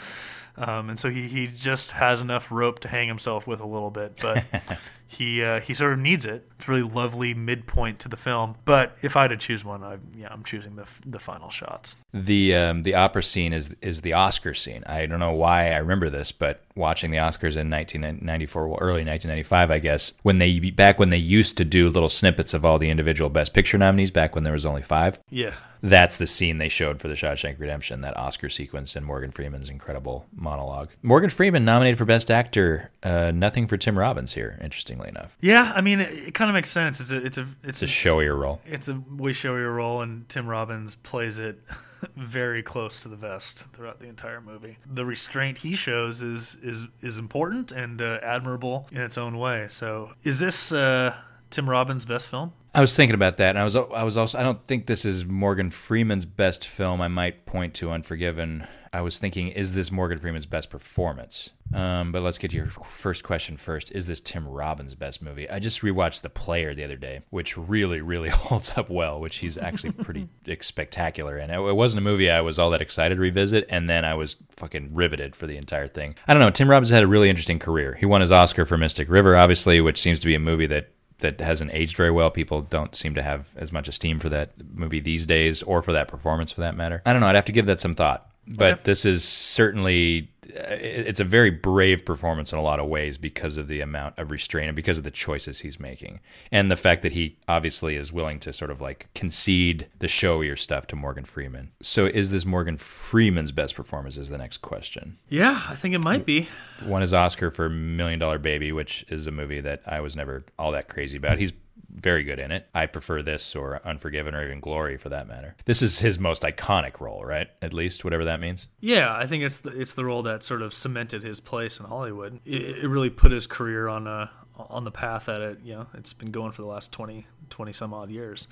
um, 0.58 0.92
and 0.92 1.00
so 1.00 1.10
he, 1.10 1.28
he 1.28 1.48
just 1.48 1.92
has 1.92 2.22
enough 2.22 2.52
rope 2.52 2.80
to 2.82 2.88
hang 2.88 3.08
himself 3.08 3.48
with 3.48 3.60
a 3.60 3.68
little 3.68 3.92
bit, 3.92 4.18
but. 4.22 4.46
He 5.18 5.44
uh, 5.44 5.60
he 5.60 5.74
sort 5.74 5.94
of 5.94 6.00
needs 6.00 6.26
it. 6.26 6.48
It's 6.58 6.68
a 6.68 6.72
really 6.72 6.90
lovely 6.90 7.34
midpoint 7.34 8.00
to 8.00 8.10
the 8.10 8.18
film. 8.18 8.56
But 8.66 8.98
if 9.02 9.16
I 9.16 9.24
had 9.24 9.28
to 9.30 9.38
choose 9.38 9.64
one, 9.64 9.84
I 9.84 9.98
yeah, 10.16 10.28
I'm 10.30 10.44
choosing 10.44 10.76
the 10.76 10.86
the 11.06 11.20
final 11.20 11.50
shots. 11.50 11.96
The 12.14 12.56
um, 12.56 12.84
the 12.84 12.96
opera 12.96 13.24
scene 13.24 13.54
is 13.54 13.74
is 13.82 14.02
the 14.02 14.14
Oscar 14.14 14.54
scene. 14.54 14.84
I 14.86 15.06
don't 15.06 15.20
know 15.20 15.34
why 15.34 15.72
I 15.72 15.78
remember 15.78 16.10
this, 16.10 16.32
but 16.32 16.64
watching 16.76 17.12
the 17.12 17.18
Oscars 17.18 17.56
in 17.56 17.70
1994, 17.70 18.68
well, 18.68 18.78
early 18.82 19.06
1995, 19.06 19.72
I 19.72 19.80
guess, 19.80 20.12
when 20.24 20.40
they 20.40 20.60
back 20.72 21.00
when 21.00 21.10
they 21.10 21.18
used 21.18 21.58
to 21.58 21.66
do 21.66 21.90
little 21.90 22.10
snippets 22.10 22.54
of 22.54 22.66
all 22.66 22.78
the 22.78 22.90
individual 22.90 23.30
Best 23.30 23.54
Picture 23.54 23.78
nominees, 23.78 24.12
back 24.12 24.36
when 24.36 24.44
there 24.44 24.54
was 24.54 24.66
only 24.66 24.82
five. 24.82 25.20
Yeah, 25.30 25.54
That's 25.90 26.18
the 26.18 26.26
scene 26.28 26.58
they 26.58 26.70
showed 26.70 27.00
for 27.00 27.08
the 27.08 27.14
Shawshank 27.14 27.60
Redemption, 27.60 28.02
that 28.02 28.18
Oscar 28.18 28.50
sequence 28.50 28.96
and 28.96 29.06
Morgan 29.06 29.32
Freeman's 29.32 29.70
incredible 29.70 30.26
monologue. 30.36 30.90
Morgan 31.04 31.30
Freeman 31.30 31.64
nominated 31.64 31.98
for 31.98 32.06
Best 32.06 32.32
Actor, 32.32 32.92
uh, 33.04 33.32
nothing 33.32 33.68
for 33.68 33.78
Tim 33.78 33.98
Robbins 33.98 34.34
here, 34.34 34.58
interestingly 34.62 35.10
enough. 35.10 35.36
yeah. 35.40 35.72
I 35.76 35.82
mean, 35.82 36.00
it, 36.00 36.12
it 36.30 36.34
kind 36.34 36.50
of 36.50 36.54
makes 36.56 36.72
sense. 36.72 37.00
It's 37.00 37.12
a 37.12 37.18
it's 37.24 37.38
a 37.38 37.48
it's 37.64 37.84
It's 37.84 37.84
a 37.84 37.94
showier 37.94 38.38
role. 38.38 38.62
it's 38.66 38.88
a 38.88 39.02
way 39.10 39.32
showier 39.32 39.74
role, 39.76 40.02
and 40.02 40.28
Tim 40.28 40.48
Robbins 40.48 40.96
plays 40.96 41.38
it 41.38 41.62
very 42.16 42.64
close 42.64 43.02
to 43.04 43.08
the 43.10 43.16
vest 43.16 43.66
throughout 43.74 44.00
the 44.00 44.08
entire 44.08 44.42
movie. 44.42 44.78
The 44.92 45.06
restraint 45.06 45.60
he 45.60 45.76
shows 45.76 46.22
is 46.22 46.56
is 46.64 46.88
is 47.02 47.18
important 47.20 47.72
and 47.72 48.02
uh, 48.02 48.20
admirable 48.24 48.88
in 48.92 49.02
its 49.02 49.18
own 49.18 49.38
way. 49.38 49.68
So, 49.68 50.12
is 50.24 50.40
this 50.40 50.72
uh, 50.72 51.16
Tim 51.50 51.70
Robbins' 51.70 52.06
best 52.06 52.28
film? 52.30 52.54
I 52.76 52.82
was 52.82 52.94
thinking 52.94 53.16
about 53.16 53.38
that, 53.38 53.52
and 53.52 53.60
I 53.60 53.64
was 53.64 53.76
I 53.78 54.04
was 54.04 54.18
also 54.18 54.38
I 54.38 54.44
don't 54.44 54.62
think 54.66 54.86
this 54.86 55.06
is 55.06 55.24
Morgan 55.24 55.70
Freeman's 55.70 56.26
best 56.26 56.68
film. 56.68 57.00
I 57.00 57.08
might 57.08 57.46
point 57.46 57.74
to 57.76 57.90
Unforgiven. 57.90 58.68
I 58.92 59.00
was 59.00 59.18
thinking, 59.18 59.48
is 59.48 59.74
this 59.74 59.92
Morgan 59.92 60.20
Freeman's 60.20 60.46
best 60.46 60.70
performance? 60.70 61.50
Um, 61.74 62.12
but 62.14 62.22
let's 62.22 62.38
get 62.38 62.52
to 62.52 62.58
your 62.58 62.68
first 62.68 63.24
question 63.24 63.58
first. 63.58 63.92
Is 63.92 64.08
this 64.08 64.22
Tim 64.22 64.48
Robbins' 64.48 64.96
best 64.96 65.22
movie? 65.22 65.50
I 65.50 65.60
just 65.60 65.82
rewatched 65.82 66.22
The 66.22 66.30
Player 66.30 66.74
the 66.74 66.84
other 66.84 66.96
day, 66.96 67.22
which 67.30 67.58
really, 67.58 68.00
really 68.02 68.30
holds 68.50 68.78
up 68.78 68.90
well. 68.90 69.22
Which 69.22 69.38
he's 69.38 69.58
actually 69.58 69.94
pretty 69.94 70.28
spectacular, 70.62 71.38
and 71.38 71.54
it, 71.54 71.60
it 71.60 71.76
wasn't 71.76 72.00
a 72.00 72.04
movie 72.04 72.30
I 72.30 72.42
was 72.42 72.60
all 72.60 72.72
that 72.72 72.82
excited 72.82 73.16
to 73.16 73.22
revisit. 73.22 73.66
And 73.70 73.90
then 73.90 74.04
I 74.04 74.16
was 74.16 74.36
fucking 74.58 74.94
riveted 74.94 75.34
for 75.34 75.48
the 75.48 75.56
entire 75.56 75.88
thing. 75.88 76.16
I 76.28 76.34
don't 76.34 76.42
know. 76.42 76.52
Tim 76.52 76.70
Robbins 76.70 76.90
had 76.90 77.04
a 77.04 77.08
really 77.08 77.30
interesting 77.30 77.60
career. 77.60 77.96
He 77.96 78.06
won 78.06 78.20
his 78.20 78.34
Oscar 78.34 78.66
for 78.66 78.78
Mystic 78.78 79.10
River, 79.10 79.38
obviously, 79.38 79.80
which 79.80 80.02
seems 80.02 80.20
to 80.20 80.28
be 80.28 80.36
a 80.36 80.40
movie 80.40 80.68
that 80.68 80.90
that 81.20 81.40
hasn't 81.40 81.74
aged 81.74 81.96
very 81.96 82.12
well. 82.12 82.30
People 82.30 82.62
don't 82.62 82.96
seem 82.96 83.16
to 83.16 83.22
have 83.22 83.50
as 83.56 83.72
much 83.72 83.88
esteem 83.88 84.20
for 84.20 84.30
that 84.30 84.52
movie 84.74 85.00
these 85.00 85.26
days, 85.26 85.64
or 85.64 85.82
for 85.82 85.94
that 85.94 86.08
performance 86.08 86.52
for 86.52 86.62
that 86.62 86.76
matter. 86.76 87.02
I 87.06 87.14
don't 87.14 87.22
know. 87.22 87.28
I'd 87.28 87.36
have 87.36 87.46
to 87.46 87.52
give 87.52 87.66
that 87.68 87.80
some 87.80 87.96
thought. 87.96 88.30
But 88.48 88.72
Okay. 88.74 88.82
this 88.84 89.06
is 89.06 89.24
certainly 89.24 90.30
uh, 90.56 90.78
it's 90.80 91.20
a 91.20 91.24
very 91.24 91.50
brave 91.50 92.06
performance 92.06 92.54
in 92.54 92.60
a 92.60 92.62
lot 92.62 92.80
of 92.80 92.86
ways 92.88 93.18
because 93.18 93.58
of 93.58 93.68
the 93.68 93.82
amount 93.82 94.18
of 94.20 94.30
restraint 94.30 94.68
and 94.70 94.76
because 94.76 94.98
of 95.00 95.04
the 95.04 95.10
choices 95.12 95.62
he's 95.62 95.80
making 95.80 96.20
and 96.52 96.70
the 96.70 96.76
fact 96.76 97.02
that 97.02 97.14
he 97.14 97.38
obviously 97.48 97.96
is 97.96 98.14
willing 98.14 98.40
to 98.40 98.54
sort 98.54 98.70
of 98.70 98.80
like 98.80 99.08
concede 99.16 99.88
the 100.00 100.08
showier 100.08 100.58
stuff 100.58 100.86
to 100.88 100.96
Morgan 100.96 101.26
Freeman. 101.26 101.72
So 101.82 102.06
is 102.06 102.30
this 102.30 102.46
Morgan 102.46 102.78
Freeman's 102.78 103.52
best 103.52 103.74
performance 103.76 104.16
is 104.18 104.30
the 104.30 104.38
next 104.38 104.58
question. 104.62 105.18
Yeah, 105.28 105.64
I 105.68 105.76
think 105.76 105.96
it 105.96 106.04
might 106.04 106.26
be. 106.26 106.48
Won 106.86 107.02
his 107.02 107.14
Oscar 107.14 107.50
for 107.50 107.68
Million 107.68 108.20
Dollar 108.20 108.38
Baby, 108.38 108.72
which 108.72 109.04
is 109.10 109.26
a 109.28 109.32
movie 109.32 109.62
that 109.62 109.82
I 109.88 110.00
was 110.00 110.16
never 110.16 110.46
all 110.60 110.72
that 110.74 110.88
crazy 110.88 111.18
about. 111.18 111.40
He's 111.40 111.54
very 111.90 112.24
good 112.24 112.40
in 112.40 112.52
it. 112.52 112.68
I 112.74 112.86
prefer 112.86 113.22
this 113.22 113.56
or 113.56 113.82
Unforgiven 113.86 114.36
or 114.36 114.46
even 114.46 114.60
Glory 114.60 114.98
for 114.98 115.10
that 115.10 115.28
matter. 115.28 115.56
This 115.66 115.82
is 115.82 116.00
his 116.00 116.20
most 116.20 116.44
iconic 116.44 117.00
role, 117.00 117.24
right? 117.24 117.48
At 117.62 117.74
least 117.74 118.04
whatever 118.04 118.26
that 118.26 118.40
means. 118.40 118.68
Yeah, 118.80 119.16
I 119.16 119.26
think 119.26 119.44
it's 119.44 119.60
the, 119.60 119.70
it's 119.70 119.94
the 119.94 120.06
role 120.06 120.24
that 120.24 120.44
sort 120.44 120.62
of 120.62 120.74
cemented 120.74 121.24
his 121.24 121.40
place 121.40 121.80
in 121.80 121.86
Hollywood. 121.86 122.40
It, 122.46 122.84
it 122.84 122.88
really 122.88 123.10
put 123.10 123.32
his 123.32 123.48
career 123.48 123.88
on 123.88 124.08
a 124.08 124.30
on 124.58 124.86
the 124.86 124.92
path 124.92 125.26
that 125.26 125.42
it 125.42 125.60
you 125.64 125.76
know 125.76 125.88
it's 125.94 126.14
been 126.14 126.32
going 126.32 126.52
for 126.52 126.62
the 126.62 126.68
last 126.68 126.92
20, 126.92 127.28
20 127.50 127.74
some 127.74 127.94
odd 127.94 128.10
years. 128.10 128.48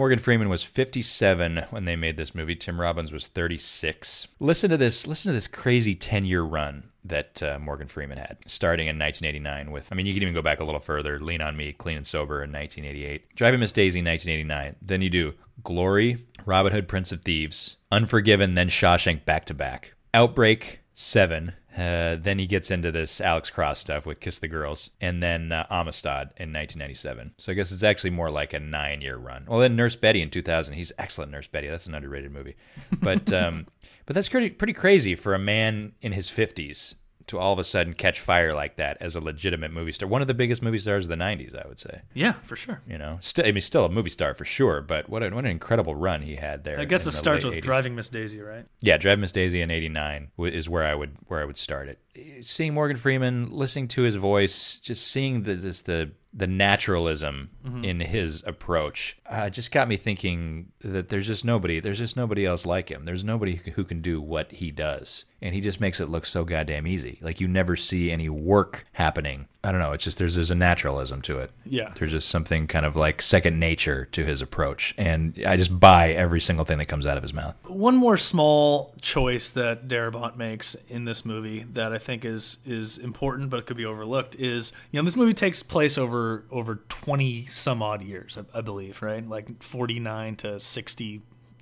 Morgan 0.00 0.18
Freeman 0.18 0.48
was 0.48 0.62
57 0.62 1.66
when 1.68 1.84
they 1.84 1.94
made 1.94 2.16
this 2.16 2.34
movie. 2.34 2.56
Tim 2.56 2.80
Robbins 2.80 3.12
was 3.12 3.26
36. 3.26 4.28
Listen 4.38 4.70
to 4.70 4.78
this. 4.78 5.06
Listen 5.06 5.28
to 5.28 5.34
this 5.34 5.46
crazy 5.46 5.94
10 5.94 6.24
year 6.24 6.40
run 6.40 6.84
that 7.04 7.42
uh, 7.42 7.58
Morgan 7.58 7.86
Freeman 7.86 8.16
had, 8.16 8.38
starting 8.46 8.88
in 8.88 8.98
1989 8.98 9.70
with. 9.70 9.92
I 9.92 9.94
mean, 9.94 10.06
you 10.06 10.14
can 10.14 10.22
even 10.22 10.32
go 10.32 10.40
back 10.40 10.58
a 10.58 10.64
little 10.64 10.80
further. 10.80 11.18
Lean 11.18 11.42
on 11.42 11.54
Me, 11.54 11.74
Clean 11.74 11.98
and 11.98 12.06
Sober 12.06 12.42
in 12.42 12.50
1988. 12.50 13.36
Driving 13.36 13.60
Miss 13.60 13.72
Daisy, 13.72 14.02
1989. 14.02 14.76
Then 14.80 15.02
you 15.02 15.10
do 15.10 15.34
Glory, 15.62 16.24
Robin 16.46 16.72
Hood, 16.72 16.88
Prince 16.88 17.12
of 17.12 17.20
Thieves, 17.20 17.76
Unforgiven, 17.92 18.54
then 18.54 18.70
Shawshank 18.70 19.26
back 19.26 19.44
to 19.44 19.54
back. 19.54 19.92
Outbreak, 20.14 20.80
Seven. 20.94 21.52
Uh, 21.76 22.16
then 22.16 22.38
he 22.38 22.46
gets 22.46 22.70
into 22.70 22.90
this 22.90 23.20
Alex 23.20 23.48
Cross 23.48 23.78
stuff 23.78 24.04
with 24.04 24.20
Kiss 24.20 24.38
the 24.38 24.48
Girls, 24.48 24.90
and 25.00 25.22
then 25.22 25.52
uh, 25.52 25.66
Amistad 25.70 26.30
in 26.36 26.52
1997. 26.52 27.34
So 27.38 27.52
I 27.52 27.54
guess 27.54 27.70
it's 27.70 27.84
actually 27.84 28.10
more 28.10 28.30
like 28.30 28.52
a 28.52 28.58
nine-year 28.58 29.16
run. 29.16 29.46
Well, 29.48 29.60
then 29.60 29.76
Nurse 29.76 29.96
Betty 29.96 30.20
in 30.20 30.30
2000. 30.30 30.74
He's 30.74 30.92
excellent, 30.98 31.30
Nurse 31.30 31.46
Betty. 31.46 31.68
That's 31.68 31.86
an 31.86 31.94
underrated 31.94 32.32
movie, 32.32 32.56
but 33.00 33.32
um, 33.32 33.66
but 34.06 34.14
that's 34.14 34.28
pretty 34.28 34.50
pretty 34.50 34.72
crazy 34.72 35.14
for 35.14 35.34
a 35.34 35.38
man 35.38 35.92
in 36.00 36.12
his 36.12 36.28
50s 36.28 36.94
to 37.30 37.38
all 37.38 37.52
of 37.52 37.58
a 37.58 37.64
sudden 37.64 37.94
catch 37.94 38.20
fire 38.20 38.54
like 38.54 38.76
that 38.76 38.96
as 39.00 39.14
a 39.14 39.20
legitimate 39.20 39.72
movie 39.72 39.92
star. 39.92 40.08
One 40.08 40.20
of 40.20 40.28
the 40.28 40.34
biggest 40.34 40.62
movie 40.62 40.78
stars 40.78 41.06
of 41.06 41.10
the 41.10 41.16
90s, 41.16 41.54
I 41.54 41.66
would 41.68 41.78
say. 41.78 42.02
Yeah, 42.12 42.34
for 42.42 42.56
sure. 42.56 42.82
You 42.88 42.98
know, 42.98 43.18
still 43.20 43.46
I 43.46 43.52
mean, 43.52 43.60
still 43.60 43.84
a 43.84 43.88
movie 43.88 44.10
star 44.10 44.34
for 44.34 44.44
sure. 44.44 44.80
But 44.80 45.08
what, 45.08 45.22
a, 45.22 45.30
what 45.30 45.44
an 45.44 45.50
incredible 45.50 45.94
run 45.94 46.22
he 46.22 46.36
had 46.36 46.64
there. 46.64 46.80
I 46.80 46.84
guess 46.84 47.06
it 47.06 47.12
starts 47.12 47.44
with 47.44 47.54
80s. 47.54 47.62
Driving 47.62 47.94
Miss 47.94 48.08
Daisy, 48.08 48.40
right? 48.40 48.66
Yeah, 48.80 48.96
Driving 48.96 49.20
Miss 49.20 49.32
Daisy 49.32 49.60
in 49.60 49.70
'89 49.70 50.30
is 50.38 50.68
where 50.68 50.84
I 50.84 50.94
would 50.94 51.16
where 51.28 51.40
I 51.40 51.44
would 51.44 51.56
start 51.56 51.88
it. 51.88 52.44
Seeing 52.44 52.74
Morgan 52.74 52.96
Freeman, 52.96 53.50
listening 53.52 53.86
to 53.88 54.02
his 54.02 54.16
voice, 54.16 54.76
just 54.82 55.06
seeing 55.06 55.44
the 55.44 55.54
this, 55.54 55.82
the 55.82 56.10
the 56.32 56.46
naturalism 56.46 57.50
in 57.82 58.00
his 58.00 58.42
approach, 58.46 59.16
uh, 59.26 59.50
just 59.50 59.72
got 59.72 59.88
me 59.88 59.96
thinking 59.96 60.70
that 60.80 61.08
there's 61.08 61.26
just 61.26 61.44
nobody 61.44 61.80
there's 61.80 61.98
just 61.98 62.16
nobody 62.16 62.46
else 62.46 62.64
like 62.64 62.90
him. 62.90 63.04
There's 63.04 63.24
nobody 63.24 63.56
who 63.56 63.70
who 63.72 63.84
can 63.84 64.00
do 64.00 64.20
what 64.20 64.52
he 64.52 64.70
does, 64.70 65.24
and 65.40 65.54
he 65.54 65.60
just 65.60 65.80
makes 65.80 66.00
it 66.00 66.08
look 66.08 66.26
so 66.26 66.44
goddamn 66.44 66.86
easy. 66.86 67.18
Like 67.20 67.40
you 67.40 67.48
never 67.48 67.76
see 67.76 68.10
any 68.10 68.28
work 68.28 68.86
happening. 68.92 69.48
I 69.62 69.72
don't 69.72 69.80
know. 69.80 69.92
It's 69.92 70.04
just 70.04 70.16
there's 70.16 70.36
there's 70.36 70.50
a 70.50 70.54
naturalism 70.54 71.20
to 71.22 71.38
it. 71.38 71.50
Yeah. 71.66 71.92
There's 71.94 72.12
just 72.12 72.28
something 72.28 72.66
kind 72.66 72.86
of 72.86 72.96
like 72.96 73.20
second 73.20 73.60
nature 73.60 74.06
to 74.12 74.24
his 74.24 74.40
approach, 74.40 74.94
and 74.96 75.38
I 75.46 75.58
just 75.58 75.78
buy 75.78 76.12
every 76.12 76.40
single 76.40 76.64
thing 76.64 76.78
that 76.78 76.86
comes 76.86 77.04
out 77.04 77.18
of 77.18 77.22
his 77.22 77.34
mouth. 77.34 77.54
One 77.66 77.96
more 77.96 78.16
small 78.16 78.94
choice 79.02 79.50
that 79.52 79.86
Darabont 79.86 80.36
makes 80.36 80.76
in 80.88 81.04
this 81.04 81.26
movie 81.26 81.66
that 81.74 81.92
I 81.92 81.98
think 81.98 82.24
is 82.24 82.56
is 82.64 82.96
important, 82.96 83.50
but 83.50 83.60
it 83.60 83.66
could 83.66 83.76
be 83.76 83.84
overlooked 83.84 84.34
is 84.36 84.72
you 84.92 85.00
know 85.00 85.04
this 85.04 85.16
movie 85.16 85.34
takes 85.34 85.62
place 85.62 85.98
over 85.98 86.44
over 86.50 86.76
twenty 86.88 87.44
some 87.46 87.82
odd 87.82 88.02
years, 88.02 88.38
I, 88.38 88.58
I 88.58 88.60
believe, 88.62 89.02
right? 89.02 89.26
Like 89.28 89.62
forty 89.62 90.00
nine 90.00 90.36
to 90.36 90.58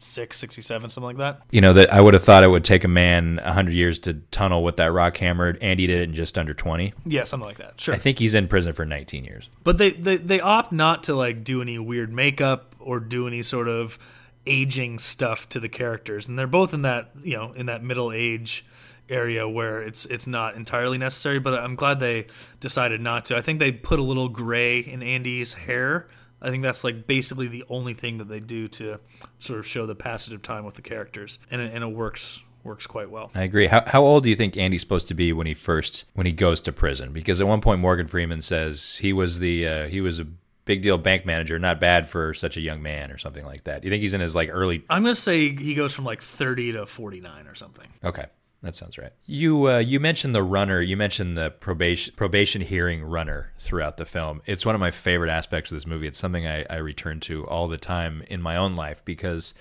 66, 0.02 0.36
67, 0.36 0.90
something 0.90 1.06
like 1.06 1.16
that. 1.18 1.42
you 1.50 1.60
know 1.60 1.72
that 1.72 1.92
I 1.92 2.00
would 2.00 2.14
have 2.14 2.22
thought 2.22 2.44
it 2.44 2.48
would 2.48 2.64
take 2.64 2.84
a 2.84 2.88
man 2.88 3.38
hundred 3.38 3.74
years 3.74 3.98
to 4.00 4.14
tunnel 4.30 4.62
with 4.62 4.76
that 4.76 4.92
rock 4.92 5.16
hammered. 5.16 5.58
Andy 5.62 5.86
did 5.86 6.00
it 6.00 6.04
in 6.04 6.14
just 6.14 6.38
under 6.38 6.54
twenty. 6.54 6.94
Yeah, 7.04 7.24
something 7.24 7.46
like 7.46 7.58
that. 7.58 7.80
Sure. 7.80 7.94
I 7.94 7.98
think 7.98 8.18
he's 8.18 8.34
in 8.34 8.48
prison 8.48 8.72
for 8.72 8.84
nineteen 8.84 9.24
years. 9.24 9.48
But 9.64 9.78
they, 9.78 9.90
they 9.90 10.16
they 10.16 10.40
opt 10.40 10.72
not 10.72 11.02
to 11.04 11.14
like 11.14 11.44
do 11.44 11.62
any 11.62 11.78
weird 11.78 12.12
makeup 12.12 12.74
or 12.78 13.00
do 13.00 13.26
any 13.26 13.42
sort 13.42 13.68
of 13.68 13.98
aging 14.46 14.98
stuff 14.98 15.48
to 15.50 15.60
the 15.60 15.68
characters, 15.68 16.28
and 16.28 16.38
they're 16.38 16.46
both 16.46 16.72
in 16.72 16.82
that 16.82 17.10
you 17.22 17.36
know 17.36 17.52
in 17.52 17.66
that 17.66 17.82
middle 17.82 18.12
age 18.12 18.64
area 19.10 19.48
where 19.48 19.82
it's 19.82 20.04
it's 20.06 20.26
not 20.26 20.54
entirely 20.54 20.98
necessary. 20.98 21.38
But 21.38 21.54
I'm 21.54 21.74
glad 21.74 22.00
they 22.00 22.26
decided 22.60 23.00
not 23.00 23.26
to. 23.26 23.36
I 23.36 23.40
think 23.42 23.58
they 23.58 23.72
put 23.72 23.98
a 23.98 24.02
little 24.02 24.28
gray 24.28 24.78
in 24.80 25.02
Andy's 25.02 25.54
hair. 25.54 26.08
I 26.40 26.50
think 26.50 26.62
that's 26.62 26.84
like 26.84 27.06
basically 27.06 27.48
the 27.48 27.64
only 27.68 27.94
thing 27.94 28.18
that 28.18 28.28
they 28.28 28.40
do 28.40 28.68
to 28.68 28.98
sort 29.38 29.58
of 29.58 29.66
show 29.66 29.86
the 29.86 29.94
passage 29.94 30.34
of 30.34 30.42
time 30.42 30.64
with 30.64 30.74
the 30.74 30.82
characters, 30.82 31.38
and 31.50 31.60
it, 31.60 31.74
and 31.74 31.82
it 31.82 31.88
works 31.88 32.42
works 32.64 32.86
quite 32.86 33.10
well. 33.10 33.30
I 33.34 33.42
agree. 33.42 33.66
How 33.66 33.82
how 33.86 34.04
old 34.04 34.24
do 34.24 34.30
you 34.30 34.36
think 34.36 34.56
Andy's 34.56 34.82
supposed 34.82 35.08
to 35.08 35.14
be 35.14 35.32
when 35.32 35.46
he 35.46 35.54
first 35.54 36.04
when 36.14 36.26
he 36.26 36.32
goes 36.32 36.60
to 36.62 36.72
prison? 36.72 37.12
Because 37.12 37.40
at 37.40 37.46
one 37.46 37.60
point 37.60 37.80
Morgan 37.80 38.06
Freeman 38.06 38.42
says 38.42 38.98
he 39.00 39.12
was 39.12 39.38
the 39.38 39.66
uh, 39.66 39.88
he 39.88 40.00
was 40.00 40.20
a 40.20 40.26
big 40.64 40.82
deal 40.82 40.98
bank 40.98 41.24
manager, 41.24 41.58
not 41.58 41.80
bad 41.80 42.06
for 42.06 42.34
such 42.34 42.56
a 42.56 42.60
young 42.60 42.82
man 42.82 43.10
or 43.10 43.16
something 43.16 43.44
like 43.46 43.64
that. 43.64 43.80
Do 43.80 43.88
you 43.88 43.90
think 43.90 44.02
he's 44.02 44.14
in 44.14 44.20
his 44.20 44.34
like 44.34 44.50
early? 44.52 44.84
I'm 44.90 45.02
gonna 45.02 45.14
say 45.14 45.54
he 45.54 45.74
goes 45.74 45.94
from 45.94 46.04
like 46.04 46.22
30 46.22 46.72
to 46.72 46.86
49 46.86 47.46
or 47.46 47.54
something. 47.54 47.88
Okay. 48.04 48.26
That 48.62 48.74
sounds 48.74 48.98
right. 48.98 49.12
You 49.24 49.68
uh, 49.68 49.78
you 49.78 50.00
mentioned 50.00 50.34
the 50.34 50.42
runner. 50.42 50.80
You 50.80 50.96
mentioned 50.96 51.38
the 51.38 51.50
probation 51.50 52.14
probation 52.16 52.60
hearing 52.60 53.04
runner 53.04 53.52
throughout 53.58 53.98
the 53.98 54.04
film. 54.04 54.42
It's 54.46 54.66
one 54.66 54.74
of 54.74 54.80
my 54.80 54.90
favorite 54.90 55.30
aspects 55.30 55.70
of 55.70 55.76
this 55.76 55.86
movie. 55.86 56.08
It's 56.08 56.18
something 56.18 56.46
I, 56.46 56.64
I 56.68 56.76
return 56.76 57.20
to 57.20 57.46
all 57.46 57.68
the 57.68 57.78
time 57.78 58.24
in 58.28 58.42
my 58.42 58.56
own 58.56 58.74
life 58.74 59.04
because 59.04 59.54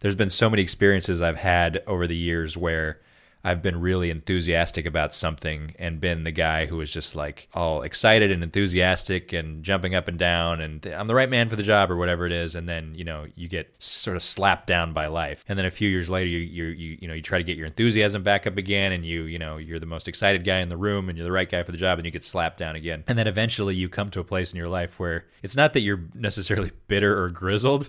there's 0.00 0.14
been 0.14 0.30
so 0.30 0.48
many 0.48 0.62
experiences 0.62 1.20
I've 1.20 1.36
had 1.36 1.82
over 1.86 2.06
the 2.06 2.16
years 2.16 2.56
where 2.56 3.00
I've 3.48 3.62
been 3.62 3.80
really 3.80 4.10
enthusiastic 4.10 4.84
about 4.84 5.14
something 5.14 5.74
and 5.78 6.02
been 6.02 6.24
the 6.24 6.30
guy 6.30 6.66
who 6.66 6.76
was 6.76 6.90
just 6.90 7.16
like 7.16 7.48
all 7.54 7.80
excited 7.80 8.30
and 8.30 8.42
enthusiastic 8.42 9.32
and 9.32 9.64
jumping 9.64 9.94
up 9.94 10.06
and 10.06 10.18
down 10.18 10.60
and 10.60 10.84
I'm 10.84 11.06
the 11.06 11.14
right 11.14 11.30
man 11.30 11.48
for 11.48 11.56
the 11.56 11.62
job 11.62 11.90
or 11.90 11.96
whatever 11.96 12.26
it 12.26 12.32
is 12.32 12.54
and 12.54 12.68
then 12.68 12.94
you 12.94 13.04
know 13.04 13.26
you 13.36 13.48
get 13.48 13.74
sort 13.78 14.18
of 14.18 14.22
slapped 14.22 14.66
down 14.66 14.92
by 14.92 15.06
life. 15.06 15.46
And 15.48 15.58
then 15.58 15.64
a 15.64 15.70
few 15.70 15.88
years 15.88 16.10
later 16.10 16.28
you 16.28 16.40
you 16.40 16.64
you, 16.66 16.98
you 17.00 17.08
know 17.08 17.14
you 17.14 17.22
try 17.22 17.38
to 17.38 17.44
get 17.44 17.56
your 17.56 17.66
enthusiasm 17.66 18.22
back 18.22 18.46
up 18.46 18.58
again 18.58 18.92
and 18.92 19.06
you 19.06 19.22
you 19.22 19.38
know 19.38 19.56
you're 19.56 19.78
the 19.78 19.86
most 19.86 20.08
excited 20.08 20.44
guy 20.44 20.58
in 20.58 20.68
the 20.68 20.76
room 20.76 21.08
and 21.08 21.16
you're 21.16 21.26
the 21.26 21.32
right 21.32 21.48
guy 21.48 21.62
for 21.62 21.72
the 21.72 21.78
job 21.78 21.98
and 21.98 22.04
you 22.04 22.12
get 22.12 22.26
slapped 22.26 22.58
down 22.58 22.76
again. 22.76 23.02
And 23.06 23.18
then 23.18 23.26
eventually 23.26 23.74
you 23.74 23.88
come 23.88 24.10
to 24.10 24.20
a 24.20 24.24
place 24.24 24.52
in 24.52 24.58
your 24.58 24.68
life 24.68 25.00
where 25.00 25.24
it's 25.42 25.56
not 25.56 25.72
that 25.72 25.80
you're 25.80 26.04
necessarily 26.12 26.70
bitter 26.86 27.18
or 27.18 27.30
grizzled 27.30 27.88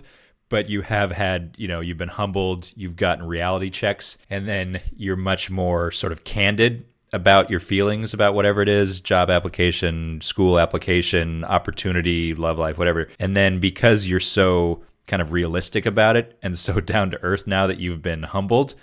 but 0.50 0.68
you 0.68 0.82
have 0.82 1.12
had, 1.12 1.54
you 1.56 1.66
know, 1.66 1.80
you've 1.80 1.96
been 1.96 2.08
humbled, 2.08 2.70
you've 2.76 2.96
gotten 2.96 3.24
reality 3.24 3.70
checks, 3.70 4.18
and 4.28 4.46
then 4.46 4.82
you're 4.94 5.16
much 5.16 5.48
more 5.50 5.90
sort 5.90 6.12
of 6.12 6.24
candid 6.24 6.84
about 7.12 7.50
your 7.50 7.60
feelings 7.60 8.14
about 8.14 8.34
whatever 8.34 8.62
it 8.62 8.68
is 8.68 9.00
job 9.00 9.30
application, 9.30 10.20
school 10.20 10.58
application, 10.58 11.44
opportunity, 11.44 12.34
love 12.34 12.58
life, 12.58 12.78
whatever. 12.78 13.08
And 13.18 13.34
then 13.34 13.58
because 13.58 14.06
you're 14.06 14.20
so 14.20 14.82
kind 15.10 15.20
of 15.20 15.32
realistic 15.32 15.84
about 15.84 16.16
it 16.16 16.38
and 16.42 16.56
so 16.56 16.80
down 16.94 17.10
to 17.10 17.22
earth 17.22 17.46
now 17.46 17.66
that 17.66 17.78
you've 17.78 18.00
been 18.00 18.22
humbled, 18.22 18.74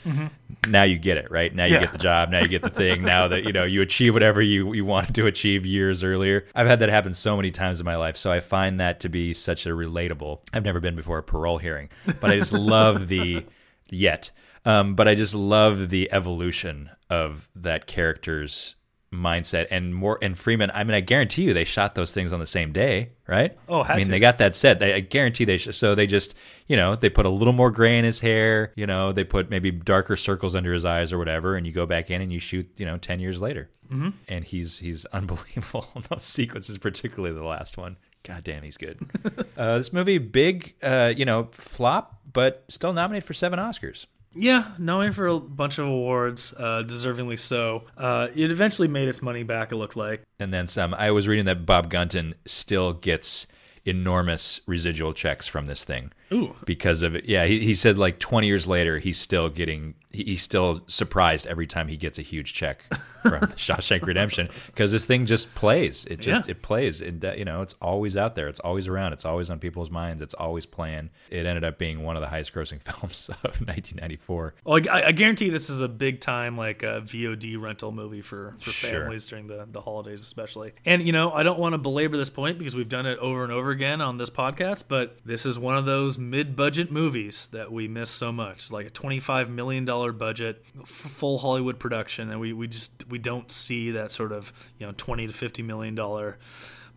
now 0.68 0.84
you 0.84 0.98
get 1.00 1.18
it, 1.18 1.32
right? 1.32 1.56
Now 1.56 1.66
you 1.66 1.74
Yeah. 1.76 1.82
get 1.82 1.92
the 1.94 1.98
job, 1.98 2.30
now 2.30 2.40
you 2.40 2.48
get 2.48 2.62
the 2.62 2.70
thing, 2.70 3.02
now 3.02 3.28
that 3.30 3.44
you 3.46 3.54
know 3.54 3.64
you 3.64 3.82
achieve 3.82 4.14
whatever 4.14 4.42
you, 4.42 4.74
you 4.74 4.86
wanted 4.86 5.16
to 5.16 5.26
achieve 5.26 5.66
years 5.66 6.04
earlier. 6.04 6.46
I've 6.54 6.68
had 6.68 6.80
that 6.80 6.90
happen 6.90 7.14
so 7.14 7.36
many 7.36 7.50
times 7.52 7.80
in 7.80 7.86
my 7.86 7.96
life, 7.96 8.18
so 8.18 8.32
I 8.32 8.42
find 8.42 8.80
that 8.80 9.00
to 9.02 9.10
be 9.10 9.34
such 9.34 9.66
a 9.66 9.70
relatable. 9.70 10.42
I've 10.54 10.66
never 10.66 10.80
been 10.80 10.96
before 10.96 11.18
a 11.18 11.24
parole 11.24 11.58
hearing, 11.58 11.90
but 12.22 12.30
I 12.30 12.38
just 12.38 12.54
love 12.76 13.08
the 13.08 13.46
yet. 13.90 14.32
Um, 14.66 14.96
but 14.96 15.08
I 15.08 15.16
just 15.16 15.34
love 15.34 15.90
the 15.90 16.12
evolution 16.12 16.90
of 17.10 17.48
that 17.56 17.88
character's 17.88 18.76
mindset 19.14 19.68
and 19.72 19.96
Morgan 19.96 20.36
Freeman. 20.36 20.72
I 20.74 20.84
mean, 20.84 20.94
I 20.94 21.00
guarantee 21.00 21.44
you 21.44 21.54
they 21.54 21.64
shot 21.64 21.96
those 21.96 22.14
things 22.14 22.34
on 22.34 22.40
the 22.40 22.48
same 22.48 22.74
day, 22.74 23.12
right? 23.28 23.58
Oh, 23.70 23.84
I 23.84 23.96
mean, 23.96 24.06
to. 24.06 24.12
they 24.12 24.20
got 24.20 24.38
that 24.40 24.56
set. 24.56 24.80
They, 24.80 24.94
I 24.94 25.00
guarantee 25.00 25.46
they. 25.46 25.58
Sh- 25.58 25.76
so 25.76 25.96
they 25.96 26.08
just, 26.08 26.36
you 26.68 26.76
know, 26.76 26.96
they 26.96 27.10
put 27.10 27.26
a 27.26 27.30
little 27.30 27.54
more 27.54 27.72
gray 27.72 27.98
in 27.98 28.06
his 28.06 28.20
hair. 28.20 28.74
You 28.76 28.86
know, 28.86 29.14
they 29.14 29.24
put 29.24 29.50
maybe 29.50 29.72
darker 29.72 30.18
circles 30.18 30.56
under 30.56 30.74
his 30.74 30.86
eyes 30.86 31.14
or 31.14 31.18
whatever, 31.18 31.56
and 31.56 31.66
you 31.66 31.72
go 31.72 31.86
back 31.86 32.12
in 32.12 32.22
and 32.22 32.32
you 32.32 32.40
shoot, 32.40 32.70
you 32.78 32.86
know, 32.86 32.98
ten 32.98 33.20
years 33.20 33.42
later, 33.42 33.70
mm-hmm. 33.90 34.10
and 34.28 34.44
he's 34.44 34.80
he's 34.80 35.06
unbelievable 35.14 35.88
in 35.96 36.04
those 36.10 36.24
sequences, 36.24 36.78
particularly 36.78 37.34
the 37.34 37.44
last 37.44 37.78
one. 37.78 37.98
God 38.24 38.44
damn, 38.44 38.64
he's 38.64 38.78
good. 38.78 39.00
uh, 39.58 39.78
this 39.78 39.94
movie, 39.94 40.18
big, 40.18 40.76
uh, 40.84 41.14
you 41.16 41.24
know, 41.24 41.48
flop, 41.54 42.20
but 42.32 42.66
still 42.68 42.92
nominated 42.92 43.26
for 43.26 43.34
seven 43.34 43.58
Oscars. 43.58 44.06
Yeah, 44.38 44.72
nominated 44.78 45.16
for 45.16 45.28
a 45.28 45.40
bunch 45.40 45.80
of 45.80 45.88
awards, 45.88 46.54
uh, 46.58 46.84
deservingly 46.86 47.40
so. 47.40 47.84
Uh, 47.98 48.28
it 48.36 48.52
eventually 48.52 48.88
made 48.88 49.08
its 49.08 49.22
money 49.22 49.44
back. 49.44 49.72
It 49.72 49.78
looked 49.78 49.96
like. 49.96 50.24
And 50.40 50.54
then 50.54 50.68
some. 50.68 50.94
I 50.94 51.12
was 51.12 51.28
reading 51.28 51.46
that 51.46 51.66
Bob 51.66 51.90
Gunton 51.90 52.36
still 52.46 52.94
gets 52.94 53.48
enormous 53.86 54.62
residual 54.68 55.14
checks 55.14 55.48
from 55.48 55.66
this 55.66 55.84
thing. 55.84 56.12
Ooh. 56.32 56.56
Because 56.66 57.02
of 57.02 57.16
it. 57.16 57.26
Yeah, 57.26 57.46
he, 57.46 57.60
he 57.60 57.76
said 57.76 57.98
like 57.98 58.20
20 58.20 58.48
years 58.48 58.68
later, 58.68 59.00
he's 59.00 59.18
still 59.18 59.50
getting, 59.50 59.96
he, 60.12 60.24
he's 60.26 60.42
still 60.44 60.82
surprised 60.88 61.48
every 61.48 61.68
time 61.68 61.88
he 61.88 61.96
gets 61.98 62.20
a 62.20 62.22
huge 62.22 62.54
check 62.54 62.84
from 63.22 63.42
Shawshank 63.56 64.06
Redemption 64.06 64.50
because 64.68 64.92
this 64.92 65.06
thing 65.06 65.26
just 65.26 65.54
plays. 65.56 66.06
It 66.06 66.20
just, 66.20 66.46
Yeah. 66.48 66.52
it 66.52 66.62
plays. 66.62 67.00
It, 67.02 67.24
you 67.38 67.46
know, 67.46 67.62
it's 67.62 67.76
always 67.82 68.18
out 68.18 68.36
there. 68.36 68.48
It's 68.50 68.60
always 68.60 68.88
around. 68.88 69.14
It's 69.14 69.26
always 69.26 69.50
on 69.50 69.60
people's 69.60 69.90
minds. 69.90 70.22
It's 70.22 70.34
always 70.34 70.66
playing. 70.66 71.12
It 71.30 71.46
ended 71.46 71.64
up 71.64 71.78
being 71.78 72.04
one 72.04 72.16
of 72.18 72.22
the 72.22 72.28
highest 72.28 72.54
grossing 72.54 72.82
films 72.82 73.30
of 73.44 73.62
1994. 73.62 74.56
Well, 74.66 74.82
I, 74.92 75.04
I 75.04 75.12
guarantee 75.14 75.50
this 75.50 75.70
is 75.70 75.80
a 75.82 75.88
big 75.88 76.20
time 76.20 76.58
like 76.58 76.84
uh, 76.84 77.02
VOD 77.02 77.60
rental 77.62 77.92
movie 77.92 78.22
for, 78.22 78.56
for 78.60 78.72
Sure. 78.72 78.90
families 79.02 79.28
during 79.28 79.48
the, 79.48 79.68
the 79.72 79.82
holidays, 79.82 80.22
especially. 80.22 80.74
And 80.86 81.06
you 81.06 81.12
know, 81.14 81.32
I 81.32 81.44
don't 81.44 81.60
want 81.60 81.74
to 81.74 81.78
belabor 81.78 82.18
this 82.18 82.30
point 82.30 82.58
because 82.58 82.76
we've 82.76 82.90
done 82.90 83.06
it 83.06 83.18
over 83.20 83.44
and 83.44 83.52
over 83.54 83.72
again 83.72 84.02
on 84.02 84.18
this 84.18 84.30
podcast, 84.30 84.86
but 84.90 85.18
this 85.26 85.46
is 85.46 85.58
one 85.58 85.78
of 85.78 85.86
those 85.86 86.17
mid-budget 86.18 86.92
movies 86.92 87.48
that 87.52 87.72
we 87.72 87.88
miss 87.88 88.10
so 88.10 88.32
much. 88.32 88.72
Like 88.72 88.86
a 88.88 88.90
twenty-five 88.90 89.50
million 89.50 89.86
dollar 89.86 90.12
budget, 90.12 90.64
full 90.86 91.40
Hollywood 91.40 91.80
production, 91.80 92.30
and 92.30 92.40
we, 92.40 92.54
we 92.54 92.68
just 92.68 93.08
we 93.10 93.18
don't 93.20 93.50
see 93.52 93.92
that 93.92 94.12
sort 94.12 94.32
of 94.32 94.52
you 94.78 94.86
know 94.86 94.94
twenty 94.98 95.28
to 95.28 95.34
fifty 95.34 95.64
million 95.64 95.96
dollar 95.96 96.38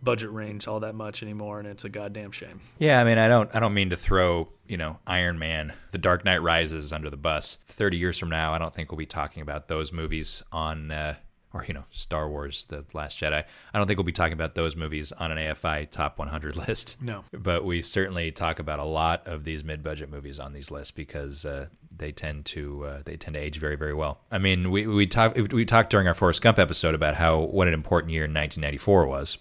budget 0.03 0.31
range 0.33 0.67
all 0.67 0.81
that 0.81 0.95
much 0.95 1.23
anymore, 1.23 1.59
and 1.59 1.69
it's 1.69 1.85
a 1.85 1.89
goddamn 1.89 2.33
shame. 2.33 2.61
Yeah, 2.79 3.01
I 3.01 3.05
mean, 3.05 3.19
I 3.19 3.29
don't, 3.29 3.55
I 3.55 3.61
don't 3.61 3.75
mean 3.75 3.91
to 3.91 3.97
throw, 3.97 4.49
you 4.67 4.79
know, 4.79 4.99
Iron 5.07 5.39
Man, 5.39 5.75
The 5.91 5.99
Dark 5.99 6.25
Knight 6.25 6.43
Rises 6.43 6.93
under 6.93 7.11
the 7.11 7.19
bus. 7.19 7.59
Thirty 7.67 7.99
years 7.99 8.19
from 8.19 8.31
now, 8.31 8.53
I 8.55 8.59
don't 8.59 8.75
think 8.75 8.91
we'll 8.91 8.99
be 8.99 9.07
talking 9.07 9.43
about 9.43 9.69
those 9.69 9.93
movies 9.93 10.43
on, 10.53 10.91
uh, 10.91 11.17
or 11.53 11.65
you 11.67 11.75
know, 11.75 11.85
Star 11.91 12.29
Wars: 12.29 12.67
The 12.69 12.85
Last 12.93 13.19
Jedi. 13.19 13.45
I 13.75 13.79
don't 13.79 13.87
think 13.87 13.99
we'll 13.99 14.05
be 14.05 14.13
talking 14.13 14.33
about 14.35 14.55
those 14.55 14.77
movies 14.77 15.13
on 15.13 15.33
an 15.33 15.39
AFI 15.39 15.91
Top 15.91 16.19
100 16.19 16.57
list. 16.69 16.97
No. 17.01 17.25
but 17.33 17.65
we 17.65 17.83
certainly 17.83 18.31
talk 18.31 18.59
about 18.59 18.79
a 18.79 18.85
lot 18.85 19.27
of 19.27 19.45
these 19.45 19.65
mid-budget 19.65 20.11
movies 20.11 20.39
on 20.39 20.53
these 20.53 20.71
lists 20.71 20.91
because 20.93 21.45
uh, 21.45 21.67
they 21.97 22.13
tend 22.13 22.47
to, 22.47 22.85
uh, 22.85 23.03
they 23.05 23.17
tend 23.17 23.35
to 23.35 23.41
age 23.41 23.59
very, 23.59 23.77
very 23.77 23.93
well. 23.95 24.21
I 24.31 24.39
mean, 24.39 24.71
we 24.71 24.87
we 24.87 25.07
talked 25.07 25.37
we 25.53 25.65
talked 25.65 25.91
during 25.91 26.07
our 26.07 26.15
Forrest 26.15 26.41
Gump 26.41 26.59
episode 26.59 26.95
about 26.95 27.15
how 27.15 27.41
what 27.41 27.69
an 27.69 27.75
important 27.75 28.13
year 28.13 28.23
1994 28.23 29.07
was 29.07 29.39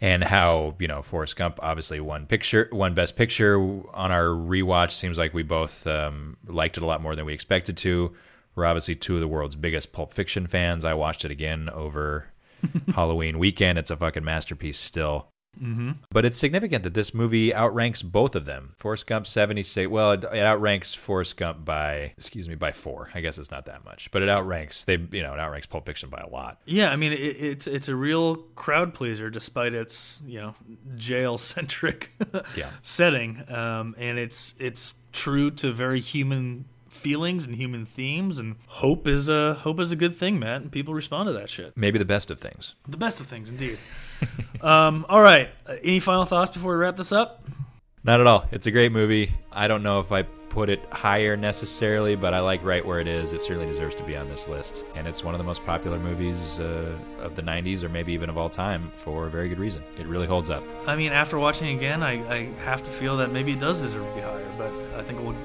and 0.00 0.24
how 0.24 0.74
you 0.78 0.88
know 0.88 1.02
Forrest 1.02 1.36
Gump 1.36 1.58
obviously 1.62 2.00
won 2.00 2.26
picture, 2.26 2.68
won 2.72 2.94
Best 2.94 3.16
Picture 3.16 3.58
on 3.58 4.12
our 4.12 4.26
rewatch. 4.26 4.92
Seems 4.92 5.18
like 5.18 5.34
we 5.34 5.42
both 5.42 5.86
um, 5.86 6.36
liked 6.46 6.76
it 6.76 6.82
a 6.82 6.86
lot 6.86 7.02
more 7.02 7.16
than 7.16 7.24
we 7.24 7.34
expected 7.34 7.76
to. 7.78 8.14
We're 8.54 8.66
obviously 8.66 8.94
two 8.94 9.14
of 9.14 9.20
the 9.20 9.28
world's 9.28 9.56
biggest 9.56 9.92
Pulp 9.92 10.12
Fiction 10.14 10.46
fans. 10.46 10.84
I 10.84 10.94
watched 10.94 11.24
it 11.24 11.30
again 11.30 11.68
over 11.72 12.26
Halloween 12.94 13.38
weekend. 13.38 13.78
It's 13.78 13.90
a 13.90 13.96
fucking 13.96 14.24
masterpiece 14.24 14.78
still. 14.78 15.28
Mm-hmm. 15.60 15.90
But 16.10 16.24
it's 16.24 16.38
significant 16.38 16.82
that 16.84 16.94
this 16.94 17.12
movie 17.12 17.54
outranks 17.54 18.00
both 18.00 18.34
of 18.34 18.46
them. 18.46 18.74
Forrest 18.78 19.06
Gump 19.06 19.26
76. 19.26 19.90
Well, 19.90 20.12
it, 20.12 20.24
it 20.24 20.42
outranks 20.42 20.94
Forrest 20.94 21.36
Gump 21.36 21.62
by, 21.62 22.14
excuse 22.16 22.48
me, 22.48 22.54
by 22.54 22.72
four. 22.72 23.10
I 23.14 23.20
guess 23.20 23.36
it's 23.36 23.50
not 23.50 23.66
that 23.66 23.84
much, 23.84 24.10
but 24.12 24.22
it 24.22 24.30
outranks. 24.30 24.84
They, 24.84 24.94
you 24.94 25.22
know, 25.22 25.34
it 25.34 25.38
outranks 25.38 25.66
Pulp 25.66 25.84
Fiction 25.84 26.08
by 26.08 26.20
a 26.20 26.28
lot. 26.28 26.58
Yeah, 26.64 26.90
I 26.90 26.96
mean 26.96 27.12
it, 27.12 27.16
it's 27.20 27.66
it's 27.66 27.88
a 27.88 27.94
real 27.94 28.36
crowd 28.54 28.94
pleaser 28.94 29.28
despite 29.28 29.74
its 29.74 30.22
you 30.26 30.40
know 30.40 30.54
jail 30.96 31.36
centric 31.36 32.12
Yeah. 32.56 32.70
setting, 32.82 33.44
um, 33.52 33.94
and 33.98 34.18
it's 34.18 34.54
it's 34.58 34.94
true 35.12 35.50
to 35.50 35.70
very 35.70 36.00
human 36.00 36.64
feelings 37.02 37.44
and 37.44 37.56
human 37.56 37.84
themes, 37.84 38.38
and 38.38 38.56
hope 38.66 39.06
is 39.08 39.28
a 39.28 39.54
hope 39.54 39.80
is 39.80 39.90
a 39.90 39.96
good 39.96 40.16
thing, 40.16 40.38
Matt, 40.38 40.62
and 40.62 40.72
people 40.72 40.94
respond 40.94 41.26
to 41.26 41.32
that 41.32 41.50
shit. 41.50 41.76
Maybe 41.76 41.98
the 41.98 42.04
best 42.04 42.30
of 42.30 42.40
things. 42.40 42.74
The 42.88 42.96
best 42.96 43.20
of 43.20 43.26
things, 43.26 43.50
indeed. 43.50 43.78
um, 44.60 45.04
all 45.08 45.20
right, 45.20 45.50
uh, 45.66 45.74
any 45.82 46.00
final 46.00 46.24
thoughts 46.24 46.52
before 46.52 46.72
we 46.72 46.78
wrap 46.78 46.96
this 46.96 47.12
up? 47.12 47.44
Not 48.04 48.20
at 48.20 48.26
all. 48.26 48.46
It's 48.52 48.66
a 48.66 48.70
great 48.70 48.92
movie. 48.92 49.32
I 49.50 49.68
don't 49.68 49.82
know 49.82 50.00
if 50.00 50.10
I 50.10 50.22
put 50.52 50.68
it 50.68 50.84
higher 50.92 51.36
necessarily, 51.36 52.14
but 52.14 52.34
I 52.34 52.40
like 52.40 52.62
right 52.62 52.84
where 52.84 53.00
it 53.00 53.08
is. 53.08 53.32
It 53.32 53.40
certainly 53.40 53.66
deserves 53.66 53.94
to 53.94 54.02
be 54.02 54.16
on 54.16 54.28
this 54.28 54.48
list. 54.48 54.84
And 54.94 55.06
it's 55.06 55.24
one 55.24 55.34
of 55.34 55.38
the 55.38 55.44
most 55.44 55.64
popular 55.64 55.98
movies 55.98 56.60
uh, 56.60 56.94
of 57.20 57.36
the 57.36 57.42
90s 57.42 57.82
or 57.82 57.88
maybe 57.88 58.12
even 58.12 58.28
of 58.28 58.36
all 58.36 58.50
time 58.50 58.90
for 58.96 59.28
a 59.28 59.30
very 59.30 59.48
good 59.48 59.58
reason. 59.58 59.82
It 59.98 60.06
really 60.06 60.26
holds 60.26 60.50
up. 60.50 60.62
I 60.86 60.94
mean, 60.94 61.12
after 61.12 61.38
watching 61.38 61.68
it 61.68 61.76
again, 61.76 62.02
I, 62.02 62.12
I 62.30 62.44
have 62.64 62.84
to 62.84 62.90
feel 62.90 63.16
that 63.16 63.32
maybe 63.32 63.52
it 63.52 63.60
does 63.60 63.80
deserve 63.80 64.06
to 64.06 64.14
be 64.14 64.20
higher, 64.20 64.52
but 64.58 64.72
I 64.98 65.02
think 65.02 65.20
we'll 65.20 65.36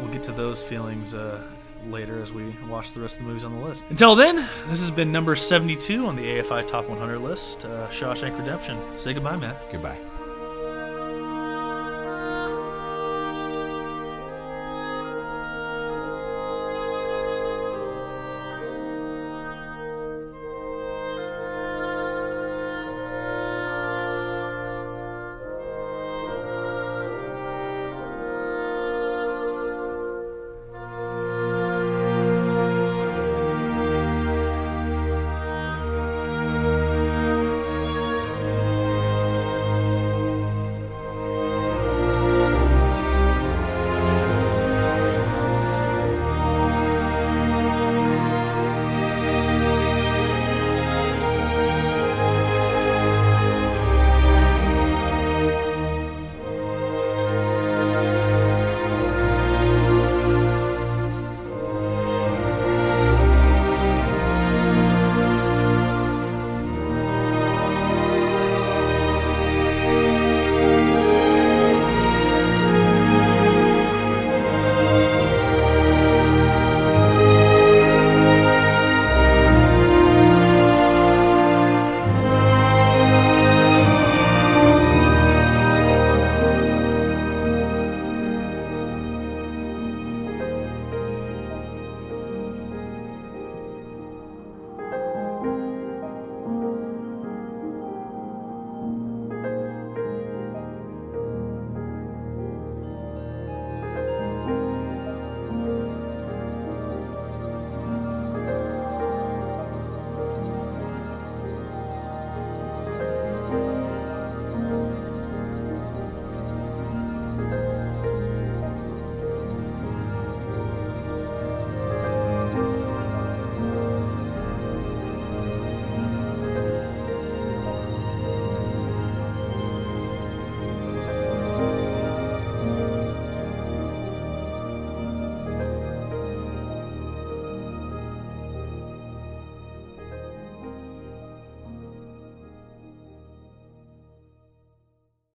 we'll 0.00 0.12
get 0.12 0.22
to 0.24 0.32
those 0.32 0.62
feelings 0.62 1.14
uh, 1.14 1.42
later 1.86 2.20
as 2.22 2.32
we 2.32 2.54
watch 2.68 2.92
the 2.92 3.00
rest 3.00 3.18
of 3.18 3.22
the 3.22 3.28
movies 3.28 3.44
on 3.44 3.58
the 3.58 3.64
list. 3.64 3.84
Until 3.90 4.14
then, 4.14 4.36
this 4.68 4.80
has 4.80 4.90
been 4.90 5.12
number 5.12 5.36
72 5.36 6.06
on 6.06 6.16
the 6.16 6.22
AFI 6.22 6.66
Top 6.66 6.88
100 6.88 7.18
list, 7.18 7.64
uh, 7.64 7.88
Shawshank 7.88 8.38
Redemption. 8.38 8.80
Say 8.98 9.12
goodbye, 9.12 9.36
Matt. 9.36 9.56
Goodbye. 9.70 9.98